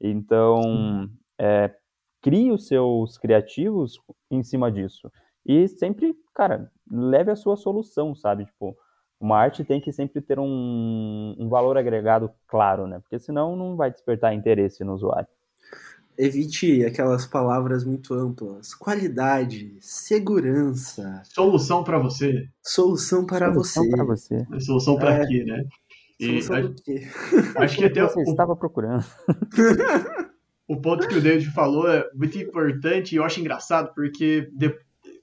Então, 0.00 1.08
é, 1.38 1.74
crie 2.20 2.52
os 2.52 2.66
seus 2.68 3.18
criativos 3.18 3.98
em 4.30 4.42
cima 4.42 4.70
disso. 4.70 5.10
E 5.44 5.66
sempre, 5.66 6.14
cara, 6.34 6.70
leve 6.90 7.30
a 7.30 7.36
sua 7.36 7.56
solução, 7.56 8.14
sabe? 8.14 8.44
Tipo, 8.44 8.76
uma 9.18 9.38
arte 9.38 9.64
tem 9.64 9.80
que 9.80 9.92
sempre 9.92 10.20
ter 10.20 10.38
um, 10.38 11.34
um 11.38 11.48
valor 11.48 11.76
agregado 11.78 12.30
claro, 12.46 12.86
né? 12.86 13.00
Porque 13.00 13.18
senão 13.18 13.56
não 13.56 13.76
vai 13.76 13.90
despertar 13.90 14.34
interesse 14.34 14.84
no 14.84 14.94
usuário 14.94 15.28
evite 16.16 16.84
aquelas 16.84 17.26
palavras 17.26 17.84
muito 17.84 18.14
amplas. 18.14 18.74
Qualidade, 18.74 19.76
segurança. 19.80 21.22
Solução 21.24 21.82
para 21.82 21.98
você. 21.98 22.48
Solução 22.62 23.24
para 23.24 23.52
solução 23.52 23.84
você. 23.84 23.90
Para 23.90 24.04
você. 24.04 24.46
É 24.52 24.60
solução 24.60 24.96
para 24.96 25.14
é. 25.14 25.26
quê, 25.26 25.44
né? 25.44 25.64
E 26.20 26.42
solução 26.42 26.70
do 26.70 26.82
quê? 26.82 27.02
Acho 27.56 27.76
que 27.76 27.84
até 27.84 28.02
você 28.02 28.20
o... 28.20 28.30
estava 28.30 28.54
procurando. 28.56 29.04
o 30.68 30.80
ponto 30.80 31.08
que 31.08 31.16
o 31.16 31.20
David 31.20 31.50
falou 31.50 31.88
é 31.88 32.08
muito 32.14 32.38
importante 32.38 33.12
e 33.12 33.16
eu 33.16 33.24
acho 33.24 33.40
engraçado 33.40 33.92
porque 33.94 34.48
de... 34.52 34.74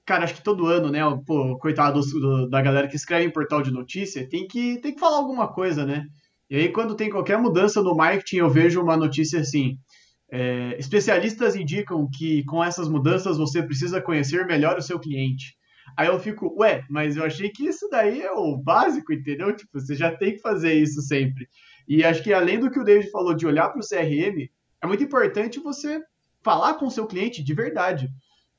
cara, 0.04 0.24
acho 0.24 0.34
que 0.34 0.44
todo 0.44 0.66
ano, 0.66 0.90
né, 0.90 1.00
pô, 1.26 1.58
coitado 1.58 2.00
do, 2.00 2.48
da 2.48 2.60
galera 2.60 2.88
que 2.88 2.96
escreve 2.96 3.24
em 3.24 3.32
portal 3.32 3.62
de 3.62 3.70
notícia, 3.70 4.28
tem 4.28 4.46
que 4.46 4.78
tem 4.80 4.94
que 4.94 5.00
falar 5.00 5.16
alguma 5.16 5.48
coisa, 5.48 5.86
né? 5.86 6.06
E 6.48 6.56
aí 6.56 6.68
quando 6.68 6.94
tem 6.94 7.08
qualquer 7.08 7.38
mudança 7.38 7.82
no 7.82 7.94
marketing, 7.94 8.36
eu 8.36 8.50
vejo 8.50 8.82
uma 8.82 8.96
notícia 8.96 9.40
assim: 9.40 9.78
É, 10.32 10.76
especialistas 10.78 11.56
indicam 11.56 12.08
que 12.08 12.44
com 12.44 12.62
essas 12.62 12.88
mudanças 12.88 13.36
você 13.36 13.62
precisa 13.62 14.00
conhecer 14.00 14.46
melhor 14.46 14.78
o 14.78 14.82
seu 14.82 14.98
cliente. 14.98 15.56
Aí 15.96 16.06
eu 16.06 16.20
fico, 16.20 16.54
ué, 16.58 16.84
mas 16.88 17.16
eu 17.16 17.24
achei 17.24 17.50
que 17.50 17.66
isso 17.66 17.88
daí 17.90 18.22
é 18.22 18.30
o 18.30 18.56
básico, 18.56 19.12
entendeu? 19.12 19.54
Tipo, 19.54 19.80
você 19.80 19.94
já 19.94 20.14
tem 20.16 20.34
que 20.34 20.40
fazer 20.40 20.72
isso 20.74 21.02
sempre. 21.02 21.48
E 21.88 22.04
acho 22.04 22.22
que 22.22 22.32
além 22.32 22.60
do 22.60 22.70
que 22.70 22.78
o 22.78 22.84
David 22.84 23.10
falou 23.10 23.34
de 23.34 23.46
olhar 23.46 23.68
para 23.70 23.80
o 23.80 23.86
CRM, 23.86 24.48
é 24.82 24.86
muito 24.86 25.02
importante 25.02 25.58
você 25.58 26.00
falar 26.42 26.74
com 26.74 26.86
o 26.86 26.90
seu 26.90 27.06
cliente 27.06 27.42
de 27.42 27.54
verdade. 27.54 28.08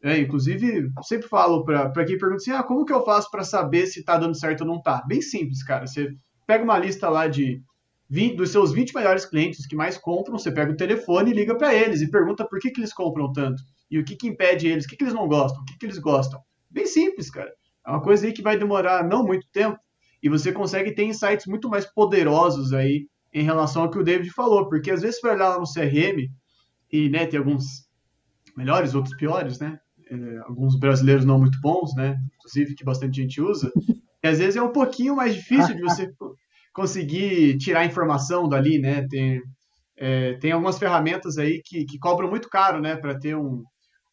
É, 0.04 0.18
inclusive, 0.18 0.90
sempre 1.04 1.28
falo 1.28 1.64
para 1.64 2.06
quem 2.06 2.18
pergunta 2.18 2.38
assim: 2.38 2.52
ah, 2.52 2.64
como 2.64 2.86
que 2.86 2.94
eu 2.94 3.06
faço 3.06 3.30
para 3.30 3.44
saber 3.44 3.86
se 3.86 4.00
está 4.00 4.18
dando 4.18 4.38
certo 4.38 4.62
ou 4.62 4.68
não 4.68 4.78
está? 4.78 5.04
Bem 5.08 5.22
simples, 5.22 5.64
cara. 5.64 5.86
Você 5.86 6.14
pega 6.48 6.64
uma 6.64 6.78
lista 6.78 7.08
lá 7.08 7.28
de 7.28 7.62
20, 8.12 8.36
dos 8.36 8.52
seus 8.52 8.72
20 8.72 8.94
melhores 8.94 9.26
clientes 9.26 9.66
que 9.66 9.76
mais 9.76 9.98
compram, 9.98 10.38
você 10.38 10.52
pega 10.52 10.72
o 10.72 10.76
telefone 10.76 11.32
e 11.32 11.34
liga 11.34 11.56
para 11.58 11.74
eles 11.74 12.02
e 12.02 12.12
pergunta 12.12 12.46
por 12.46 12.60
que, 12.60 12.70
que 12.70 12.80
eles 12.80 12.94
compram 12.94 13.32
tanto 13.32 13.64
e 13.90 13.98
o 13.98 14.04
que, 14.04 14.16
que 14.16 14.28
impede 14.28 14.68
eles, 14.68 14.86
o 14.86 14.88
que, 14.88 14.96
que 14.96 15.04
eles 15.04 15.14
não 15.14 15.28
gostam, 15.28 15.62
o 15.62 15.66
que, 15.66 15.78
que 15.78 15.86
eles 15.86 15.98
gostam. 15.98 16.40
Bem 16.70 16.86
simples, 16.86 17.30
cara. 17.30 17.52
É 17.86 17.90
uma 17.90 18.02
coisa 18.02 18.28
aí 18.28 18.34
que 18.34 18.42
vai 18.42 18.58
demorar 18.58 19.08
não 19.08 19.26
muito 19.26 19.48
tempo 19.52 19.80
e 20.22 20.30
você 20.30 20.52
consegue 20.52 20.92
ter 20.92 21.06
insights 21.06 21.48
muito 21.48 21.70
mais 21.70 21.86
poderosos 21.86 22.74
aí 22.74 23.08
em 23.34 23.44
relação 23.44 23.84
ao 23.84 23.90
que 23.90 23.98
o 23.98 24.04
David 24.04 24.30
falou, 24.32 24.68
porque 24.68 24.92
às 24.92 25.02
vezes 25.02 25.20
você 25.20 25.28
vai 25.28 25.36
olhar 25.36 25.50
lá 25.50 25.60
no 25.60 25.66
CRM 25.66 26.30
e 26.92 27.10
né, 27.10 27.26
tem 27.26 27.40
alguns 27.40 27.90
melhores, 28.56 28.94
outros 28.94 29.16
piores, 29.16 29.60
né? 29.60 29.80
é, 30.12 30.38
alguns 30.40 30.78
brasileiros 30.78 31.24
não 31.24 31.40
muito 31.40 31.60
bons, 31.62 31.96
né? 31.96 32.20
Inclusive 32.36 32.76
que 32.76 32.84
bastante 32.84 33.22
gente 33.22 33.42
usa. 33.42 33.72
E 34.24 34.28
às 34.28 34.38
vezes 34.38 34.56
é 34.56 34.62
um 34.62 34.72
pouquinho 34.72 35.16
mais 35.16 35.34
difícil 35.34 35.74
de 35.74 35.82
você 35.82 36.14
conseguir 36.74 37.58
tirar 37.58 37.86
informação 37.86 38.48
dali, 38.48 38.80
né? 38.80 39.06
Tem, 39.10 39.42
é, 39.98 40.34
tem 40.36 40.52
algumas 40.52 40.80
ferramentas 40.80 41.38
aí 41.38 41.62
que, 41.64 41.86
que 41.86 42.00
cobram 42.00 42.30
muito 42.30 42.50
caro, 42.50 42.80
né? 42.80 42.96
Para 42.96 43.18
ter 43.18 43.36
um, 43.36 43.64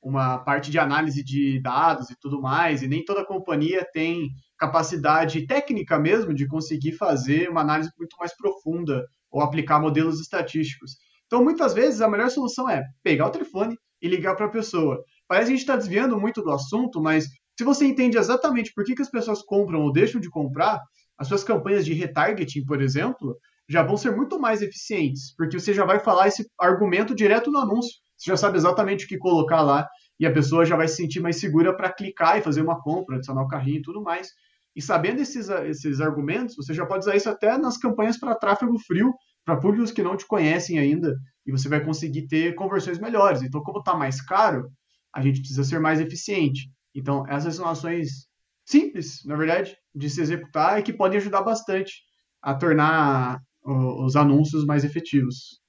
uma 0.02 0.38
parte 0.38 0.70
de 0.70 0.78
análise 0.78 1.22
de 1.22 1.60
dados 1.60 2.10
e 2.10 2.16
tudo 2.20 2.40
mais, 2.40 2.82
e 2.82 2.88
nem 2.88 3.04
toda 3.04 3.24
companhia 3.24 3.86
tem 3.92 4.30
capacidade 4.58 5.46
técnica 5.46 5.98
mesmo 5.98 6.34
de 6.34 6.46
conseguir 6.46 6.92
fazer 6.92 7.48
uma 7.48 7.60
análise 7.60 7.90
muito 7.96 8.16
mais 8.18 8.36
profunda 8.36 9.06
ou 9.30 9.40
aplicar 9.40 9.80
modelos 9.80 10.20
estatísticos. 10.20 10.96
Então, 11.26 11.44
muitas 11.44 11.74
vezes, 11.74 12.00
a 12.00 12.08
melhor 12.08 12.30
solução 12.30 12.68
é 12.68 12.82
pegar 13.02 13.26
o 13.26 13.30
telefone 13.30 13.76
e 14.00 14.08
ligar 14.08 14.34
para 14.34 14.46
a 14.46 14.50
pessoa. 14.50 15.02
Parece 15.26 15.48
que 15.48 15.52
a 15.52 15.56
gente 15.56 15.64
está 15.64 15.76
desviando 15.76 16.18
muito 16.18 16.42
do 16.42 16.50
assunto, 16.50 17.02
mas 17.02 17.26
se 17.56 17.64
você 17.64 17.84
entende 17.84 18.16
exatamente 18.16 18.72
por 18.72 18.84
que, 18.84 18.94
que 18.94 19.02
as 19.02 19.10
pessoas 19.10 19.42
compram 19.42 19.82
ou 19.82 19.92
deixam 19.92 20.20
de 20.20 20.30
comprar, 20.30 20.80
as 21.18 21.26
suas 21.28 21.42
campanhas 21.42 21.84
de 21.84 21.92
retargeting, 21.92 22.64
por 22.64 22.80
exemplo, 22.80 23.36
já 23.68 23.82
vão 23.82 23.96
ser 23.96 24.14
muito 24.14 24.38
mais 24.40 24.62
eficientes, 24.62 25.34
porque 25.36 25.58
você 25.58 25.74
já 25.74 25.84
vai 25.84 26.00
falar 26.00 26.28
esse 26.28 26.46
argumento 26.58 27.14
direto 27.14 27.50
no 27.50 27.58
anúncio. 27.58 27.92
Você 28.16 28.30
já 28.30 28.36
sabe 28.36 28.56
exatamente 28.56 29.04
o 29.04 29.08
que 29.08 29.18
colocar 29.18 29.60
lá 29.60 29.86
e 30.18 30.26
a 30.26 30.32
pessoa 30.32 30.64
já 30.64 30.76
vai 30.76 30.88
se 30.88 30.96
sentir 30.96 31.20
mais 31.20 31.36
segura 31.36 31.76
para 31.76 31.92
clicar 31.92 32.38
e 32.38 32.42
fazer 32.42 32.62
uma 32.62 32.80
compra, 32.80 33.16
adicionar 33.16 33.42
o 33.42 33.48
carrinho 33.48 33.78
e 33.78 33.82
tudo 33.82 34.02
mais. 34.02 34.30
E 34.74 34.82
sabendo 34.82 35.20
esses, 35.20 35.48
esses 35.48 36.00
argumentos, 36.00 36.56
você 36.56 36.72
já 36.72 36.86
pode 36.86 37.00
usar 37.00 37.16
isso 37.16 37.28
até 37.28 37.58
nas 37.58 37.76
campanhas 37.76 38.18
para 38.18 38.34
tráfego 38.34 38.78
frio, 38.78 39.12
para 39.44 39.56
públicos 39.56 39.90
que 39.90 40.02
não 40.02 40.16
te 40.16 40.26
conhecem 40.26 40.78
ainda, 40.78 41.16
e 41.46 41.50
você 41.50 41.68
vai 41.68 41.82
conseguir 41.84 42.26
ter 42.26 42.54
conversões 42.54 42.98
melhores. 42.98 43.42
Então, 43.42 43.62
como 43.62 43.80
está 43.80 43.96
mais 43.96 44.20
caro, 44.20 44.68
a 45.12 45.20
gente 45.20 45.40
precisa 45.40 45.64
ser 45.64 45.80
mais 45.80 46.00
eficiente. 46.00 46.70
Então, 46.94 47.26
essas 47.26 47.56
são 47.56 47.66
ações 47.66 48.27
simples, 48.68 49.24
na 49.24 49.34
verdade, 49.34 49.76
de 49.94 50.10
se 50.10 50.20
executar 50.20 50.78
e 50.78 50.82
que 50.82 50.92
podem 50.92 51.18
ajudar 51.18 51.42
bastante 51.42 52.02
a 52.42 52.54
tornar 52.54 53.40
os 53.64 54.14
anúncios 54.14 54.64
mais 54.64 54.84
efetivos. 54.84 55.60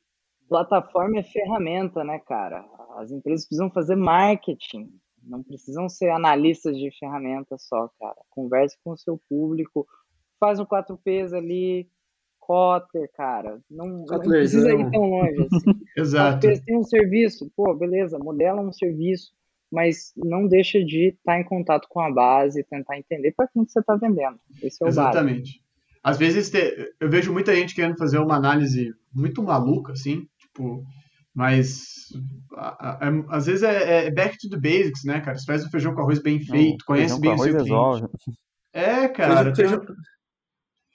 Plataforma 0.48 1.20
é 1.20 1.24
ferramenta, 1.24 2.04
né, 2.04 2.20
cara? 2.20 2.66
As 2.98 3.12
empresas 3.12 3.46
precisam 3.46 3.72
fazer 3.72 3.96
marketing, 3.96 4.90
não 5.24 5.44
precisam 5.44 5.88
ser 5.88 6.10
analistas 6.10 6.76
de 6.76 6.90
ferramentas 7.00 7.64
só, 7.68 7.90
cara. 8.00 8.16
Converse 8.30 8.78
com 8.84 8.92
o 8.92 8.98
seu 8.98 9.20
público, 9.30 9.88
faz 10.40 10.60
um 10.60 10.66
4Ps 10.66 11.34
ali, 11.34 11.90
Cotter, 12.40 13.10
cara. 13.14 13.62
Não, 13.70 14.06
não 14.08 14.20
precisa 14.20 14.74
ir 14.74 14.90
tão 14.90 15.10
longe 15.10 15.42
assim. 15.42 15.80
Exato. 15.96 16.48
Tem 16.66 16.78
um 16.78 16.84
serviço, 16.84 17.52
pô, 17.56 17.76
beleza, 17.76 18.18
modela 18.18 18.62
um 18.62 18.74
serviço, 18.74 19.32
mas 19.72 20.12
não 20.18 20.48
deixa 20.48 20.84
de 20.84 21.10
estar 21.10 21.40
em 21.40 21.44
contato 21.44 21.88
com 21.90 22.00
a 22.00 22.12
base, 22.12 22.64
tentar 22.64 22.98
entender 22.98 23.34
para 23.36 23.48
quem 23.48 23.66
que 23.66 23.72
você 23.72 23.80
está 23.80 23.96
vendendo. 23.96 24.40
Esse 24.62 24.84
é 24.84 24.86
o 24.86 24.90
Exatamente. 24.90 25.52
Básico. 25.52 25.70
Às 26.04 26.18
vezes 26.18 26.52
eu 27.00 27.10
vejo 27.10 27.34
muita 27.34 27.54
gente 27.54 27.76
querendo 27.76 27.98
fazer 27.98 28.20
uma 28.20 28.36
análise 28.36 28.94
muito 29.14 29.44
maluca, 29.44 29.92
assim, 29.92 30.26
tipo, 30.40 30.84
mas 31.36 32.08
às 33.30 33.46
vezes 33.46 33.64
é, 33.64 34.08
é, 34.08 34.12
back 34.12 34.38
to 34.38 34.50
the 34.50 34.58
basics, 34.58 35.04
né, 35.04 35.20
cara? 35.20 35.38
Você 35.38 35.46
faz 35.46 35.66
o 35.66 35.70
feijão 35.70 35.94
com 35.94 36.02
arroz 36.02 36.20
bem 36.20 36.40
feito, 36.40 36.86
conhece 36.86 37.20
bem 37.20 37.34
o 37.34 37.38
seu 37.38 37.58
cliente. 37.58 38.10
É, 38.74 39.08
cara. 39.10 39.54
Feijão, 39.54 39.80
feijão, 39.80 39.96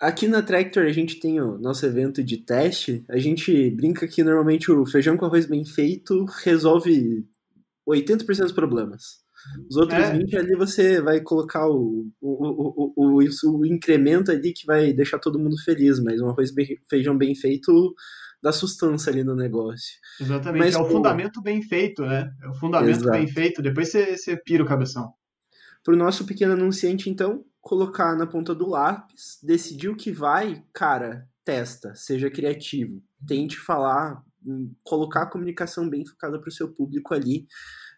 Aqui 0.00 0.26
na 0.26 0.42
Tractor 0.42 0.84
a 0.84 0.92
gente 0.92 1.20
tem 1.20 1.40
o 1.40 1.56
nosso 1.56 1.86
evento 1.86 2.22
de 2.22 2.38
teste. 2.38 3.04
A 3.08 3.16
gente 3.16 3.70
brinca 3.70 4.06
que 4.08 4.22
normalmente 4.22 4.70
o 4.70 4.84
feijão 4.84 5.16
com 5.16 5.24
arroz 5.24 5.46
bem 5.46 5.64
feito 5.64 6.24
resolve 6.44 7.26
80% 7.88 8.24
dos 8.42 8.52
problemas. 8.52 9.24
Os 9.68 9.76
outros 9.76 9.98
é. 9.98 10.12
20 10.16 10.36
ali 10.36 10.56
você 10.56 11.02
vai 11.02 11.20
colocar 11.20 11.68
o, 11.68 12.10
o, 12.20 12.92
o, 12.96 13.20
o, 13.20 13.58
o 13.58 13.66
incremento 13.66 14.30
ali 14.30 14.52
que 14.52 14.66
vai 14.66 14.92
deixar 14.92 15.18
todo 15.18 15.38
mundo 15.38 15.56
feliz, 15.64 16.02
mas 16.02 16.20
um 16.20 16.28
arroz 16.28 16.50
bem, 16.50 16.78
feijão 16.88 17.16
bem 17.16 17.34
feito 17.34 17.94
dá 18.42 18.52
sustância 18.52 19.10
ali 19.10 19.24
no 19.24 19.34
negócio. 19.34 19.98
Exatamente, 20.20 20.64
mas, 20.64 20.74
é 20.74 20.78
o 20.78 20.84
fundamento 20.84 21.40
bem 21.40 21.62
feito, 21.62 22.02
né? 22.02 22.30
É 22.42 22.48
o 22.48 22.54
fundamento 22.54 23.00
exato. 23.00 23.10
bem 23.10 23.26
feito, 23.26 23.62
depois 23.62 23.88
você, 23.88 24.18
você 24.18 24.36
pira 24.36 24.62
o 24.62 24.66
cabeção. 24.66 25.10
Para 25.82 25.94
o 25.94 25.96
nosso 25.96 26.26
pequeno 26.26 26.52
anunciante, 26.52 27.08
então, 27.08 27.42
colocar 27.60 28.14
na 28.14 28.26
ponta 28.26 28.54
do 28.54 28.68
lápis, 28.68 29.38
decidir 29.42 29.88
o 29.88 29.96
que 29.96 30.12
vai, 30.12 30.62
cara, 30.74 31.26
testa, 31.42 31.94
seja 31.94 32.30
criativo, 32.30 33.02
tente 33.26 33.58
falar, 33.58 34.22
colocar 34.82 35.22
a 35.22 35.30
comunicação 35.30 35.88
bem 35.88 36.06
focada 36.06 36.38
para 36.38 36.48
o 36.48 36.52
seu 36.52 36.72
público 36.72 37.14
ali, 37.14 37.46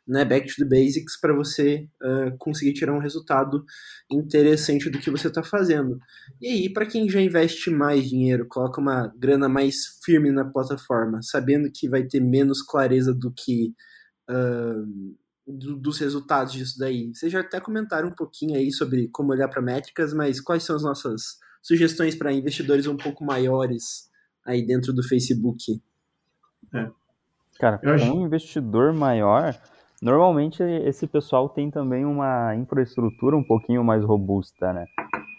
né, 0.07 0.25
back 0.25 0.47
to 0.47 0.55
the 0.57 0.65
basics, 0.65 1.19
para 1.21 1.35
você 1.35 1.89
uh, 2.01 2.37
conseguir 2.39 2.73
tirar 2.75 2.93
um 2.93 3.01
resultado 3.01 3.65
interessante 4.11 4.89
do 4.89 4.99
que 5.01 5.11
você 5.11 5.27
está 5.29 5.43
fazendo. 5.43 5.99
E 6.41 6.47
aí, 6.47 6.73
para 6.73 6.87
quem 6.87 7.09
já 7.09 7.21
investe 7.21 7.71
mais 7.71 8.09
dinheiro, 8.09 8.47
coloca 8.49 8.81
uma 8.81 9.13
grana 9.19 9.49
mais 9.49 9.99
firme 10.05 10.31
na 10.31 10.45
plataforma, 10.45 11.21
sabendo 11.23 11.71
que 11.75 11.89
vai 11.89 12.05
ter 12.05 12.21
menos 12.21 12.63
clareza 12.63 13.13
do 13.13 13.33
que. 13.33 13.75
Uh, 14.31 15.17
do, 15.47 15.77
dos 15.77 15.99
resultados 15.99 16.53
disso 16.53 16.77
daí. 16.79 17.15
Vocês 17.15 17.31
já 17.31 17.41
até 17.41 17.61
comentaram 17.61 18.09
um 18.09 18.15
pouquinho 18.15 18.57
aí 18.57 18.73
sobre 18.73 19.09
como 19.13 19.31
olhar 19.31 19.49
para 19.49 19.63
métricas, 19.63 20.13
mas 20.13 20.41
quais 20.41 20.65
são 20.65 20.75
as 20.75 20.83
nossas 20.83 21.39
sugestões 21.63 22.15
para 22.15 22.33
investidores 22.33 22.87
um 22.87 22.97
pouco 22.97 23.25
maiores 23.25 24.11
aí 24.45 24.67
dentro 24.67 24.93
do 24.93 25.07
Facebook? 25.07 25.81
É. 26.75 26.91
Cara, 27.59 27.79
para 27.79 27.95
um 27.97 28.27
investidor 28.27 28.93
maior, 28.93 29.55
normalmente 30.03 30.63
esse 30.63 31.07
pessoal 31.07 31.49
tem 31.49 31.71
também 31.71 32.05
uma 32.05 32.55
infraestrutura 32.55 33.37
um 33.37 33.43
pouquinho 33.43 33.83
mais 33.83 34.05
robusta, 34.05 34.73
né? 34.73 34.87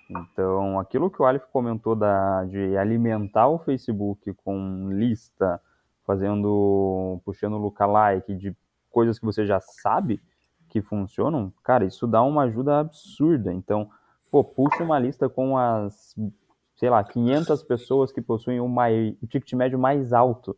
Então, 0.10 0.80
aquilo 0.80 1.12
que 1.12 1.22
o 1.22 1.26
Alif 1.26 1.46
comentou 1.52 1.96
da, 1.96 2.46
de 2.46 2.78
alimentar 2.78 3.48
o 3.50 3.60
Facebook 3.60 4.34
com 4.44 4.90
lista, 4.92 5.62
fazendo, 6.06 7.22
puxando 7.26 7.58
lookalike, 7.58 8.34
de 8.34 8.56
coisas 8.90 9.20
que 9.20 9.26
você 9.26 9.46
já 9.46 9.60
sabe 9.60 10.22
que 10.70 10.82
funcionam, 10.82 11.54
cara, 11.64 11.86
isso 11.86 12.08
dá 12.08 12.24
uma 12.24 12.44
ajuda 12.44 12.80
absurda. 12.80 13.54
Então, 13.54 13.90
pô, 14.32 14.44
puxa 14.44 14.84
uma 14.84 14.98
lista 14.98 15.30
com 15.30 15.58
as, 15.58 16.16
sei 16.78 16.90
lá, 16.90 17.04
500 17.04 17.64
pessoas 17.64 18.12
que 18.12 18.22
possuem 18.22 18.60
o, 18.60 18.68
mais, 18.68 19.14
o 19.22 19.28
ticket 19.28 19.54
médio 19.54 19.78
mais 19.78 20.14
alto 20.14 20.58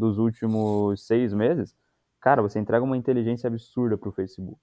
dos 0.00 0.18
últimos 0.18 1.06
seis 1.06 1.32
meses, 1.32 1.76
cara, 2.20 2.42
você 2.42 2.58
entrega 2.58 2.84
uma 2.84 2.96
inteligência 2.96 3.46
absurda 3.46 3.96
para 3.96 4.08
o 4.08 4.12
Facebook. 4.12 4.60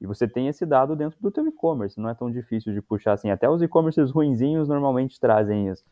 E 0.00 0.06
você 0.06 0.26
tem 0.26 0.48
esse 0.48 0.66
dado 0.66 0.96
dentro 0.96 1.18
do 1.20 1.30
teu 1.30 1.46
e-commerce, 1.46 2.00
não 2.00 2.08
é 2.08 2.14
tão 2.14 2.30
difícil 2.30 2.72
de 2.72 2.82
puxar 2.82 3.12
assim. 3.12 3.30
Até 3.30 3.48
os 3.48 3.62
e-commerces 3.62 4.10
ruinzinhos 4.10 4.68
normalmente 4.68 5.20
trazem 5.20 5.68
isso. 5.68 5.84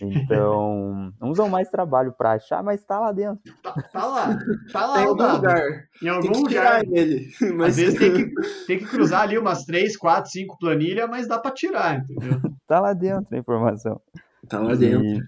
Então, 0.00 1.12
uns 1.20 1.36
dão 1.36 1.48
mais 1.48 1.68
trabalho 1.68 2.12
para 2.12 2.32
achar, 2.32 2.62
mas 2.62 2.84
tá 2.84 3.00
lá 3.00 3.12
dentro. 3.12 3.40
Tá, 3.62 3.72
tá 3.92 4.06
lá, 4.06 4.38
tá 4.72 4.86
lá. 4.86 5.02
Em 5.02 5.06
algum 5.06 5.32
lugar. 5.32 5.62
Em 6.02 6.08
algum 6.08 6.42
lugar. 6.42 6.82
Ele. 6.84 7.30
Mas... 7.56 7.70
Às 7.70 7.76
vezes 7.76 7.98
tem 7.98 8.12
que, 8.12 8.34
tem 8.66 8.78
que 8.78 8.86
cruzar 8.86 9.22
ali 9.22 9.38
umas 9.38 9.64
3, 9.64 9.96
4, 9.96 10.30
5 10.30 10.58
planilhas, 10.58 11.08
mas 11.08 11.26
dá 11.26 11.38
para 11.38 11.50
tirar, 11.50 11.98
entendeu? 11.98 12.40
tá 12.66 12.80
lá 12.80 12.92
dentro 12.92 13.26
a 13.34 13.38
informação. 13.38 14.00
Tá 14.48 14.60
lá 14.60 14.74
dentro. 14.74 15.04
E, 15.04 15.22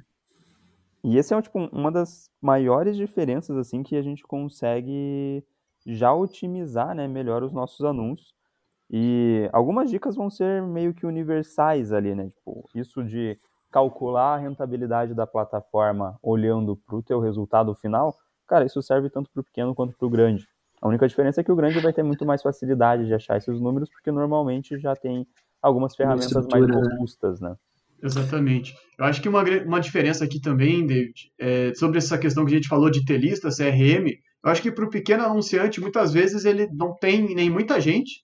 e 1.04 1.16
esse 1.16 1.34
é 1.34 1.42
tipo, 1.42 1.58
uma 1.72 1.90
das 1.90 2.30
maiores 2.40 2.96
diferenças 2.96 3.56
assim 3.56 3.82
que 3.82 3.96
a 3.96 4.02
gente 4.02 4.22
consegue 4.22 5.44
já 5.84 6.12
otimizar 6.14 6.94
né, 6.94 7.08
melhor 7.08 7.42
os 7.42 7.52
nossos 7.52 7.84
anúncios. 7.84 8.34
E 8.88 9.48
algumas 9.52 9.90
dicas 9.90 10.14
vão 10.14 10.28
ser 10.28 10.62
meio 10.62 10.92
que 10.92 11.06
universais 11.06 11.92
ali, 11.92 12.14
né? 12.14 12.28
Tipo, 12.28 12.68
isso 12.74 13.02
de 13.02 13.38
calcular 13.70 14.34
a 14.34 14.36
rentabilidade 14.36 15.14
da 15.14 15.26
plataforma 15.26 16.18
olhando 16.22 16.76
para 16.76 16.96
o 16.96 17.02
teu 17.02 17.18
resultado 17.18 17.74
final, 17.74 18.14
cara, 18.46 18.66
isso 18.66 18.82
serve 18.82 19.08
tanto 19.08 19.30
para 19.30 19.40
o 19.40 19.44
pequeno 19.44 19.74
quanto 19.74 19.96
para 19.96 20.06
o 20.06 20.10
grande. 20.10 20.46
A 20.80 20.88
única 20.88 21.08
diferença 21.08 21.40
é 21.40 21.44
que 21.44 21.50
o 21.50 21.56
grande 21.56 21.80
vai 21.80 21.92
ter 21.92 22.02
muito 22.02 22.26
mais 22.26 22.42
facilidade 22.42 23.06
de 23.06 23.14
achar 23.14 23.38
esses 23.38 23.58
números, 23.58 23.88
porque 23.88 24.10
normalmente 24.10 24.78
já 24.78 24.94
tem 24.94 25.26
algumas 25.62 25.96
ferramentas 25.96 26.46
mais 26.46 26.66
né? 26.66 26.74
robustas, 26.74 27.40
né? 27.40 27.56
Exatamente. 28.02 28.74
Eu 28.98 29.04
acho 29.04 29.22
que 29.22 29.28
uma, 29.28 29.42
uma 29.64 29.80
diferença 29.80 30.24
aqui 30.24 30.40
também, 30.40 30.84
David, 30.84 31.14
é, 31.38 31.72
sobre 31.74 31.98
essa 31.98 32.18
questão 32.18 32.44
que 32.44 32.52
a 32.52 32.56
gente 32.56 32.68
falou 32.68 32.90
de 32.90 33.04
ter 33.04 33.18
lista, 33.18 33.48
CRM, 33.48 34.08
eu 34.44 34.50
acho 34.50 34.60
que 34.60 34.72
para 34.72 34.84
o 34.84 34.90
pequeno 34.90 35.24
anunciante, 35.24 35.80
muitas 35.80 36.12
vezes 36.12 36.44
ele 36.44 36.66
não 36.72 36.94
tem 36.96 37.32
nem 37.34 37.48
muita 37.48 37.80
gente, 37.80 38.22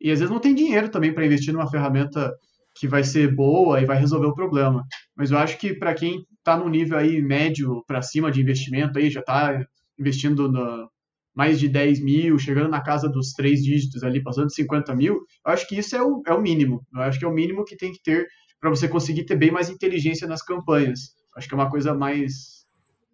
e 0.00 0.10
às 0.12 0.20
vezes 0.20 0.32
não 0.32 0.40
tem 0.40 0.54
dinheiro 0.54 0.88
também 0.90 1.12
para 1.12 1.26
investir 1.26 1.52
numa 1.52 1.70
ferramenta 1.70 2.32
que 2.76 2.86
vai 2.86 3.02
ser 3.02 3.34
boa 3.34 3.80
e 3.80 3.86
vai 3.86 3.98
resolver 3.98 4.26
o 4.26 4.34
problema. 4.34 4.84
Mas 5.16 5.30
eu 5.30 5.38
acho 5.38 5.58
que 5.58 5.74
para 5.74 5.94
quem 5.94 6.24
está 6.38 6.56
no 6.56 6.68
nível 6.68 6.98
aí 6.98 7.20
médio 7.20 7.82
para 7.86 8.02
cima 8.02 8.30
de 8.30 8.40
investimento, 8.40 8.98
aí 8.98 9.10
já 9.10 9.20
está 9.20 9.64
investindo 9.98 10.50
no, 10.52 10.88
mais 11.34 11.58
de 11.58 11.68
10 11.68 12.00
mil, 12.00 12.38
chegando 12.38 12.68
na 12.68 12.82
casa 12.82 13.08
dos 13.08 13.32
três 13.32 13.62
dígitos 13.62 14.02
ali, 14.02 14.22
passando 14.22 14.46
de 14.46 14.54
50 14.54 14.94
mil, 14.94 15.14
eu 15.14 15.52
acho 15.52 15.66
que 15.66 15.76
isso 15.76 15.96
é 15.96 16.02
o, 16.02 16.22
é 16.26 16.32
o 16.32 16.40
mínimo. 16.40 16.86
Eu 16.94 17.02
acho 17.02 17.18
que 17.18 17.24
é 17.24 17.28
o 17.28 17.34
mínimo 17.34 17.64
que 17.64 17.76
tem 17.76 17.92
que 17.92 18.02
ter 18.02 18.26
para 18.66 18.70
você 18.74 18.88
conseguir 18.88 19.22
ter 19.22 19.36
bem 19.36 19.52
mais 19.52 19.70
inteligência 19.70 20.26
nas 20.26 20.42
campanhas. 20.42 21.14
Acho 21.36 21.46
que 21.46 21.54
é 21.54 21.56
uma 21.56 21.70
coisa 21.70 21.94
mais. 21.94 22.66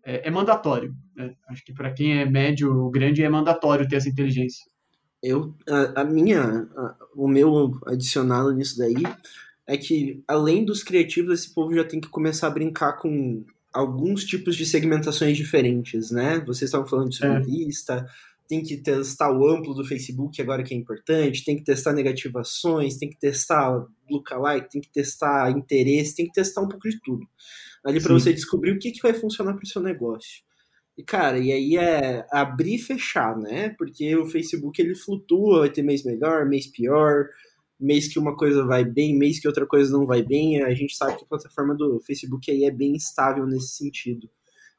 É, 0.02 0.28
é 0.28 0.30
mandatório. 0.30 0.94
Né? 1.14 1.34
Acho 1.46 1.62
que 1.62 1.74
para 1.74 1.92
quem 1.92 2.18
é 2.18 2.24
médio 2.24 2.74
ou 2.74 2.90
grande 2.90 3.22
é 3.22 3.28
mandatório 3.28 3.86
ter 3.86 3.96
essa 3.96 4.08
inteligência. 4.08 4.64
Eu, 5.22 5.54
a, 5.68 6.00
a 6.00 6.04
minha, 6.04 6.42
a, 6.42 6.96
o 7.14 7.28
meu 7.28 7.78
adicionado 7.86 8.52
nisso 8.54 8.78
daí 8.78 9.02
é 9.66 9.76
que, 9.76 10.24
além 10.26 10.64
dos 10.64 10.82
criativos, 10.82 11.40
esse 11.40 11.54
povo 11.54 11.74
já 11.74 11.84
tem 11.84 12.00
que 12.00 12.08
começar 12.08 12.46
a 12.46 12.50
brincar 12.50 12.94
com 12.94 13.44
alguns 13.72 14.24
tipos 14.24 14.56
de 14.56 14.64
segmentações 14.64 15.36
diferentes, 15.36 16.10
né? 16.10 16.40
Vocês 16.40 16.68
estavam 16.68 16.86
falando 16.86 17.10
de 17.10 17.24
é. 17.24 17.38
lista, 17.40 18.06
tem 18.48 18.62
que 18.62 18.78
testar 18.78 19.30
o 19.30 19.46
amplo 19.46 19.74
do 19.74 19.84
Facebook 19.84 20.40
agora 20.40 20.62
que 20.62 20.74
é 20.74 20.76
importante, 20.76 21.44
tem 21.44 21.56
que 21.56 21.64
testar 21.64 21.92
negativações, 21.92 22.96
tem 22.96 23.10
que 23.10 23.18
testar 23.18 23.86
lookalike, 24.12 24.70
tem 24.70 24.80
que 24.80 24.92
testar 24.92 25.50
interesse, 25.50 26.14
tem 26.14 26.26
que 26.26 26.32
testar 26.32 26.60
um 26.62 26.68
pouco 26.68 26.88
de 26.88 27.00
tudo. 27.00 27.26
Ali 27.84 28.00
para 28.00 28.12
você 28.12 28.32
descobrir 28.32 28.72
o 28.72 28.78
que, 28.78 28.92
que 28.92 29.02
vai 29.02 29.12
funcionar 29.12 29.54
para 29.54 29.64
o 29.64 29.66
seu 29.66 29.82
negócio. 29.82 30.42
E, 30.96 31.02
cara, 31.02 31.38
e 31.38 31.50
aí 31.50 31.76
é 31.76 32.26
abrir 32.30 32.74
e 32.74 32.78
fechar, 32.78 33.36
né? 33.36 33.70
Porque 33.78 34.14
o 34.16 34.26
Facebook 34.26 34.80
ele 34.80 34.94
flutua, 34.94 35.60
vai 35.60 35.70
ter 35.70 35.82
mês 35.82 36.04
melhor, 36.04 36.46
mês 36.46 36.66
pior, 36.66 37.28
mês 37.80 38.12
que 38.12 38.18
uma 38.18 38.36
coisa 38.36 38.64
vai 38.64 38.84
bem, 38.84 39.16
mês 39.16 39.40
que 39.40 39.48
outra 39.48 39.66
coisa 39.66 39.90
não 39.90 40.06
vai 40.06 40.22
bem. 40.22 40.62
A 40.62 40.74
gente 40.74 40.94
sabe 40.94 41.16
que 41.16 41.24
a 41.24 41.28
plataforma 41.28 41.74
do 41.74 42.00
Facebook 42.00 42.50
aí 42.50 42.64
é 42.64 42.70
bem 42.70 42.94
estável 42.94 43.46
nesse 43.46 43.76
sentido. 43.76 44.28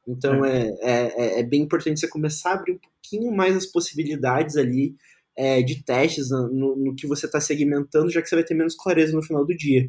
Então 0.06 0.44
é, 0.44 0.68
é, 0.80 0.92
é, 1.16 1.40
é 1.40 1.42
bem 1.42 1.62
importante 1.62 1.98
você 1.98 2.08
começar 2.08 2.50
a 2.50 2.54
abrir 2.54 2.72
um 2.72 2.78
pouquinho 2.78 3.32
mais 3.32 3.56
as 3.56 3.66
possibilidades 3.66 4.56
ali 4.56 4.94
é, 5.36 5.62
de 5.62 5.82
testes 5.84 6.30
no, 6.30 6.76
no, 6.76 6.94
que 6.94 7.06
você 7.06 7.26
está 7.26 7.40
segmentando, 7.40 8.10
já 8.10 8.22
que 8.22 8.28
você 8.28 8.36
vai 8.36 8.44
ter 8.44 8.54
menos 8.54 8.74
clareza 8.76 9.14
no 9.14 9.22
final 9.22 9.44
do 9.44 9.54
dia. 9.56 9.88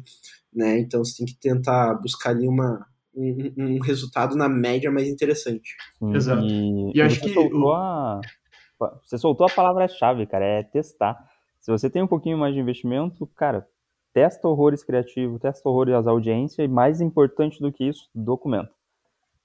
Né? 0.52 0.78
Então 0.80 1.04
você 1.04 1.18
tem 1.18 1.26
que 1.26 1.38
tentar 1.38 1.94
buscar 1.94 2.30
ali 2.30 2.48
uma, 2.48 2.84
um, 3.14 3.52
um 3.56 3.80
resultado 3.80 4.36
na 4.36 4.48
média 4.48 4.90
mais 4.90 5.08
interessante. 5.08 5.76
Exato. 6.14 6.44
E, 6.44 6.92
e 6.94 7.02
acho 7.02 7.20
que 7.20 7.32
soltou 7.32 7.72
a, 7.72 8.20
você 9.02 9.16
soltou 9.16 9.46
a 9.46 9.54
palavra-chave, 9.54 10.26
cara, 10.26 10.44
é 10.44 10.62
testar. 10.62 11.16
Se 11.60 11.70
você 11.70 11.88
tem 11.88 12.02
um 12.02 12.06
pouquinho 12.06 12.38
mais 12.38 12.54
de 12.54 12.60
investimento, 12.60 13.26
cara, 13.28 13.66
testa 14.12 14.46
horrores 14.46 14.84
criativos, 14.84 15.40
testa 15.40 15.68
horrores 15.68 15.94
as 15.94 16.06
audiências 16.06 16.64
e 16.64 16.68
mais 16.68 17.00
importante 17.00 17.60
do 17.60 17.72
que 17.72 17.84
isso, 17.84 18.08
documento. 18.14 18.70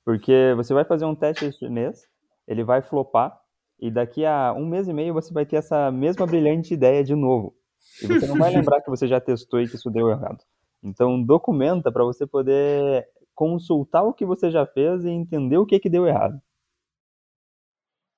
Porque 0.03 0.53
você 0.55 0.73
vai 0.73 0.83
fazer 0.83 1.05
um 1.05 1.15
teste 1.15 1.45
esse 1.45 1.69
mês, 1.69 2.07
ele 2.47 2.63
vai 2.63 2.81
flopar 2.81 3.40
e 3.81 3.89
daqui 3.89 4.23
a 4.23 4.53
um 4.53 4.65
mês 4.65 4.87
e 4.87 4.93
meio 4.93 5.13
você 5.13 5.33
vai 5.33 5.45
ter 5.45 5.55
essa 5.55 5.91
mesma 5.91 6.27
brilhante 6.27 6.73
ideia 6.73 7.03
de 7.03 7.15
novo. 7.15 7.55
E 8.03 8.07
você 8.07 8.27
não 8.27 8.37
vai 8.37 8.51
lembrar 8.53 8.81
que 8.81 8.89
você 8.89 9.07
já 9.07 9.19
testou 9.19 9.59
e 9.59 9.67
que 9.67 9.75
isso 9.75 9.89
deu 9.89 10.09
errado. 10.09 10.43
Então 10.83 11.21
documenta 11.21 11.91
para 11.91 12.03
você 12.03 12.27
poder 12.27 13.07
consultar 13.33 14.03
o 14.03 14.13
que 14.13 14.25
você 14.25 14.51
já 14.51 14.67
fez 14.67 15.03
e 15.03 15.09
entender 15.09 15.57
o 15.57 15.65
que, 15.65 15.79
que 15.79 15.89
deu 15.89 16.05
errado. 16.05 16.39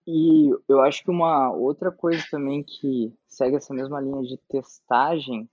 E 0.05 0.51
eu 0.67 0.81
acho 0.81 1.01
que 1.01 1.09
uma 1.09 1.49
outra 1.53 1.89
coisa 1.89 2.21
também 2.29 2.61
que 2.61 3.13
segue 3.25 3.55
essa 3.55 3.73
mesma 3.73 4.01
linha 4.01 4.21
de 4.21 4.37
testagem 4.49 5.49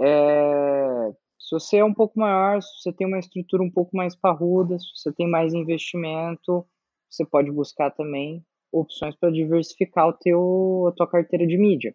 é 0.00 1.12
se 1.38 1.54
você 1.54 1.76
é 1.78 1.84
um 1.84 1.94
pouco 1.94 2.18
maior, 2.18 2.60
se 2.60 2.68
você 2.80 2.92
tem 2.92 3.06
uma 3.06 3.18
estrutura 3.18 3.62
um 3.62 3.70
pouco 3.70 3.96
mais 3.96 4.16
parruda, 4.16 4.78
se 4.78 4.86
você 4.94 5.12
tem 5.12 5.28
mais 5.28 5.54
investimento, 5.54 6.66
você 7.08 7.24
pode 7.24 7.50
buscar 7.50 7.90
também 7.90 8.44
opções 8.72 9.16
para 9.16 9.30
diversificar 9.30 10.08
o 10.08 10.12
teu, 10.12 10.86
a 10.88 10.92
tua 10.92 11.06
carteira 11.08 11.46
de 11.46 11.56
mídia, 11.56 11.94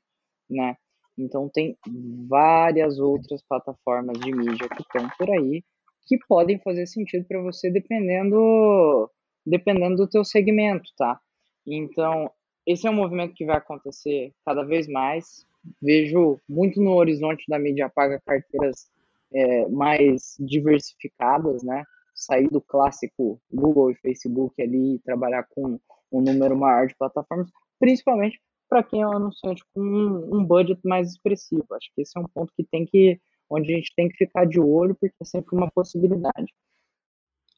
né? 0.50 0.76
Então 1.18 1.50
tem 1.50 1.78
várias 2.28 3.00
outras 3.00 3.44
plataformas 3.48 4.20
de 4.20 4.32
mídia 4.32 4.68
que 4.70 4.82
estão 4.82 5.08
por 5.18 5.30
aí 5.30 5.64
que 6.06 6.18
podem 6.28 6.60
fazer 6.60 6.86
sentido 6.86 7.26
para 7.26 7.42
você 7.42 7.70
dependendo 7.70 9.10
dependendo 9.46 9.98
do 9.98 10.08
teu 10.08 10.24
segmento, 10.24 10.90
tá? 10.98 11.20
Então, 11.68 12.32
esse 12.66 12.88
é 12.88 12.90
um 12.90 12.96
movimento 12.96 13.34
que 13.34 13.46
vai 13.46 13.58
acontecer 13.58 14.32
cada 14.46 14.64
vez 14.64 14.88
mais. 14.88 15.46
Vejo 15.82 16.40
muito 16.48 16.82
no 16.82 16.94
horizonte 16.94 17.44
da 17.50 17.60
mídia 17.60 17.90
paga 17.90 18.22
carteiras 18.26 18.90
é, 19.34 19.68
mais 19.68 20.36
diversificadas, 20.40 21.62
né? 21.64 21.84
Sair 22.16 22.48
do 22.50 22.62
clássico 22.62 23.42
Google 23.52 23.92
e 23.92 23.96
Facebook 23.96 24.62
ali 24.62 24.96
e 24.96 25.00
trabalhar 25.00 25.46
com 25.50 25.80
um 26.14 26.22
número 26.22 26.58
maior 26.58 26.88
de 26.88 26.96
plataformas, 26.96 27.50
principalmente 27.80 28.40
para 28.70 28.84
quem 28.84 29.02
é 29.02 29.08
um 29.08 29.14
anunciante 29.14 29.64
com 29.74 29.82
um, 29.82 30.38
um 30.38 30.46
budget 30.46 30.80
mais 30.84 31.12
expressivo. 31.12 31.66
Acho 31.72 31.90
que 31.96 32.02
esse 32.02 32.18
é 32.18 32.22
um 32.22 32.28
ponto 32.28 32.52
que 32.56 32.64
tem 32.64 32.86
que 32.86 33.20
onde 33.50 33.72
a 33.72 33.76
gente 33.76 33.94
tem 33.96 34.10
que 34.10 34.18
ficar 34.18 34.46
de 34.46 34.60
olho, 34.60 34.96
porque 35.00 35.16
é 35.22 35.26
sempre 35.26 35.56
uma 35.56 35.70
possibilidade. 35.70 36.52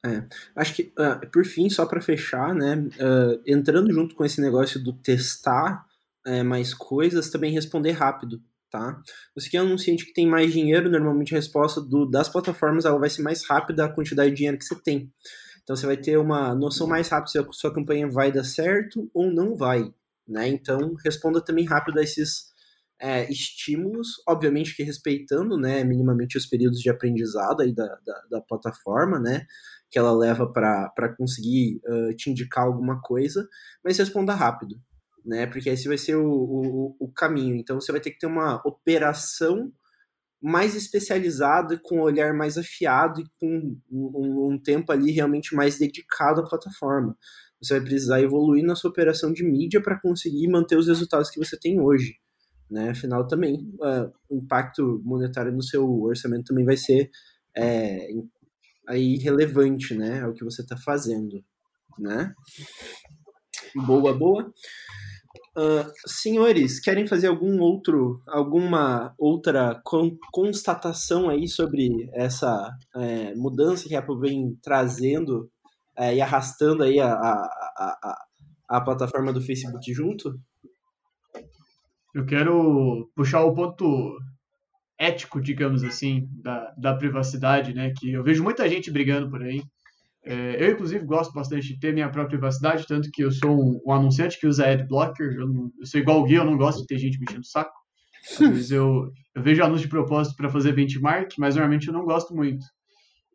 É, 0.05 0.23
acho 0.55 0.75
que, 0.75 0.93
uh, 0.99 1.31
por 1.31 1.45
fim, 1.45 1.69
só 1.69 1.85
para 1.85 2.01
fechar, 2.01 2.53
né, 2.53 2.75
uh, 2.75 3.41
entrando 3.45 3.91
junto 3.91 4.13
com 4.13 4.23
esse 4.23 4.39
negócio 4.39 4.83
do 4.83 4.93
testar 4.93 5.83
uh, 6.27 6.43
mais 6.43 6.73
coisas, 6.73 7.29
também 7.29 7.51
responder 7.51 7.91
rápido, 7.91 8.39
tá? 8.69 9.01
Você 9.33 9.49
que 9.49 9.57
é 9.57 9.63
um 9.63 9.65
anunciante 9.65 10.05
que 10.05 10.13
tem 10.13 10.27
mais 10.27 10.53
dinheiro, 10.53 10.91
normalmente 10.91 11.33
a 11.33 11.37
resposta 11.37 11.81
do, 11.81 12.05
das 12.05 12.29
plataformas 12.29 12.85
ela 12.85 12.99
vai 12.99 13.09
ser 13.09 13.23
mais 13.23 13.43
rápida 13.47 13.85
a 13.85 13.91
quantidade 13.91 14.29
de 14.29 14.35
dinheiro 14.35 14.59
que 14.59 14.65
você 14.65 14.75
tem. 14.75 15.11
Então 15.65 15.75
você 15.75 15.87
vai 15.87 15.97
ter 15.97 16.15
uma 16.17 16.53
noção 16.53 16.85
mais 16.85 17.09
rápida 17.09 17.31
se 17.31 17.39
a 17.39 17.45
sua 17.51 17.73
campanha 17.73 18.07
vai 18.07 18.31
dar 18.31 18.43
certo 18.43 19.09
ou 19.11 19.31
não 19.31 19.55
vai, 19.55 19.91
né? 20.27 20.47
Então 20.47 20.93
responda 21.03 21.43
também 21.43 21.65
rápido 21.65 21.97
a 21.99 22.03
esses 22.03 22.53
é, 23.01 23.29
estímulos, 23.31 24.21
obviamente 24.27 24.75
que 24.75 24.83
respeitando, 24.83 25.57
né, 25.57 25.83
minimamente 25.83 26.37
os 26.37 26.45
períodos 26.45 26.79
de 26.79 26.89
aprendizado 26.89 27.61
aí 27.61 27.73
da, 27.73 27.87
da, 28.05 28.21
da 28.29 28.41
plataforma, 28.41 29.19
né, 29.19 29.45
que 29.89 29.99
ela 29.99 30.15
leva 30.15 30.47
para 30.51 31.15
conseguir 31.17 31.81
uh, 31.85 32.15
te 32.15 32.29
indicar 32.29 32.65
alguma 32.65 33.01
coisa, 33.01 33.47
mas 33.83 33.97
responda 33.97 34.33
rápido, 34.33 34.75
né, 35.25 35.45
porque 35.47 35.69
esse 35.69 35.87
vai 35.87 35.97
ser 35.97 36.15
o, 36.15 36.31
o, 36.31 36.95
o 36.99 37.11
caminho. 37.11 37.55
Então 37.55 37.81
você 37.81 37.91
vai 37.91 37.99
ter 37.99 38.11
que 38.11 38.19
ter 38.19 38.27
uma 38.27 38.61
operação 38.65 39.73
mais 40.41 40.75
especializada, 40.75 41.79
com 41.81 41.97
um 41.97 42.01
olhar 42.01 42.33
mais 42.33 42.57
afiado 42.57 43.21
e 43.21 43.25
com 43.39 43.77
um, 43.91 44.53
um, 44.53 44.59
tempo 44.61 44.91
ali 44.91 45.11
realmente 45.11 45.55
mais 45.55 45.77
dedicado 45.77 46.41
à 46.41 46.47
plataforma. 46.47 47.17
Você 47.61 47.79
vai 47.79 47.87
precisar 47.87 48.21
evoluir 48.21 48.63
na 48.63 48.75
sua 48.75 48.91
operação 48.91 49.33
de 49.33 49.43
mídia 49.43 49.81
para 49.81 49.99
conseguir 49.99 50.47
manter 50.47 50.77
os 50.77 50.87
resultados 50.87 51.29
que 51.29 51.39
você 51.39 51.57
tem 51.57 51.79
hoje. 51.79 52.15
Né? 52.69 52.89
Afinal, 52.89 53.27
também 53.27 53.73
uh, 53.75 54.11
o 54.29 54.37
impacto 54.37 55.01
monetário 55.03 55.51
no 55.51 55.63
seu 55.63 55.89
orçamento 56.01 56.45
também 56.45 56.65
vai 56.65 56.77
ser 56.77 57.09
é, 57.55 58.09
aí 58.87 59.17
relevante, 59.17 59.95
né, 59.95 60.21
ao 60.21 60.33
que 60.33 60.43
você 60.43 60.61
está 60.61 60.77
fazendo, 60.77 61.43
né? 61.97 62.33
Boa, 63.75 64.13
boa. 64.13 64.53
Uh, 65.57 65.89
senhores, 66.05 66.81
querem 66.81 67.07
fazer 67.07 67.27
algum 67.27 67.61
outro, 67.61 68.21
alguma 68.27 69.15
outra 69.17 69.79
con 69.85 70.17
constatação 70.29 71.29
aí 71.29 71.47
sobre 71.47 72.09
essa 72.13 72.75
é, 72.93 73.33
mudança 73.35 73.87
que 73.87 73.95
a 73.95 73.99
Apple 73.99 74.19
vem 74.19 74.59
trazendo 74.61 75.49
é, 75.97 76.15
e 76.15 76.21
arrastando 76.21 76.83
aí 76.83 76.99
a, 76.99 77.07
a, 77.13 77.47
a, 77.77 78.25
a 78.67 78.81
plataforma 78.81 79.31
do 79.31 79.41
Facebook 79.41 79.93
junto? 79.93 80.37
Eu 82.13 82.25
quero 82.25 83.09
puxar 83.15 83.43
o 83.43 83.53
ponto 83.53 84.17
ético, 84.97 85.41
digamos 85.41 85.83
assim, 85.83 86.27
da, 86.41 86.73
da 86.77 86.93
privacidade, 86.95 87.73
né? 87.73 87.93
Que 87.97 88.13
eu 88.13 88.23
vejo 88.23 88.43
muita 88.43 88.67
gente 88.69 88.91
brigando 88.91 89.29
por 89.29 89.41
aí. 89.41 89.63
É, 90.25 90.65
eu, 90.65 90.71
inclusive, 90.71 91.05
gosto 91.05 91.31
bastante 91.33 91.67
de 91.67 91.79
ter 91.79 91.93
minha 91.93 92.09
própria 92.09 92.37
privacidade, 92.37 92.87
tanto 92.87 93.09
que 93.11 93.23
eu 93.23 93.31
sou 93.31 93.51
um, 93.51 93.79
um 93.85 93.91
anunciante 93.91 94.39
que 94.39 94.47
usa 94.47 94.65
adblocker. 94.67 95.33
Eu, 95.33 95.47
não, 95.47 95.71
eu 95.79 95.85
sou 95.85 95.99
igual 95.99 96.21
o 96.21 96.23
Gui, 96.25 96.33
eu 96.33 96.45
não 96.45 96.57
gosto 96.57 96.81
de 96.81 96.87
ter 96.87 96.97
gente 96.97 97.19
mexendo 97.19 97.43
o 97.43 97.47
saco. 97.47 97.73
Às 98.31 98.39
vezes 98.39 98.71
eu, 98.71 99.11
eu 99.35 99.43
vejo 99.43 99.63
anúncio 99.63 99.85
de 99.85 99.89
propósito 99.89 100.35
para 100.35 100.49
fazer 100.49 100.73
benchmark, 100.73 101.31
mas 101.37 101.55
normalmente 101.55 101.87
eu 101.87 101.93
não 101.93 102.03
gosto 102.03 102.33
muito. 102.35 102.65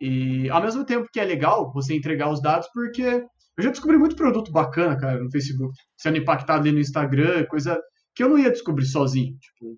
E 0.00 0.50
ao 0.50 0.60
mesmo 0.60 0.84
tempo 0.84 1.08
que 1.12 1.20
é 1.20 1.24
legal 1.24 1.70
você 1.72 1.94
entregar 1.94 2.28
os 2.30 2.42
dados, 2.42 2.68
porque 2.72 3.02
eu 3.02 3.28
Eu 3.60 3.64
já 3.64 3.70
descobri 3.70 3.98
muito 3.98 4.16
produto 4.16 4.50
bacana, 4.50 4.96
cara, 4.96 5.22
no 5.22 5.30
Facebook, 5.30 5.74
sendo 5.96 6.16
impactado 6.16 6.62
ali 6.62 6.72
no 6.72 6.80
Instagram, 6.80 7.44
coisa 7.44 7.78
que 8.14 8.22
eu 8.22 8.28
não 8.28 8.38
ia 8.38 8.50
descobrir 8.50 8.86
sozinho. 8.86 9.36
Tipo, 9.38 9.76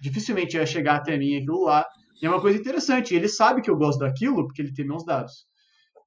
dificilmente 0.00 0.56
ia 0.56 0.64
chegar 0.64 0.96
até 0.96 1.18
mim 1.18 1.36
aquilo 1.36 1.64
lá. 1.64 1.84
E 2.22 2.26
é 2.26 2.30
uma 2.30 2.40
coisa 2.40 2.58
interessante, 2.58 3.14
ele 3.14 3.28
sabe 3.28 3.60
que 3.60 3.70
eu 3.70 3.76
gosto 3.76 3.98
daquilo 3.98 4.46
porque 4.46 4.62
ele 4.62 4.72
tem 4.72 4.86
meus 4.86 5.04
dados. 5.04 5.46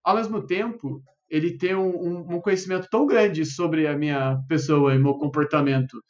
Ao 0.04 0.16
mesmo 0.16 0.45
tempo, 0.45 1.02
ele 1.30 1.58
tem 1.58 1.76
um, 1.76 2.36
um 2.36 2.41
conhecimento 2.41 2.88
tão 2.89 3.06
grande 3.06 3.45
sobre 3.45 3.88
a 3.88 3.97
minha 3.97 4.38
pessoa 4.47 4.93
e 4.93 4.99
meu 4.99 5.14
comportamento 5.16 6.02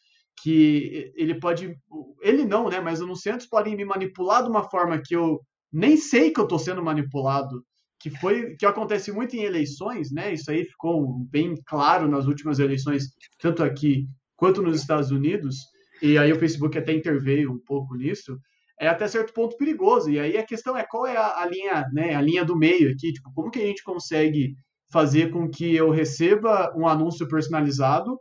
que 0.42 1.12
ele 1.16 1.40
pode, 1.40 1.78
ele 2.22 2.46
não, 2.46 2.68
né, 2.70 2.80
mas 2.80 3.02
anunciantes 3.02 3.48
podem 3.48 3.76
me 3.76 3.86
manipular 3.86 4.44
de 4.44 4.50
uma 4.50 4.64
forma 4.64 5.00
que 5.00 5.16
eu 5.16 5.40
nem 5.72 5.96
sei 5.96 6.32
que 6.32 6.40
eu 6.40 6.46
estou 6.46 6.58
sendo 6.58 6.84
manipulado, 6.84 7.64
que 8.00 8.10
foi 8.10 8.56
que 8.56 8.66
acontece 8.66 9.12
muito 9.12 9.36
em 9.36 9.44
eleições, 9.44 10.12
né? 10.12 10.34
Isso 10.34 10.50
aí 10.50 10.66
ficou 10.66 11.20
bem 11.30 11.56
claro 11.66 12.08
nas 12.08 12.26
últimas 12.26 12.58
eleições, 12.58 13.04
tanto 13.40 13.64
aqui 13.64 14.08
quanto 14.36 14.62
nos 14.64 14.82
Estados 14.82 15.12
Unidos. 15.12 15.58
E 16.02 16.18
aí 16.18 16.34
o 16.34 16.40
Facebook 16.40 16.76
até 16.76 16.94
interveio 16.94 17.52
um 17.52 17.60
pouco 17.60 17.96
nisso. 17.96 18.40
É 18.82 18.88
até 18.88 19.08
certo 19.08 19.32
ponto 19.32 19.56
perigoso. 19.58 20.10
E 20.10 20.20
aí 20.20 20.36
a 20.38 20.46
questão 20.46 20.76
é 20.76 20.84
qual 20.84 21.06
é 21.06 21.16
a, 21.16 21.42
a 21.42 21.46
linha, 21.46 21.86
né? 21.94 22.16
A 22.16 22.22
linha 22.22 22.44
do 22.44 22.58
meio 22.58 22.92
aqui, 22.92 23.14
tipo, 23.14 23.32
como 23.36 23.52
que 23.52 23.60
a 23.60 23.66
gente 23.66 23.84
consegue 23.84 24.56
fazer 24.92 25.30
com 25.32 25.48
que 25.48 25.76
eu 25.76 25.92
receba 25.92 26.74
um 26.76 26.88
anúncio 26.88 27.28
personalizado 27.28 28.20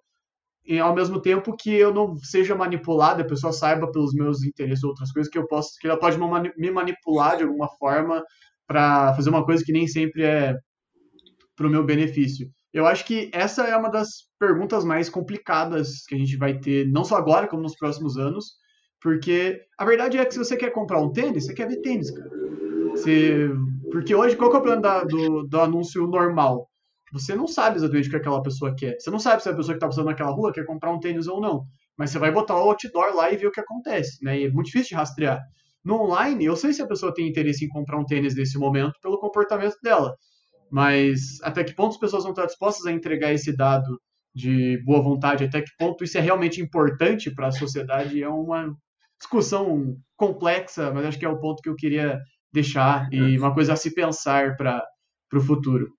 e 0.64 0.78
ao 0.78 0.94
mesmo 0.94 1.18
tempo 1.20 1.56
que 1.56 1.74
eu 1.74 1.94
não 1.94 2.14
seja 2.18 2.54
manipulado, 2.54 3.22
a 3.22 3.26
pessoa 3.26 3.54
saiba 3.54 3.90
pelos 3.90 4.12
meus 4.12 4.44
interesses 4.44 4.84
ou 4.84 4.90
outras 4.90 5.10
coisas 5.10 5.32
que 5.32 5.38
eu 5.38 5.46
posso, 5.46 5.70
que 5.80 5.88
ela 5.88 5.98
pode 5.98 6.18
me 6.58 6.70
manipular 6.70 7.38
de 7.38 7.44
alguma 7.44 7.68
forma 7.78 8.22
para 8.66 9.14
fazer 9.14 9.30
uma 9.30 9.44
coisa 9.44 9.64
que 9.64 9.72
nem 9.72 9.88
sempre 9.88 10.22
é 10.24 10.54
para 11.56 11.66
o 11.66 11.70
meu 11.70 11.84
benefício. 11.84 12.48
Eu 12.72 12.86
acho 12.86 13.04
que 13.06 13.30
essa 13.32 13.64
é 13.64 13.74
uma 13.76 13.90
das 13.90 14.28
perguntas 14.38 14.84
mais 14.84 15.08
complicadas 15.08 16.04
que 16.06 16.14
a 16.14 16.18
gente 16.18 16.36
vai 16.36 16.58
ter, 16.58 16.86
não 16.86 17.02
só 17.02 17.16
agora, 17.16 17.48
como 17.48 17.62
nos 17.62 17.76
próximos 17.76 18.16
anos, 18.16 18.52
porque 19.00 19.62
a 19.78 19.84
verdade 19.84 20.18
é 20.18 20.24
que 20.24 20.32
se 20.32 20.38
você 20.38 20.56
quer 20.56 20.70
comprar 20.70 21.00
um 21.00 21.12
tênis, 21.12 21.46
você 21.46 21.54
quer 21.54 21.68
ver 21.68 21.80
tênis, 21.80 22.10
cara. 22.10 22.30
Você... 22.90 23.48
Porque 23.90 24.14
hoje, 24.14 24.36
qual 24.36 24.52
é 24.52 24.56
o 24.56 24.62
plano 24.62 24.82
da, 24.82 25.02
do, 25.02 25.42
do 25.44 25.60
anúncio 25.60 26.06
normal? 26.06 26.68
Você 27.12 27.34
não 27.34 27.46
sabe 27.46 27.76
exatamente 27.76 28.06
o 28.06 28.10
que 28.10 28.16
aquela 28.16 28.42
pessoa 28.42 28.74
quer. 28.74 28.96
Você 28.98 29.10
não 29.10 29.18
sabe 29.18 29.42
se 29.42 29.48
a 29.48 29.54
pessoa 29.54 29.74
que 29.74 29.78
está 29.78 29.88
passando 29.88 30.06
naquela 30.06 30.30
rua 30.30 30.52
quer 30.52 30.64
comprar 30.64 30.92
um 30.92 31.00
tênis 31.00 31.26
ou 31.26 31.40
não. 31.40 31.64
Mas 31.96 32.10
você 32.10 32.18
vai 32.18 32.30
botar 32.30 32.54
o 32.54 32.70
outdoor 32.70 33.14
lá 33.14 33.32
e 33.32 33.36
ver 33.36 33.48
o 33.48 33.50
que 33.50 33.60
acontece, 33.60 34.24
né? 34.24 34.38
E 34.38 34.44
é 34.44 34.50
muito 34.50 34.66
difícil 34.66 34.90
de 34.90 34.94
rastrear. 34.94 35.40
No 35.84 36.02
online, 36.02 36.44
eu 36.44 36.54
sei 36.56 36.72
se 36.72 36.82
a 36.82 36.86
pessoa 36.86 37.12
tem 37.12 37.28
interesse 37.28 37.64
em 37.64 37.68
comprar 37.68 37.98
um 37.98 38.04
tênis 38.04 38.34
nesse 38.34 38.58
momento 38.58 38.94
pelo 39.02 39.18
comportamento 39.18 39.76
dela. 39.82 40.14
Mas 40.70 41.40
até 41.42 41.64
que 41.64 41.74
ponto 41.74 41.92
as 41.92 41.98
pessoas 41.98 42.22
vão 42.22 42.32
estar 42.32 42.46
dispostas 42.46 42.86
a 42.86 42.92
entregar 42.92 43.32
esse 43.32 43.54
dado 43.56 44.00
de 44.32 44.80
boa 44.84 45.02
vontade? 45.02 45.44
Até 45.44 45.62
que 45.62 45.70
ponto 45.76 46.04
isso 46.04 46.16
é 46.16 46.20
realmente 46.20 46.60
importante 46.60 47.34
para 47.34 47.48
a 47.48 47.52
sociedade? 47.52 48.22
É 48.22 48.28
uma 48.28 48.72
discussão 49.20 49.96
complexa, 50.16 50.90
mas 50.90 51.04
acho 51.04 51.18
que 51.18 51.24
é 51.24 51.28
o 51.28 51.38
ponto 51.38 51.62
que 51.62 51.68
eu 51.68 51.76
queria 51.76 52.20
deixar 52.52 53.08
e 53.12 53.38
uma 53.38 53.54
coisa 53.54 53.74
a 53.74 53.76
se 53.76 53.94
pensar 53.94 54.56
para 54.56 54.82
o 55.32 55.40
futuro. 55.40 55.92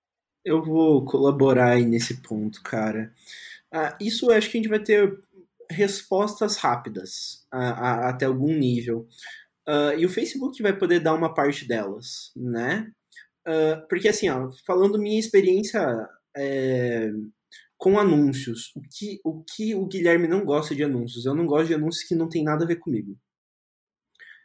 Eu 0.44 0.62
vou 0.62 1.04
colaborar 1.04 1.70
aí 1.70 1.86
nesse 1.86 2.20
ponto, 2.20 2.62
cara. 2.62 3.12
Ah, 3.72 3.96
isso 4.00 4.30
acho 4.30 4.50
que 4.50 4.58
a 4.58 4.60
gente 4.60 4.68
vai 4.68 4.80
ter 4.80 5.18
respostas 5.70 6.56
rápidas 6.56 7.46
a, 7.50 7.70
a, 7.70 8.08
até 8.10 8.26
algum 8.26 8.52
nível. 8.52 9.08
Uh, 9.66 9.96
e 9.96 10.04
o 10.04 10.10
Facebook 10.10 10.60
vai 10.60 10.76
poder 10.76 11.00
dar 11.00 11.14
uma 11.14 11.32
parte 11.32 11.66
delas, 11.66 12.32
né? 12.36 12.90
Uh, 13.46 13.86
porque 13.88 14.08
assim, 14.08 14.28
ó, 14.28 14.50
falando 14.66 14.98
minha 14.98 15.18
experiência 15.18 15.80
é, 16.36 17.10
com 17.82 17.98
anúncios, 17.98 18.70
o 18.76 18.80
que, 18.80 19.20
o 19.24 19.42
que 19.42 19.74
o 19.74 19.84
Guilherme 19.86 20.28
não 20.28 20.44
gosta 20.44 20.72
de 20.72 20.84
anúncios? 20.84 21.26
Eu 21.26 21.34
não 21.34 21.44
gosto 21.44 21.66
de 21.66 21.74
anúncios 21.74 22.04
que 22.04 22.14
não 22.14 22.28
tem 22.28 22.44
nada 22.44 22.64
a 22.64 22.66
ver 22.68 22.76
comigo. 22.76 23.18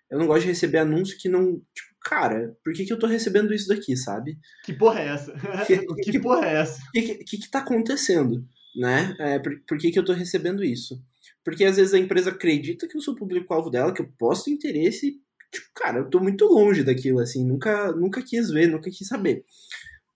Eu 0.10 0.18
não 0.18 0.26
gosto 0.26 0.42
de 0.42 0.48
receber 0.48 0.80
anúncio 0.80 1.16
que 1.20 1.30
não. 1.30 1.58
Tipo, 1.72 1.96
cara, 2.02 2.58
por 2.64 2.74
que, 2.74 2.84
que 2.84 2.92
eu 2.92 2.98
tô 2.98 3.06
recebendo 3.06 3.54
isso 3.54 3.68
daqui, 3.68 3.96
sabe? 3.96 4.40
Que 4.66 4.74
porra 4.74 5.02
é 5.02 5.08
essa? 5.10 5.34
Que, 5.68 5.78
que, 6.02 6.12
que 6.14 6.20
porra 6.20 6.48
é 6.48 6.56
essa? 6.56 6.82
O 6.82 6.92
que, 6.92 7.14
que, 7.24 7.38
que 7.38 7.52
tá 7.52 7.60
acontecendo, 7.60 8.44
né? 8.76 9.16
É, 9.20 9.38
por, 9.38 9.56
por 9.68 9.78
que, 9.78 9.92
que 9.92 10.00
eu 10.00 10.06
tô 10.06 10.14
recebendo 10.14 10.64
isso? 10.64 11.00
Porque 11.46 11.64
às 11.64 11.78
vezes 11.78 11.94
a 11.94 12.00
empresa 12.00 12.32
acredita 12.32 12.88
que 12.88 12.98
eu 12.98 13.02
sou 13.02 13.14
o 13.14 13.18
público-alvo 13.18 13.70
dela, 13.70 13.94
que 13.94 14.02
eu 14.02 14.12
posso 14.18 14.46
ter 14.46 14.52
interesse, 14.52 15.22
tipo, 15.52 15.68
cara, 15.76 16.00
eu 16.00 16.10
tô 16.10 16.20
muito 16.20 16.46
longe 16.46 16.84
daquilo, 16.84 17.20
assim, 17.20 17.46
nunca, 17.46 17.92
nunca 17.92 18.20
quis 18.24 18.50
ver, 18.50 18.66
nunca 18.66 18.90
quis 18.90 19.08
saber. 19.08 19.46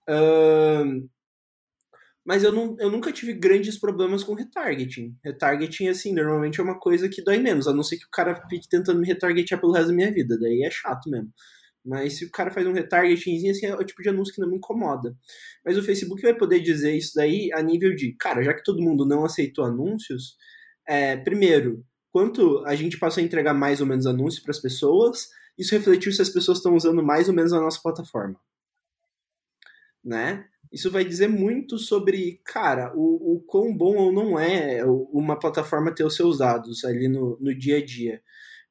Uh, 0.08 1.08
mas 2.24 2.44
eu, 2.44 2.52
não, 2.52 2.76
eu 2.78 2.90
nunca 2.90 3.12
tive 3.12 3.32
grandes 3.32 3.78
problemas 3.78 4.22
com 4.22 4.34
retargeting. 4.34 5.16
Retargeting, 5.24 5.88
assim, 5.88 6.14
normalmente 6.14 6.60
é 6.60 6.62
uma 6.62 6.78
coisa 6.78 7.08
que 7.08 7.22
dói 7.22 7.38
menos, 7.38 7.66
a 7.66 7.72
não 7.72 7.82
ser 7.82 7.96
que 7.96 8.04
o 8.04 8.10
cara 8.10 8.34
fique 8.48 8.68
tentando 8.68 9.00
me 9.00 9.06
retargetear 9.06 9.60
pelo 9.60 9.72
resto 9.72 9.88
da 9.88 9.94
minha 9.94 10.12
vida, 10.12 10.38
daí 10.38 10.62
é 10.62 10.70
chato 10.70 11.10
mesmo. 11.10 11.32
Mas 11.84 12.18
se 12.18 12.24
o 12.24 12.30
cara 12.30 12.50
faz 12.52 12.64
um 12.66 12.72
retargetingzinho, 12.72 13.50
assim, 13.50 13.66
é 13.66 13.74
o 13.74 13.84
tipo 13.84 14.02
de 14.02 14.08
anúncio 14.08 14.32
que 14.32 14.40
não 14.40 14.48
me 14.48 14.56
incomoda. 14.56 15.16
Mas 15.64 15.76
o 15.76 15.82
Facebook 15.82 16.22
vai 16.22 16.34
poder 16.34 16.60
dizer 16.60 16.96
isso 16.96 17.12
daí 17.16 17.50
a 17.52 17.60
nível 17.60 17.94
de, 17.94 18.14
cara, 18.14 18.42
já 18.42 18.54
que 18.54 18.62
todo 18.62 18.82
mundo 18.82 19.04
não 19.04 19.24
aceitou 19.24 19.64
anúncios, 19.64 20.36
é, 20.86 21.16
primeiro, 21.16 21.84
quanto 22.12 22.64
a 22.66 22.76
gente 22.76 22.98
passou 22.98 23.20
a 23.20 23.24
entregar 23.24 23.52
mais 23.52 23.80
ou 23.80 23.86
menos 23.86 24.06
anúncios 24.06 24.40
para 24.42 24.52
as 24.52 24.60
pessoas, 24.60 25.28
isso 25.58 25.74
refletiu 25.74 26.12
se 26.12 26.22
as 26.22 26.30
pessoas 26.30 26.58
estão 26.58 26.76
usando 26.76 27.02
mais 27.02 27.28
ou 27.28 27.34
menos 27.34 27.52
a 27.52 27.60
nossa 27.60 27.80
plataforma. 27.82 28.38
Né? 30.04 30.46
Isso 30.72 30.90
vai 30.90 31.04
dizer 31.04 31.28
muito 31.28 31.78
sobre, 31.78 32.40
cara, 32.44 32.92
o, 32.96 33.34
o 33.34 33.40
quão 33.42 33.76
bom 33.76 33.94
ou 33.96 34.12
não 34.12 34.38
é 34.38 34.82
uma 34.86 35.38
plataforma 35.38 35.94
ter 35.94 36.04
os 36.04 36.16
seus 36.16 36.38
dados 36.38 36.82
ali 36.84 37.08
no, 37.08 37.38
no 37.38 37.54
dia 37.54 37.76
a 37.76 37.84
dia. 37.84 38.22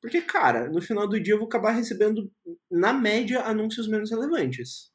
Porque, 0.02 0.20
cara, 0.20 0.68
no 0.68 0.82
final 0.82 1.08
do 1.08 1.20
dia 1.20 1.36
eu 1.36 1.38
vou 1.38 1.48
acabar 1.48 1.72
recebendo, 1.72 2.32
na 2.72 2.92
média, 2.92 3.42
anúncios 3.42 3.88
menos 3.88 4.10
relevantes. 4.10 4.92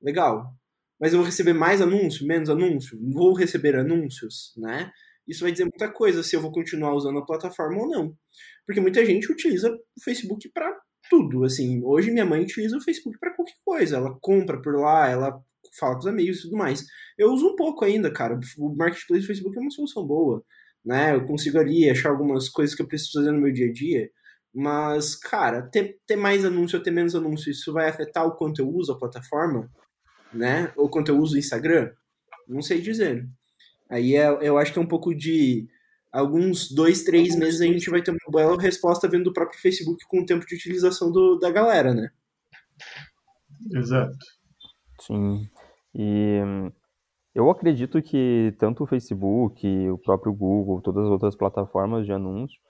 Legal. 0.00 0.54
Mas 1.00 1.12
eu 1.12 1.18
vou 1.18 1.26
receber 1.26 1.52
mais 1.52 1.80
anúncio, 1.80 2.24
menos 2.24 2.48
anúncio? 2.48 2.96
Vou 3.12 3.34
receber 3.34 3.74
anúncios, 3.74 4.52
né? 4.56 4.92
Isso 5.26 5.42
vai 5.42 5.50
dizer 5.50 5.64
muita 5.64 5.90
coisa 5.90 6.22
se 6.22 6.36
eu 6.36 6.40
vou 6.40 6.52
continuar 6.52 6.94
usando 6.94 7.18
a 7.18 7.26
plataforma 7.26 7.82
ou 7.82 7.88
não. 7.88 8.16
Porque 8.64 8.80
muita 8.80 9.04
gente 9.04 9.30
utiliza 9.30 9.70
o 9.70 10.02
Facebook 10.04 10.48
para 10.50 10.72
tudo, 11.10 11.44
assim. 11.44 11.82
Hoje 11.82 12.12
minha 12.12 12.24
mãe 12.24 12.42
utiliza 12.42 12.76
o 12.76 12.80
Facebook 12.80 13.18
para 13.18 13.34
qualquer 13.34 13.56
coisa. 13.64 13.96
Ela 13.96 14.16
compra 14.20 14.60
por 14.62 14.78
lá, 14.78 15.08
ela 15.08 15.42
fala 15.78 15.94
com 15.94 16.00
os 16.00 16.06
amigos 16.06 16.38
e 16.38 16.42
tudo 16.42 16.56
mais. 16.56 16.84
Eu 17.18 17.32
uso 17.32 17.48
um 17.48 17.56
pouco 17.56 17.84
ainda, 17.84 18.10
cara. 18.10 18.38
O 18.58 18.74
marketplace 18.74 19.22
do 19.22 19.26
Facebook 19.26 19.56
é 19.56 19.60
uma 19.60 19.70
solução 19.70 20.06
boa, 20.06 20.44
né? 20.84 21.14
Eu 21.14 21.26
consigo 21.26 21.58
ali 21.58 21.88
achar 21.88 22.10
algumas 22.10 22.48
coisas 22.48 22.74
que 22.74 22.82
eu 22.82 22.88
preciso 22.88 23.12
fazer 23.12 23.32
no 23.32 23.40
meu 23.40 23.52
dia 23.52 23.68
a 23.68 23.72
dia. 23.72 24.10
Mas, 24.54 25.16
cara, 25.16 25.62
ter, 25.62 25.98
ter 26.06 26.16
mais 26.16 26.44
anúncio 26.44 26.78
ou 26.78 26.84
ter 26.84 26.92
menos 26.92 27.14
anúncio, 27.14 27.50
isso 27.50 27.72
vai 27.72 27.88
afetar 27.88 28.24
o 28.26 28.36
quanto 28.36 28.60
eu 28.60 28.68
uso 28.68 28.92
a 28.92 28.98
plataforma, 28.98 29.68
né? 30.32 30.72
Ou 30.76 30.88
quanto 30.88 31.08
eu 31.10 31.18
uso 31.18 31.34
o 31.34 31.38
Instagram? 31.38 31.90
Não 32.46 32.62
sei 32.62 32.80
dizer. 32.80 33.26
Aí 33.90 34.16
é, 34.16 34.26
eu 34.40 34.56
acho 34.56 34.72
que 34.72 34.78
é 34.78 34.82
um 34.82 34.86
pouco 34.86 35.14
de 35.14 35.68
alguns 36.12 36.70
dois, 36.70 37.02
três 37.02 37.34
meses 37.34 37.60
a 37.60 37.64
gente 37.64 37.90
vai 37.90 38.00
ter 38.00 38.12
uma 38.12 38.18
bela 38.30 38.60
resposta 38.60 39.08
vindo 39.08 39.24
do 39.24 39.32
próprio 39.32 39.60
Facebook 39.60 40.04
com 40.06 40.20
o 40.20 40.26
tempo 40.26 40.46
de 40.46 40.54
utilização 40.54 41.10
do, 41.10 41.36
da 41.36 41.50
galera, 41.50 41.92
né? 41.92 42.08
Exato. 43.72 44.16
Sim. 45.00 45.48
E 45.94 46.40
eu 47.34 47.50
acredito 47.50 48.00
que 48.00 48.54
tanto 48.58 48.84
o 48.84 48.86
Facebook, 48.86 49.66
o 49.90 49.98
próprio 49.98 50.32
Google, 50.32 50.80
todas 50.80 51.04
as 51.04 51.10
outras 51.10 51.36
plataformas 51.36 52.06
de 52.06 52.12
anúncio, 52.12 52.60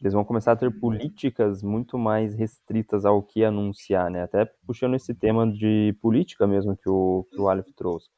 eles 0.00 0.12
vão 0.14 0.24
começar 0.24 0.52
a 0.52 0.56
ter 0.56 0.70
políticas 0.80 1.62
muito 1.62 1.96
mais 1.96 2.34
restritas 2.34 3.04
ao 3.04 3.22
que 3.22 3.44
anunciar, 3.44 4.10
né? 4.10 4.22
Até 4.22 4.44
puxando 4.66 4.96
esse 4.96 5.14
tema 5.14 5.50
de 5.50 5.96
política 6.00 6.46
mesmo 6.46 6.76
que 6.76 6.88
o, 6.88 7.24
que 7.30 7.40
o 7.40 7.48
Aleph 7.48 7.68
trouxe. 7.76 8.08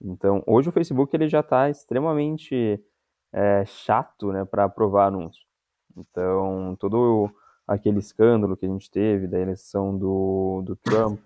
Então, 0.00 0.42
hoje 0.46 0.68
o 0.68 0.72
Facebook 0.72 1.14
ele 1.14 1.28
já 1.28 1.40
está 1.40 1.70
extremamente 1.70 2.82
é, 3.32 3.64
chato, 3.64 4.32
né, 4.32 4.44
para 4.44 4.64
aprovar 4.64 5.06
anúncio. 5.06 5.42
Então, 5.96 6.76
todo 6.80 7.30
aquele 7.66 8.00
escândalo 8.00 8.56
que 8.56 8.66
a 8.66 8.68
gente 8.68 8.90
teve 8.90 9.28
da 9.28 9.38
eleição 9.38 9.96
do, 9.96 10.62
do 10.64 10.76
Trump, 10.76 11.24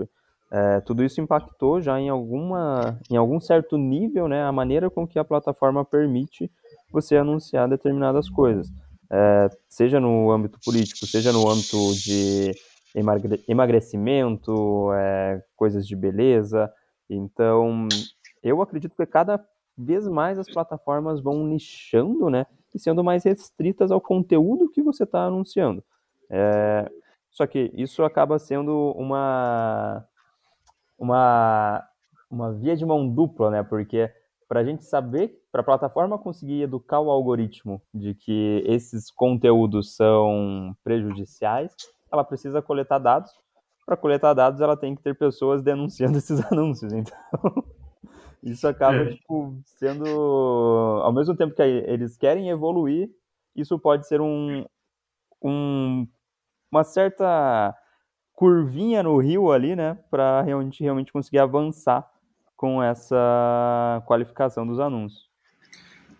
é, 0.50 0.80
tudo 0.80 1.02
isso 1.04 1.20
impactou 1.20 1.80
já 1.80 1.98
em 1.98 2.08
alguma, 2.08 2.98
em 3.10 3.16
algum 3.16 3.40
certo 3.40 3.76
nível, 3.76 4.28
né, 4.28 4.42
a 4.44 4.52
maneira 4.52 4.88
com 4.88 5.06
que 5.06 5.18
a 5.18 5.24
plataforma 5.24 5.84
permite 5.84 6.50
você 6.92 7.16
anunciar 7.16 7.68
determinadas 7.68 8.28
coisas 8.28 8.70
é, 9.10 9.48
seja 9.68 10.00
no 10.00 10.30
âmbito 10.30 10.58
político, 10.64 11.06
seja 11.06 11.32
no 11.32 11.48
âmbito 11.48 11.76
de 11.94 12.52
emagrecimento, 13.46 14.92
é, 14.94 15.42
coisas 15.54 15.86
de 15.86 15.94
beleza. 15.94 16.72
Então, 17.08 17.88
eu 18.42 18.62
acredito 18.62 18.96
que 18.96 19.06
cada 19.06 19.44
vez 19.76 20.08
mais 20.08 20.38
as 20.38 20.48
plataformas 20.48 21.20
vão 21.20 21.46
nichando, 21.46 22.30
né, 22.30 22.46
e 22.74 22.78
sendo 22.78 23.04
mais 23.04 23.24
restritas 23.24 23.90
ao 23.90 24.00
conteúdo 24.00 24.70
que 24.70 24.82
você 24.82 25.04
está 25.04 25.24
anunciando. 25.24 25.84
É, 26.30 26.90
só 27.30 27.46
que 27.46 27.70
isso 27.74 28.02
acaba 28.02 28.38
sendo 28.38 28.92
uma, 28.96 30.04
uma, 30.98 31.86
uma 32.30 32.52
via 32.52 32.76
de 32.76 32.84
mão 32.84 33.08
dupla, 33.08 33.50
né, 33.50 33.62
porque 33.62 34.10
para 34.48 34.60
a 34.60 34.64
gente 34.64 34.84
saber, 34.84 35.42
para 35.50 35.60
a 35.60 35.64
plataforma 35.64 36.18
conseguir 36.18 36.62
educar 36.62 37.00
o 37.00 37.10
algoritmo 37.10 37.82
de 37.92 38.14
que 38.14 38.62
esses 38.66 39.10
conteúdos 39.10 39.96
são 39.96 40.76
prejudiciais, 40.84 41.74
ela 42.10 42.24
precisa 42.24 42.62
coletar 42.62 42.98
dados. 42.98 43.30
Para 43.84 43.96
coletar 43.96 44.34
dados, 44.34 44.60
ela 44.60 44.76
tem 44.76 44.94
que 44.94 45.02
ter 45.02 45.16
pessoas 45.16 45.62
denunciando 45.62 46.18
esses 46.18 46.40
anúncios. 46.52 46.92
Então, 46.92 47.16
isso 48.42 48.66
acaba 48.66 48.98
é. 48.98 49.14
tipo, 49.14 49.56
sendo. 49.64 51.00
Ao 51.02 51.12
mesmo 51.12 51.36
tempo 51.36 51.54
que 51.54 51.62
eles 51.62 52.16
querem 52.16 52.48
evoluir, 52.48 53.10
isso 53.54 53.78
pode 53.78 54.06
ser 54.06 54.20
um, 54.20 54.64
um 55.42 56.06
uma 56.70 56.84
certa 56.84 57.74
curvinha 58.36 59.02
no 59.02 59.16
rio 59.16 59.50
ali, 59.50 59.74
né, 59.74 59.98
para 60.10 60.42
realmente, 60.42 60.82
realmente 60.82 61.10
conseguir 61.10 61.38
avançar 61.38 62.08
com 62.54 62.82
essa 62.82 64.02
qualificação 64.06 64.66
dos 64.66 64.78
anúncios. 64.78 65.26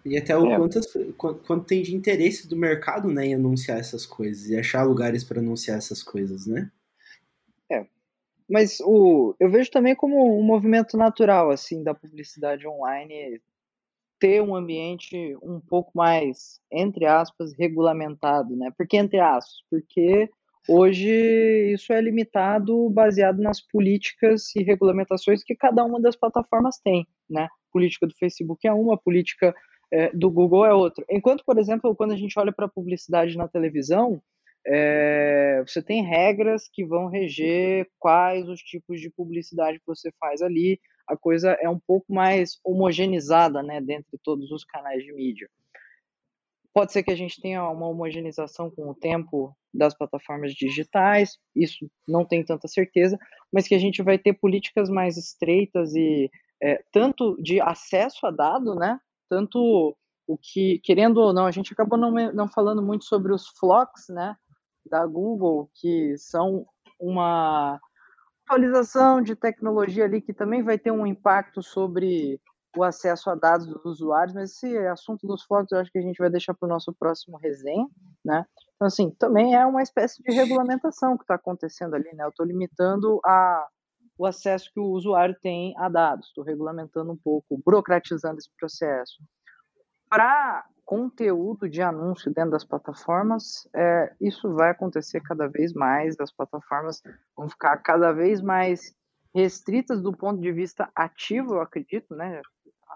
E 0.05 0.17
até 0.17 0.37
o 0.37 0.47
é. 0.47 0.57
quanto, 0.57 1.43
quanto 1.47 1.65
tem 1.67 1.83
de 1.83 1.95
interesse 1.95 2.49
do 2.49 2.57
mercado 2.57 3.09
né, 3.09 3.27
em 3.27 3.35
anunciar 3.35 3.79
essas 3.79 4.07
coisas 4.07 4.49
e 4.49 4.57
achar 4.57 4.85
lugares 4.85 5.25
para 5.25 5.41
anunciar 5.41 5.77
essas 5.77 6.03
coisas, 6.03 6.47
né? 6.47 6.71
É. 7.71 7.85
Mas 8.49 8.79
o, 8.81 9.35
eu 9.41 9.51
vejo 9.51 9.71
também 9.71 9.95
como 9.95 10.39
um 10.39 10.43
movimento 10.43 10.97
natural 10.97 11.51
assim 11.51 11.83
da 11.83 11.93
publicidade 11.93 12.67
online 12.67 13.43
ter 14.19 14.41
um 14.41 14.55
ambiente 14.55 15.37
um 15.43 15.61
pouco 15.61 15.91
mais, 15.95 16.61
entre 16.71 17.05
aspas, 17.05 17.53
regulamentado, 17.53 18.57
né? 18.57 18.73
Por 18.79 18.87
que 18.87 18.97
entre 18.97 19.19
aspas? 19.19 19.57
Porque 19.69 20.31
Hoje, 20.69 21.73
isso 21.73 21.93
é 21.93 22.01
limitado 22.01 22.91
baseado 22.91 23.41
nas 23.41 23.61
políticas 23.61 24.55
e 24.57 24.63
regulamentações 24.63 25.45
que 25.45 25.55
cada 25.55 25.85
uma 25.85 26.01
das 26.01 26.17
plataformas 26.17 26.79
tem, 26.79 27.07
né? 27.31 27.45
A 27.45 27.73
política 27.73 28.07
do 28.07 28.15
Facebook 28.17 28.67
é 28.67 28.73
uma, 28.73 28.95
a 28.95 28.99
política 28.99 29.55
é, 29.93 30.11
do 30.13 30.31
Google 30.31 30.67
é 30.67 30.75
outra. 30.75 31.05
Enquanto, 31.09 31.45
por 31.45 31.59
exemplo, 31.59 31.95
quando 31.95 32.13
a 32.13 32.17
gente 32.17 32.37
olha 32.39 32.53
para 32.53 32.67
a 32.67 32.71
publicidade 32.71 33.37
na 33.37 33.47
televisão, 33.47 34.21
é, 34.67 35.63
você 35.65 35.81
tem 35.81 36.03
regras 36.03 36.69
que 36.73 36.85
vão 36.85 37.07
reger 37.07 37.89
quais 37.99 38.49
os 38.49 38.61
tipos 38.61 39.01
de 39.01 39.11
publicidade 39.11 39.79
que 39.79 39.87
você 39.87 40.11
faz 40.19 40.43
ali. 40.43 40.81
A 41.07 41.17
coisa 41.17 41.57
é 41.61 41.69
um 41.69 41.79
pouco 41.79 42.13
mais 42.13 42.59
homogeneizada, 42.65 43.63
né, 43.63 43.81
dentre 43.81 44.19
todos 44.25 44.51
os 44.51 44.65
canais 44.65 45.05
de 45.05 45.13
mídia. 45.13 45.49
Pode 46.77 46.93
ser 46.93 47.03
que 47.03 47.11
a 47.11 47.17
gente 47.17 47.41
tenha 47.41 47.67
uma 47.71 47.89
homogeneização 47.89 48.71
com 48.71 48.91
o 48.91 48.95
tempo 48.95 49.57
das 49.73 49.97
plataformas 49.97 50.53
digitais, 50.53 51.39
isso 51.55 51.91
não 52.07 52.23
tem 52.23 52.45
tanta 52.45 52.69
certeza, 52.69 53.19
mas 53.51 53.67
que 53.67 53.75
a 53.75 53.79
gente 53.79 54.03
vai 54.03 54.19
ter 54.19 54.35
políticas 54.35 54.91
mais 54.91 55.17
estreitas 55.17 55.95
e 55.95 56.31
é, 56.63 56.85
tanto 56.93 57.35
de 57.41 57.63
acesso 57.63 58.27
a 58.27 58.31
dado, 58.31 58.75
né? 58.75 59.01
Tanto 59.27 59.97
o 60.27 60.37
que, 60.37 60.79
querendo 60.81 61.17
ou 61.17 61.33
não, 61.33 61.47
a 61.47 61.51
gente 61.51 61.73
acabou 61.73 61.99
não, 61.99 62.11
não 62.35 62.47
falando 62.47 62.83
muito 62.83 63.07
sobre 63.07 63.33
os 63.33 63.49
flocks, 63.59 64.11
né? 64.11 64.37
Da 64.85 65.07
Google, 65.07 65.71
que 65.81 66.15
são 66.19 66.67
uma 67.01 67.81
atualização 68.45 69.23
de 69.23 69.35
tecnologia 69.35 70.05
ali 70.05 70.21
que 70.21 70.35
também 70.35 70.63
vai 70.63 70.79
ter 70.79 70.91
um 70.91 71.07
impacto 71.07 71.63
sobre 71.63 72.39
o 72.77 72.85
acesso 72.85 73.31
a 73.31 73.35
dados 73.35 73.67
dos 73.67 73.85
usuários, 73.85 74.35
mas 74.35 74.53
esse 74.53 74.77
assunto 74.89 75.27
dos 75.27 75.43
flocos 75.43 75.73
eu 75.73 75.79
acho 75.79 75.91
que 75.91 75.99
a 75.99 76.03
gente 76.03 76.19
vai 76.19 76.31
deixar 76.31 76.55
para 76.55 76.67
o 76.67 76.69
nosso 76.69 76.93
próximo 76.93 77.37
resenha, 77.39 77.87
né? 78.25 78.45
Então, 78.75 78.87
assim, 78.87 79.11
também 79.19 79.55
é 79.55 79.65
uma 79.65 79.83
espécie 79.83 80.23
de 80.23 80.35
regulamentação 80.35 81.17
que 81.17 81.25
está 81.25 81.37
acontecendo 81.37 81.95
ali, 81.95 82.13
né? 82.15 82.25
Eu 82.25 82.29
estou 82.29 82.45
limitando 82.45 83.21
a, 83.25 83.67
o 84.19 84.27
acesso 84.27 84.71
que 84.73 84.81
o 84.81 84.91
usuário 84.91 85.37
tem 85.43 85.75
a 85.79 85.89
dados, 85.89 86.29
estou 86.29 86.45
regulamentando 86.45 87.11
um 87.13 87.17
pouco, 87.17 87.61
burocratizando 87.65 88.39
esse 88.39 88.51
processo. 88.59 89.17
Para 90.09 90.65
conteúdo 90.85 91.69
de 91.69 91.83
anúncio 91.83 92.33
dentro 92.33 92.53
das 92.53 92.65
plataformas, 92.65 93.69
é, 93.75 94.15
isso 94.21 94.53
vai 94.55 94.71
acontecer 94.71 95.21
cada 95.21 95.49
vez 95.49 95.73
mais, 95.73 96.15
as 96.21 96.33
plataformas 96.33 97.03
vão 97.37 97.49
ficar 97.49 97.77
cada 97.79 98.13
vez 98.13 98.41
mais 98.41 98.95
restritas 99.35 100.01
do 100.01 100.17
ponto 100.17 100.41
de 100.41 100.53
vista 100.53 100.89
ativo, 100.95 101.55
eu 101.55 101.61
acredito, 101.61 102.15
né? 102.15 102.41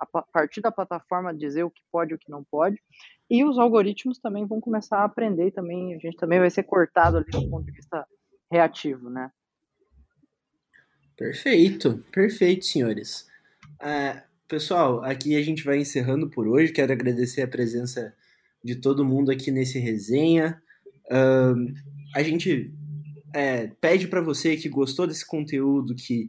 A 0.01 0.23
partir 0.23 0.61
da 0.61 0.73
plataforma 0.73 1.35
dizer 1.35 1.63
o 1.65 1.71
que 1.71 1.83
pode 1.93 2.13
e 2.13 2.15
o 2.15 2.19
que 2.19 2.31
não 2.31 2.43
pode. 2.43 2.81
E 3.29 3.45
os 3.45 3.59
algoritmos 3.59 4.19
também 4.19 4.47
vão 4.47 4.61
começar 4.61 4.99
a 4.99 5.05
aprender 5.05 5.51
também 5.51 5.95
a 5.95 5.99
gente 5.99 6.17
também 6.17 6.39
vai 6.39 6.51
ser 6.51 6.63
cortado 6.63 7.19
ali 7.19 7.31
do 7.31 7.51
ponto 7.51 7.67
de 7.67 7.73
vista 7.73 8.07
reativo, 8.51 9.11
né? 9.11 9.31
Perfeito, 11.17 12.05
perfeito, 12.11 12.65
senhores. 12.65 13.29
Uh, 13.75 14.21
pessoal, 14.49 15.05
aqui 15.05 15.37
a 15.37 15.43
gente 15.43 15.63
vai 15.63 15.79
encerrando 15.79 16.31
por 16.31 16.49
hoje. 16.49 16.73
Quero 16.73 16.93
agradecer 16.93 17.43
a 17.43 17.49
presença 17.49 18.15
de 18.65 18.77
todo 18.77 19.05
mundo 19.05 19.31
aqui 19.31 19.51
nesse 19.51 19.79
resenha. 19.79 20.63
A 22.15 22.23
gente 22.23 22.73
é, 23.35 23.69
pede 23.81 24.09
para 24.09 24.21
você 24.21 24.57
que 24.57 24.69
gostou 24.69 25.07
desse 25.07 25.27
conteúdo, 25.27 25.95
que 25.95 26.29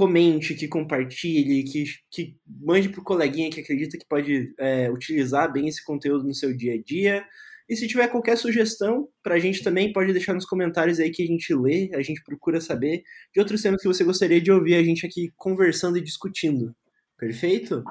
comente, 0.00 0.54
que 0.54 0.66
compartilhe, 0.66 1.62
que, 1.62 1.84
que 2.10 2.34
mande 2.48 2.88
pro 2.88 3.04
coleguinha 3.04 3.50
que 3.50 3.60
acredita 3.60 3.98
que 3.98 4.08
pode 4.08 4.50
é, 4.58 4.90
utilizar 4.90 5.52
bem 5.52 5.68
esse 5.68 5.84
conteúdo 5.84 6.24
no 6.26 6.34
seu 6.34 6.56
dia 6.56 6.72
a 6.72 6.82
dia. 6.82 7.22
E 7.68 7.76
se 7.76 7.86
tiver 7.86 8.08
qualquer 8.08 8.38
sugestão 8.38 9.10
para 9.22 9.34
a 9.34 9.38
gente 9.38 9.62
também, 9.62 9.92
pode 9.92 10.10
deixar 10.14 10.32
nos 10.32 10.46
comentários 10.46 10.98
aí 10.98 11.10
que 11.10 11.22
a 11.22 11.26
gente 11.26 11.54
lê, 11.54 11.90
a 11.92 12.00
gente 12.00 12.22
procura 12.24 12.62
saber 12.62 13.02
de 13.34 13.40
outros 13.40 13.60
temas 13.60 13.82
que 13.82 13.88
você 13.88 14.02
gostaria 14.02 14.40
de 14.40 14.50
ouvir 14.50 14.76
a 14.76 14.82
gente 14.82 15.04
aqui 15.04 15.30
conversando 15.36 15.98
e 15.98 16.00
discutindo. 16.00 16.74
Perfeito? 17.18 17.84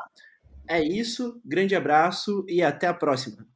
É 0.68 0.82
isso, 0.82 1.39
grande 1.45 1.76
abraço 1.76 2.43
e 2.49 2.64
até 2.64 2.88
a 2.88 2.93
próxima. 2.93 3.47